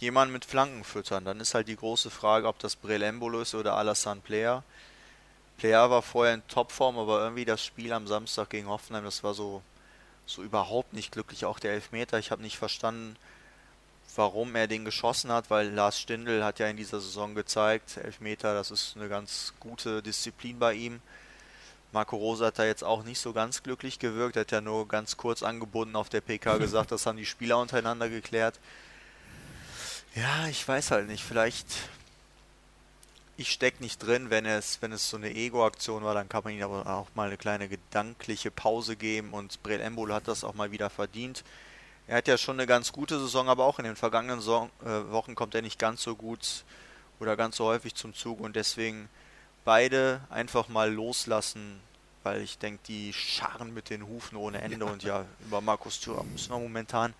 jemanden 0.03 0.33
mit 0.33 0.45
Flanken 0.45 0.83
füttern. 0.83 1.25
Dann 1.25 1.39
ist 1.39 1.53
halt 1.53 1.67
die 1.67 1.75
große 1.75 2.09
Frage, 2.09 2.47
ob 2.47 2.59
das 2.59 2.75
Brelembolo 2.75 3.41
ist 3.41 3.55
oder 3.55 3.75
Alassane 3.75 4.21
Player. 4.21 4.63
Player 5.57 5.89
war 5.89 6.01
vorher 6.01 6.35
in 6.35 6.47
Topform, 6.47 6.97
aber 6.97 7.21
irgendwie 7.21 7.45
das 7.45 7.63
Spiel 7.63 7.93
am 7.93 8.07
Samstag 8.07 8.49
gegen 8.49 8.67
Hoffenheim, 8.67 9.03
das 9.03 9.23
war 9.23 9.33
so, 9.33 9.61
so 10.25 10.43
überhaupt 10.43 10.93
nicht 10.93 11.11
glücklich. 11.11 11.45
Auch 11.45 11.59
der 11.59 11.73
Elfmeter, 11.73 12.19
ich 12.19 12.31
habe 12.31 12.41
nicht 12.41 12.57
verstanden, 12.57 13.15
warum 14.15 14.55
er 14.55 14.67
den 14.67 14.85
geschossen 14.85 15.31
hat, 15.31 15.49
weil 15.49 15.69
Lars 15.69 15.99
Stindl 15.99 16.43
hat 16.43 16.59
ja 16.59 16.67
in 16.67 16.77
dieser 16.77 16.99
Saison 16.99 17.35
gezeigt, 17.35 17.97
Elfmeter, 17.97 18.53
das 18.53 18.71
ist 18.71 18.95
eine 18.95 19.09
ganz 19.09 19.53
gute 19.59 20.01
Disziplin 20.01 20.59
bei 20.59 20.73
ihm. 20.73 21.01
Marco 21.91 22.17
Rosa 22.17 22.47
hat 22.47 22.59
da 22.59 22.65
jetzt 22.65 22.83
auch 22.83 23.03
nicht 23.03 23.19
so 23.19 23.33
ganz 23.33 23.63
glücklich 23.63 23.99
gewirkt, 23.99 24.35
er 24.35 24.41
hat 24.41 24.51
ja 24.51 24.61
nur 24.61 24.87
ganz 24.87 25.17
kurz 25.17 25.43
angebunden 25.43 25.95
auf 25.95 26.09
der 26.09 26.21
PK 26.21 26.57
gesagt, 26.59 26.91
das 26.91 27.05
haben 27.05 27.17
die 27.17 27.25
Spieler 27.25 27.57
untereinander 27.59 28.09
geklärt. 28.09 28.59
Ja, 30.15 30.47
ich 30.47 30.67
weiß 30.67 30.91
halt 30.91 31.07
nicht. 31.07 31.23
Vielleicht 31.23 31.67
ich 33.35 33.51
stecke 33.51 33.81
nicht 33.81 33.97
drin, 33.99 34.29
wenn 34.29 34.45
es, 34.45 34.81
wenn 34.81 34.91
es 34.91 35.09
so 35.09 35.17
eine 35.17 35.33
Ego-Aktion 35.33 36.03
war, 36.03 36.13
dann 36.13 36.29
kann 36.29 36.43
man 36.43 36.53
ihm 36.53 36.63
aber 36.63 36.85
auch 36.87 37.07
mal 37.15 37.27
eine 37.27 37.37
kleine 37.37 37.67
gedankliche 37.67 38.51
Pause 38.51 38.95
geben 38.95 39.33
und 39.33 39.63
Brel 39.63 39.81
Embolo 39.81 40.13
hat 40.13 40.27
das 40.27 40.43
auch 40.43 40.53
mal 40.53 40.71
wieder 40.71 40.89
verdient. 40.89 41.43
Er 42.07 42.17
hat 42.17 42.27
ja 42.27 42.37
schon 42.37 42.59
eine 42.59 42.67
ganz 42.67 42.91
gute 42.91 43.19
Saison, 43.19 43.49
aber 43.49 43.65
auch 43.65 43.79
in 43.79 43.85
den 43.85 43.95
vergangenen 43.95 44.39
Saison, 44.39 44.69
äh, 44.85 45.11
Wochen 45.11 45.35
kommt 45.35 45.55
er 45.55 45.61
nicht 45.61 45.79
ganz 45.79 46.03
so 46.03 46.15
gut 46.15 46.63
oder 47.19 47.35
ganz 47.35 47.57
so 47.57 47.65
häufig 47.65 47.95
zum 47.95 48.13
Zug 48.13 48.39
und 48.39 48.55
deswegen 48.55 49.09
beide 49.65 50.21
einfach 50.29 50.67
mal 50.67 50.91
loslassen, 50.91 51.79
weil 52.21 52.41
ich 52.41 52.59
denke, 52.59 52.81
die 52.87 53.13
scharren 53.13 53.73
mit 53.73 53.89
den 53.89 54.05
Hufen 54.05 54.37
ohne 54.37 54.61
Ende 54.61 54.85
ja. 54.85 54.91
und 54.91 55.03
ja, 55.03 55.25
über 55.45 55.59
Markus 55.61 55.99
Thürer 55.99 56.23
müssen 56.23 56.51
wir 56.51 56.59
momentan 56.59 57.13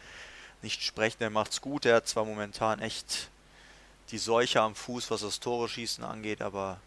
nicht 0.63 0.83
sprechen. 0.83 1.17
Der 1.19 1.29
macht's 1.29 1.61
gut, 1.61 1.85
er 1.85 1.97
hat 1.97 2.07
zwar 2.07 2.25
momentan 2.25 2.79
echt 2.79 3.29
die 4.11 4.17
Seuche 4.17 4.61
am 4.61 4.75
Fuß, 4.75 5.11
was 5.11 5.21
das 5.21 5.39
Tore 5.39 5.69
schießen 5.69 6.03
angeht, 6.03 6.41
aber 6.41 6.79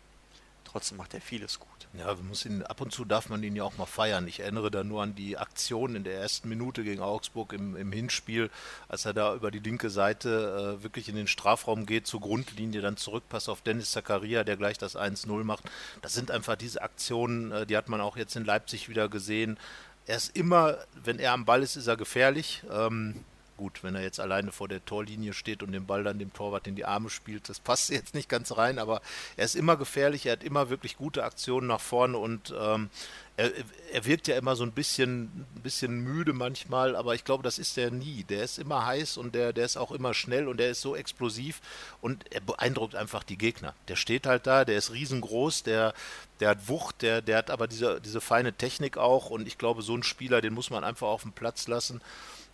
trotzdem 0.64 0.98
macht 0.98 1.14
er 1.14 1.20
vieles 1.20 1.58
gut. 1.58 1.68
Ja, 1.98 2.14
muss 2.14 2.44
ihn, 2.44 2.62
ab 2.62 2.80
und 2.82 2.92
zu 2.92 3.04
darf 3.06 3.30
man 3.30 3.42
ihn 3.42 3.56
ja 3.56 3.64
auch 3.64 3.78
mal 3.78 3.86
feiern. 3.86 4.28
Ich 4.28 4.40
erinnere 4.40 4.70
da 4.70 4.84
nur 4.84 5.02
an 5.02 5.14
die 5.14 5.38
Aktion 5.38 5.96
in 5.96 6.04
der 6.04 6.20
ersten 6.20 6.48
Minute 6.48 6.84
gegen 6.84 7.00
Augsburg 7.00 7.54
im, 7.54 7.74
im 7.74 7.90
Hinspiel, 7.90 8.50
als 8.88 9.06
er 9.06 9.14
da 9.14 9.34
über 9.34 9.50
die 9.50 9.60
linke 9.60 9.88
Seite 9.88 10.78
äh, 10.78 10.82
wirklich 10.82 11.08
in 11.08 11.16
den 11.16 11.26
Strafraum 11.26 11.86
geht, 11.86 12.06
zur 12.06 12.20
Grundlinie, 12.20 12.82
dann 12.82 12.98
zurückpasst 12.98 13.48
auf 13.48 13.62
Dennis 13.62 13.92
Zakaria, 13.92 14.44
der 14.44 14.56
gleich 14.56 14.76
das 14.76 14.96
1-0 14.96 15.44
macht. 15.44 15.64
Das 16.02 16.12
sind 16.12 16.30
einfach 16.30 16.56
diese 16.56 16.82
Aktionen, 16.82 17.50
äh, 17.52 17.66
die 17.66 17.76
hat 17.76 17.88
man 17.88 18.02
auch 18.02 18.16
jetzt 18.16 18.36
in 18.36 18.44
Leipzig 18.44 18.90
wieder 18.90 19.08
gesehen. 19.08 19.58
Er 20.06 20.16
ist 20.16 20.36
immer, 20.36 20.76
wenn 21.02 21.18
er 21.18 21.32
am 21.32 21.46
Ball 21.46 21.62
ist, 21.62 21.76
ist 21.76 21.86
er 21.86 21.96
gefährlich. 21.96 22.62
Ähm, 22.70 23.24
Gut, 23.57 23.82
wenn 23.82 23.94
er 23.94 24.02
jetzt 24.02 24.20
alleine 24.20 24.52
vor 24.52 24.68
der 24.68 24.84
Torlinie 24.84 25.32
steht 25.32 25.62
und 25.62 25.72
den 25.72 25.86
Ball 25.86 26.04
dann 26.04 26.18
dem 26.18 26.32
Torwart 26.32 26.66
in 26.66 26.76
die 26.76 26.84
Arme 26.84 27.09
spielt, 27.09 27.48
das 27.48 27.59
passt 27.61 27.90
jetzt 27.90 28.14
nicht 28.14 28.28
ganz 28.28 28.57
rein, 28.57 28.78
aber 28.78 29.00
er 29.36 29.44
ist 29.44 29.57
immer 29.57 29.76
gefährlich, 29.76 30.26
er 30.26 30.32
hat 30.32 30.44
immer 30.44 30.68
wirklich 30.68 30.96
gute 30.96 31.24
Aktionen 31.24 31.66
nach 31.66 31.80
vorne 31.80 32.18
und 32.18 32.54
ähm, 32.59 32.90
er, 33.36 33.52
er, 33.92 34.04
wirkt 34.07 34.28
ja 34.28 34.36
immer 34.36 34.57
so 34.57 34.64
ein 34.64 34.72
bisschen, 34.72 35.24
ein 35.57 35.62
bisschen 35.62 36.00
müde 36.00 36.32
manchmal, 36.32 36.96
aber 36.96 37.14
ich 37.14 37.24
glaube, 37.24 37.42
das 37.42 37.59
ist 37.59 37.76
er 37.76 37.90
nie. 37.90 38.24
Der 38.24 38.42
ist 38.42 38.59
immer 38.59 38.86
heiß 38.86 39.18
und 39.18 39.34
der, 39.34 39.52
der 39.52 39.66
ist 39.66 39.76
auch 39.76 39.92
immer 39.92 40.14
schnell 40.14 40.48
und 40.48 40.59
der 40.59 40.70
ist 40.70 40.80
so 40.80 40.96
explosiv 40.96 41.61
und 42.00 42.24
er 42.32 42.40
beeindruckt 42.40 42.94
einfach 42.94 43.22
die 43.22 43.36
Gegner. 43.36 43.74
Der 43.88 43.96
steht 43.96 44.26
halt 44.26 44.46
da, 44.46 44.64
der 44.64 44.78
ist 44.78 44.92
riesengroß, 44.92 45.64
der, 45.64 45.92
der 46.40 46.50
hat 46.50 46.68
Wucht, 46.68 47.02
der, 47.02 47.20
der 47.20 47.36
hat 47.36 47.50
aber 47.50 47.66
diese, 47.68 48.00
diese 48.00 48.22
feine 48.22 48.54
Technik 48.54 48.96
auch 48.96 49.28
und 49.28 49.46
ich 49.46 49.59
glaube, 49.59 49.82
so 49.82 49.92
einen 49.92 50.02
Spieler, 50.02 50.40
den 50.40 50.54
muss 50.54 50.70
man 50.70 50.82
einfach 50.82 51.09
auf 51.09 51.22
den 51.22 51.32
Platz 51.32 51.68
lassen 51.68 52.00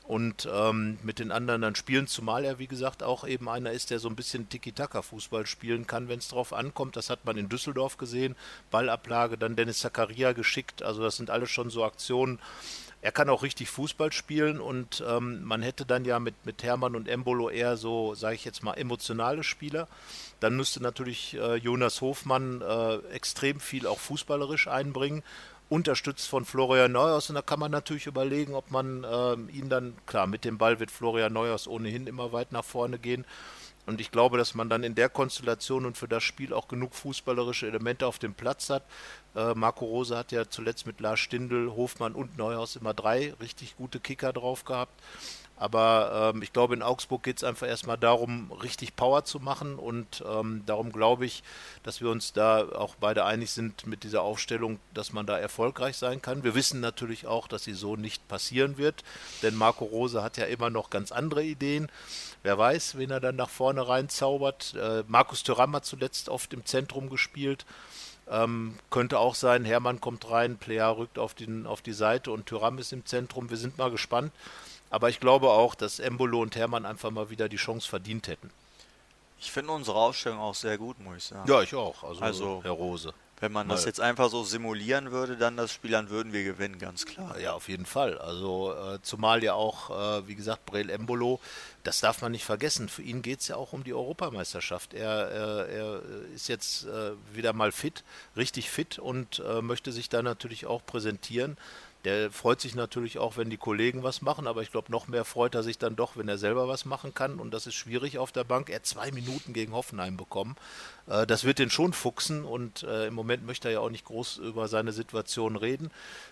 und 0.04 0.48
ähm, 0.52 0.98
mit 1.02 1.18
den 1.18 1.30
anderen 1.30 1.62
dann 1.62 1.76
spielen, 1.76 2.06
zumal 2.06 2.44
er, 2.44 2.58
wie 2.58 2.66
gesagt, 2.66 3.02
auch 3.02 3.26
eben 3.26 3.48
einer 3.48 3.70
ist, 3.70 3.90
der 3.90 3.98
so 3.98 4.08
ein 4.08 4.16
bisschen 4.16 4.48
Tiki-Taka-Fußball 4.48 5.46
spielen 5.46 5.86
kann, 5.86 6.08
wenn 6.08 6.18
es 6.18 6.28
drauf 6.28 6.52
ankommt. 6.52 6.96
Das 6.96 7.08
hat 7.08 7.24
man 7.24 7.36
in 7.36 7.48
Düsseldorf 7.48 7.96
gesehen. 7.98 8.34
Ballablage, 8.70 9.38
dann 9.38 9.54
Dennis 9.56 9.78
Zakaria 9.78 10.32
geschickt. 10.32 10.82
Also 10.82 11.02
das 11.02 11.16
sind 11.16 11.30
alles 11.30 11.50
schon 11.50 11.70
so 11.70 11.84
Aktionen. 11.84 12.40
Er 13.00 13.10
kann 13.10 13.28
auch 13.28 13.42
richtig 13.42 13.68
Fußball 13.68 14.12
spielen 14.12 14.60
und 14.60 15.02
ähm, 15.06 15.42
man 15.42 15.60
hätte 15.60 15.84
dann 15.84 16.04
ja 16.04 16.20
mit, 16.20 16.46
mit 16.46 16.62
Hermann 16.62 16.94
und 16.94 17.08
Embolo 17.08 17.50
eher 17.50 17.76
so, 17.76 18.14
sage 18.14 18.36
ich 18.36 18.44
jetzt 18.44 18.62
mal, 18.62 18.74
emotionale 18.74 19.42
Spieler. 19.42 19.88
Dann 20.38 20.56
müsste 20.56 20.80
natürlich 20.80 21.34
äh, 21.34 21.56
Jonas 21.56 22.00
Hofmann 22.00 22.60
äh, 22.60 22.98
extrem 23.12 23.58
viel 23.58 23.88
auch 23.88 23.98
fußballerisch 23.98 24.68
einbringen 24.68 25.24
unterstützt 25.72 26.28
von 26.28 26.44
Florian 26.44 26.92
Neuhaus. 26.92 27.30
Und 27.30 27.36
da 27.36 27.42
kann 27.42 27.58
man 27.58 27.70
natürlich 27.70 28.06
überlegen, 28.06 28.54
ob 28.54 28.70
man 28.70 29.04
äh, 29.04 29.32
ihn 29.56 29.70
dann, 29.70 29.94
klar, 30.06 30.26
mit 30.26 30.44
dem 30.44 30.58
Ball 30.58 30.78
wird 30.80 30.90
Florian 30.90 31.32
Neuhaus 31.32 31.66
ohnehin 31.66 32.06
immer 32.06 32.32
weit 32.32 32.52
nach 32.52 32.64
vorne 32.64 32.98
gehen. 32.98 33.24
Und 33.86 34.00
ich 34.00 34.12
glaube, 34.12 34.36
dass 34.36 34.54
man 34.54 34.68
dann 34.68 34.84
in 34.84 34.94
der 34.94 35.08
Konstellation 35.08 35.86
und 35.86 35.96
für 35.96 36.06
das 36.06 36.22
Spiel 36.22 36.52
auch 36.52 36.68
genug 36.68 36.94
fußballerische 36.94 37.66
Elemente 37.66 38.06
auf 38.06 38.18
dem 38.18 38.34
Platz 38.34 38.68
hat. 38.68 38.84
Äh, 39.34 39.54
Marco 39.54 39.86
Rose 39.86 40.16
hat 40.16 40.30
ja 40.30 40.48
zuletzt 40.48 40.86
mit 40.86 41.00
Lars 41.00 41.20
Stindl, 41.20 41.72
Hofmann 41.74 42.12
und 42.12 42.36
Neuhaus 42.36 42.76
immer 42.76 42.92
drei 42.92 43.32
richtig 43.40 43.74
gute 43.76 43.98
Kicker 43.98 44.32
drauf 44.34 44.64
gehabt. 44.64 45.00
Aber 45.62 46.32
ähm, 46.34 46.42
ich 46.42 46.52
glaube, 46.52 46.74
in 46.74 46.82
Augsburg 46.82 47.22
geht 47.22 47.36
es 47.36 47.44
einfach 47.44 47.68
erstmal 47.68 47.96
darum, 47.96 48.50
richtig 48.50 48.96
Power 48.96 49.24
zu 49.24 49.38
machen. 49.38 49.76
Und 49.76 50.24
ähm, 50.28 50.64
darum 50.66 50.90
glaube 50.90 51.24
ich, 51.24 51.44
dass 51.84 52.00
wir 52.00 52.10
uns 52.10 52.32
da 52.32 52.68
auch 52.68 52.96
beide 52.96 53.24
einig 53.24 53.52
sind 53.52 53.86
mit 53.86 54.02
dieser 54.02 54.22
Aufstellung, 54.22 54.80
dass 54.92 55.12
man 55.12 55.24
da 55.24 55.38
erfolgreich 55.38 55.96
sein 55.96 56.20
kann. 56.20 56.42
Wir 56.42 56.56
wissen 56.56 56.80
natürlich 56.80 57.28
auch, 57.28 57.46
dass 57.46 57.62
sie 57.62 57.74
so 57.74 57.94
nicht 57.94 58.26
passieren 58.26 58.76
wird. 58.76 59.04
Denn 59.42 59.54
Marco 59.54 59.84
Rose 59.84 60.24
hat 60.24 60.36
ja 60.36 60.46
immer 60.46 60.68
noch 60.68 60.90
ganz 60.90 61.12
andere 61.12 61.44
Ideen. 61.44 61.88
Wer 62.42 62.58
weiß, 62.58 62.98
wen 62.98 63.12
er 63.12 63.20
dann 63.20 63.36
nach 63.36 63.50
vorne 63.50 63.86
reinzaubert. 63.86 64.74
Äh, 64.74 65.04
Markus 65.06 65.44
Thüram 65.44 65.76
hat 65.76 65.84
zuletzt 65.84 66.28
oft 66.28 66.52
im 66.54 66.66
Zentrum 66.66 67.08
gespielt. 67.08 67.66
Ähm, 68.28 68.74
könnte 68.90 69.20
auch 69.20 69.36
sein, 69.36 69.64
Hermann 69.64 70.00
kommt 70.00 70.28
rein, 70.28 70.56
Plea 70.56 70.88
rückt 70.88 71.20
auf, 71.20 71.34
den, 71.34 71.66
auf 71.66 71.82
die 71.82 71.92
Seite 71.92 72.32
und 72.32 72.46
Thüram 72.46 72.78
ist 72.78 72.92
im 72.92 73.06
Zentrum. 73.06 73.48
Wir 73.48 73.56
sind 73.56 73.78
mal 73.78 73.92
gespannt. 73.92 74.32
Aber 74.92 75.08
ich 75.08 75.20
glaube 75.20 75.48
auch, 75.48 75.74
dass 75.74 75.98
Embolo 75.98 76.42
und 76.42 76.54
Hermann 76.54 76.84
einfach 76.84 77.10
mal 77.10 77.30
wieder 77.30 77.48
die 77.48 77.56
Chance 77.56 77.88
verdient 77.88 78.28
hätten. 78.28 78.50
Ich 79.40 79.50
finde 79.50 79.72
unsere 79.72 79.96
Aufstellung 79.96 80.38
auch 80.38 80.54
sehr 80.54 80.76
gut, 80.76 81.00
muss 81.00 81.16
ich 81.16 81.24
sagen. 81.24 81.50
Ja, 81.50 81.62
ich 81.62 81.74
auch. 81.74 82.04
Also, 82.04 82.20
also 82.20 82.60
Herr 82.62 82.72
Rose. 82.72 83.14
Wenn 83.40 83.52
man 83.52 83.68
das 83.68 83.86
jetzt 83.86 84.00
einfach 84.00 84.28
so 84.28 84.44
simulieren 84.44 85.10
würde, 85.10 85.36
dann 85.36 85.56
das 85.56 85.72
Spiel, 85.72 85.90
dann 85.90 86.10
würden 86.10 86.32
wir 86.32 86.44
gewinnen, 86.44 86.78
ganz 86.78 87.06
klar. 87.06 87.40
Ja, 87.40 87.54
auf 87.54 87.68
jeden 87.68 87.86
Fall. 87.86 88.18
Also 88.18 88.72
äh, 88.72 89.00
zumal 89.02 89.42
ja 89.42 89.54
auch, 89.54 89.90
äh, 89.90 90.28
wie 90.28 90.36
gesagt, 90.36 90.64
Brel 90.66 90.90
Embolo, 90.90 91.40
das 91.82 91.98
darf 91.98 92.20
man 92.20 92.30
nicht 92.30 92.44
vergessen. 92.44 92.88
Für 92.88 93.02
ihn 93.02 93.20
geht 93.22 93.40
es 93.40 93.48
ja 93.48 93.56
auch 93.56 93.72
um 93.72 93.82
die 93.82 93.94
Europameisterschaft. 93.94 94.94
Er, 94.94 95.66
äh, 95.68 95.74
er 95.74 96.02
ist 96.34 96.48
jetzt 96.48 96.84
äh, 96.84 97.12
wieder 97.32 97.52
mal 97.52 97.72
fit, 97.72 98.04
richtig 98.36 98.70
fit 98.70 99.00
und 99.00 99.40
äh, 99.40 99.60
möchte 99.60 99.90
sich 99.90 100.08
da 100.08 100.22
natürlich 100.22 100.66
auch 100.66 100.86
präsentieren. 100.86 101.56
Der 102.04 102.32
freut 102.32 102.60
sich 102.60 102.74
natürlich 102.74 103.18
auch, 103.18 103.36
wenn 103.36 103.48
die 103.48 103.56
Kollegen 103.56 104.02
was 104.02 104.22
machen, 104.22 104.48
aber 104.48 104.62
ich 104.62 104.72
glaube, 104.72 104.90
noch 104.90 105.06
mehr 105.06 105.24
freut 105.24 105.54
er 105.54 105.62
sich 105.62 105.78
dann 105.78 105.94
doch, 105.94 106.16
wenn 106.16 106.28
er 106.28 106.36
selber 106.36 106.66
was 106.66 106.84
machen 106.84 107.14
kann. 107.14 107.38
Und 107.38 107.52
das 107.54 107.68
ist 107.68 107.74
schwierig 107.74 108.18
auf 108.18 108.32
der 108.32 108.42
Bank. 108.42 108.70
Er 108.70 108.76
hat 108.76 108.86
zwei 108.86 109.12
Minuten 109.12 109.52
gegen 109.52 109.72
Hoffenheim 109.72 110.16
bekommen. 110.16 110.56
Äh, 111.06 111.26
das 111.26 111.44
wird 111.44 111.58
den 111.58 111.70
schon 111.70 111.92
fuchsen 111.92 112.44
und 112.44 112.82
äh, 112.82 113.06
im 113.06 113.14
Moment 113.14 113.46
möchte 113.46 113.68
er 113.68 113.74
ja 113.74 113.80
auch 113.80 113.90
nicht 113.90 114.04
groß 114.04 114.38
über 114.38 114.68
seine 114.68 114.92
Situation 114.92 115.56
reden. 115.56 115.90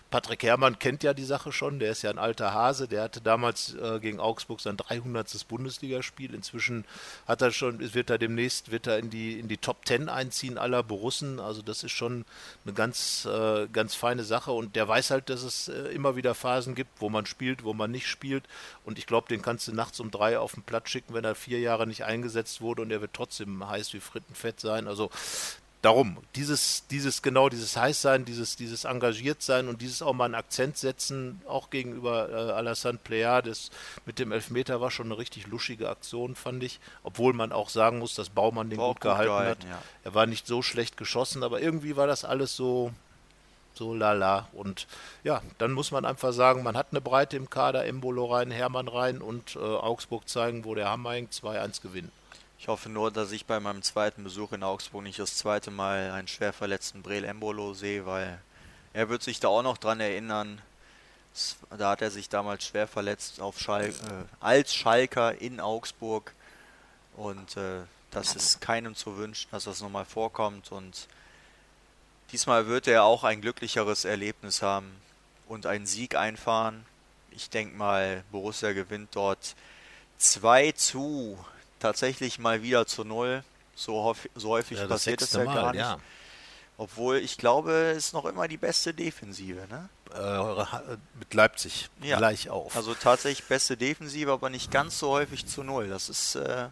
Patrick 0.09 0.43
Herrmann 0.43 0.77
kennt 0.77 1.03
ja 1.03 1.13
die 1.13 1.23
Sache 1.23 1.53
schon, 1.53 1.79
der 1.79 1.91
ist 1.91 2.01
ja 2.01 2.09
ein 2.09 2.17
alter 2.17 2.53
Hase, 2.53 2.89
der 2.89 3.03
hatte 3.03 3.21
damals 3.21 3.75
äh, 3.75 3.99
gegen 4.01 4.19
Augsburg 4.19 4.59
sein 4.59 4.75
300. 4.75 5.47
Bundesligaspiel. 5.47 6.33
Inzwischen 6.33 6.83
hat 7.25 7.41
er 7.41 7.51
schon, 7.51 7.93
wird 7.93 8.09
er 8.09 8.17
demnächst 8.17 8.71
wird 8.71 8.87
er 8.87 8.99
in 8.99 9.09
die 9.09 9.39
in 9.39 9.47
die 9.47 9.57
Top 9.57 9.85
10 9.85 10.09
einziehen 10.09 10.57
aller 10.57 10.83
Borussen. 10.83 11.39
Also 11.39 11.61
das 11.61 11.83
ist 11.83 11.93
schon 11.93 12.25
eine 12.65 12.73
ganz 12.73 13.25
äh, 13.25 13.67
ganz 13.71 13.95
feine 13.95 14.25
Sache 14.25 14.51
und 14.51 14.75
der 14.75 14.87
weiß 14.87 15.11
halt, 15.11 15.29
dass 15.29 15.43
es 15.43 15.69
äh, 15.69 15.93
immer 15.93 16.17
wieder 16.17 16.35
Phasen 16.35 16.75
gibt, 16.75 16.99
wo 16.99 17.09
man 17.09 17.25
spielt, 17.25 17.63
wo 17.63 17.73
man 17.73 17.89
nicht 17.91 18.07
spielt 18.07 18.43
und 18.83 18.97
ich 18.97 19.07
glaube, 19.07 19.29
den 19.29 19.41
kannst 19.41 19.69
du 19.69 19.73
nachts 19.73 20.01
um 20.01 20.11
drei 20.11 20.37
auf 20.39 20.53
den 20.53 20.63
Platz 20.63 20.89
schicken, 20.89 21.13
wenn 21.13 21.23
er 21.23 21.35
vier 21.35 21.59
Jahre 21.59 21.87
nicht 21.87 22.03
eingesetzt 22.03 22.59
wurde 22.59 22.81
und 22.81 22.91
er 22.91 22.99
wird 22.99 23.13
trotzdem 23.13 23.65
heiß 23.67 23.93
wie 23.93 24.01
Frittenfett 24.01 24.59
sein. 24.61 24.87
Also 24.87 25.09
darum, 25.81 26.17
dieses, 26.35 26.85
dieses 26.87 27.21
genau, 27.21 27.49
dieses 27.49 27.75
Heißsein, 27.75 28.25
dieses, 28.25 28.55
dieses 28.55 28.83
engagiert 28.83 29.41
sein 29.41 29.67
und 29.67 29.81
dieses 29.81 30.01
auch 30.01 30.13
mal 30.13 30.25
einen 30.25 30.35
Akzent 30.35 30.77
setzen, 30.77 31.41
auch 31.47 31.69
gegenüber 31.69 32.29
äh, 32.29 32.51
Alassane 32.51 32.99
Plea, 33.03 33.41
das 33.41 33.71
mit 34.05 34.19
dem 34.19 34.31
Elfmeter 34.31 34.79
war 34.79 34.91
schon 34.91 35.07
eine 35.07 35.17
richtig 35.17 35.47
luschige 35.47 35.89
Aktion, 35.89 36.35
fand 36.35 36.63
ich. 36.63 36.79
Obwohl 37.03 37.33
man 37.33 37.51
auch 37.51 37.69
sagen 37.69 37.99
muss, 37.99 38.15
dass 38.15 38.29
Baumann 38.29 38.69
den 38.69 38.77
gut, 38.77 38.87
gut 38.87 39.01
gehalten, 39.01 39.31
gehalten, 39.31 39.63
hat. 39.63 39.69
Ja. 39.69 39.81
Er 40.03 40.13
war 40.13 40.25
nicht 40.25 40.45
so 40.45 40.61
schlecht 40.61 40.97
geschossen, 40.97 41.43
aber 41.43 41.61
irgendwie 41.61 41.95
war 41.95 42.07
das 42.07 42.25
alles 42.25 42.55
so, 42.55 42.91
so 43.73 43.93
lala. 43.93 44.47
Und 44.53 44.87
ja, 45.23 45.41
dann 45.57 45.71
muss 45.71 45.91
man 45.91 46.05
einfach 46.05 46.33
sagen, 46.33 46.63
man 46.63 46.77
hat 46.77 46.87
eine 46.91 47.01
Breite 47.01 47.37
im 47.37 47.49
Kader, 47.49 47.85
Embolo 47.85 48.25
rein, 48.31 48.51
Hermann 48.51 48.87
rein 48.87 49.21
und 49.21 49.55
äh, 49.55 49.59
Augsburg 49.59 50.29
zeigen, 50.29 50.63
wo 50.63 50.75
der 50.75 50.89
Hammer 50.89 51.13
hängt, 51.13 51.33
2-1 51.33 51.81
gewinnen. 51.81 52.11
Ich 52.61 52.67
hoffe 52.67 52.89
nur, 52.89 53.09
dass 53.09 53.31
ich 53.31 53.47
bei 53.47 53.59
meinem 53.59 53.81
zweiten 53.81 54.23
Besuch 54.23 54.51
in 54.51 54.61
Augsburg 54.61 55.01
nicht 55.01 55.17
das 55.17 55.35
zweite 55.35 55.71
Mal 55.71 56.11
einen 56.11 56.27
schwer 56.27 56.53
verletzten 56.53 57.01
Brel 57.01 57.23
Embolo 57.23 57.73
sehe, 57.73 58.05
weil 58.05 58.39
er 58.93 59.09
wird 59.09 59.23
sich 59.23 59.39
da 59.39 59.47
auch 59.47 59.63
noch 59.63 59.79
dran 59.79 59.99
erinnern. 59.99 60.61
Da 61.75 61.89
hat 61.89 62.03
er 62.03 62.11
sich 62.11 62.29
damals 62.29 62.63
schwer 62.63 62.87
verletzt 62.87 63.41
auf 63.41 63.59
Schal 63.59 63.85
äh, 63.89 63.93
als 64.39 64.75
Schalker 64.75 65.41
in 65.41 65.59
Augsburg. 65.59 66.35
Und 67.17 67.57
äh, 67.57 67.81
das 68.11 68.35
ist 68.35 68.61
keinem 68.61 68.93
zu 68.93 69.17
wünschen, 69.17 69.49
dass 69.49 69.63
das 69.63 69.81
nochmal 69.81 70.05
vorkommt. 70.05 70.71
Und 70.71 71.07
diesmal 72.31 72.67
wird 72.67 72.85
er 72.85 73.05
auch 73.05 73.23
ein 73.23 73.41
glücklicheres 73.41 74.05
Erlebnis 74.05 74.61
haben 74.61 74.95
und 75.47 75.65
einen 75.65 75.87
Sieg 75.87 76.13
einfahren. 76.13 76.85
Ich 77.31 77.49
denke 77.49 77.75
mal, 77.75 78.23
Borussia 78.31 78.73
gewinnt 78.73 79.15
dort 79.15 79.55
2 80.19 80.73
zu 80.73 81.43
tatsächlich 81.81 82.39
mal 82.39 82.63
wieder 82.63 82.85
zu 82.85 83.03
Null. 83.03 83.43
So, 83.75 84.15
so 84.35 84.49
häufig 84.49 84.77
ja, 84.77 84.87
passiert 84.87 85.21
es 85.21 85.33
ja 85.33 85.43
mal, 85.43 85.55
gar 85.55 85.71
nicht. 85.71 85.81
Ja. 85.81 85.97
Obwohl 86.77 87.17
ich 87.17 87.37
glaube, 87.37 87.71
es 87.91 88.07
ist 88.07 88.13
noch 88.13 88.25
immer 88.25 88.47
die 88.47 88.57
beste 88.57 88.93
Defensive, 88.93 89.67
ne? 89.69 89.89
Äh, 90.13 90.79
mit 91.19 91.33
Leipzig 91.33 91.89
ja. 92.01 92.17
gleich 92.17 92.49
auf. 92.49 92.75
Also 92.75 92.93
tatsächlich 92.93 93.47
beste 93.47 93.77
Defensive, 93.77 94.31
aber 94.31 94.49
nicht 94.49 94.71
ganz 94.71 94.99
so 94.99 95.09
häufig 95.09 95.45
zu 95.45 95.63
Null. 95.63 95.89
Das 95.89 96.09
ist. 96.09 96.35
Äh, 96.35 96.69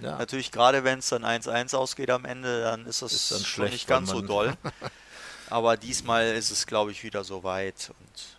Ja. 0.00 0.16
Natürlich, 0.16 0.50
gerade 0.50 0.82
wenn 0.84 1.00
es 1.00 1.08
dann 1.08 1.24
1-1 1.24 1.74
ausgeht 1.76 2.10
am 2.10 2.24
Ende, 2.24 2.62
dann 2.62 2.86
ist 2.86 3.02
das 3.02 3.12
ist 3.12 3.32
dann 3.32 3.44
schon 3.44 3.68
nicht 3.68 3.86
ganz 3.86 4.10
so 4.10 4.22
doll. 4.22 4.54
Aber 5.50 5.76
diesmal 5.76 6.26
ist 6.36 6.50
es, 6.50 6.66
glaube 6.66 6.92
ich, 6.92 7.02
wieder 7.02 7.24
so 7.24 7.42
weit 7.42 7.90
und 7.98 8.36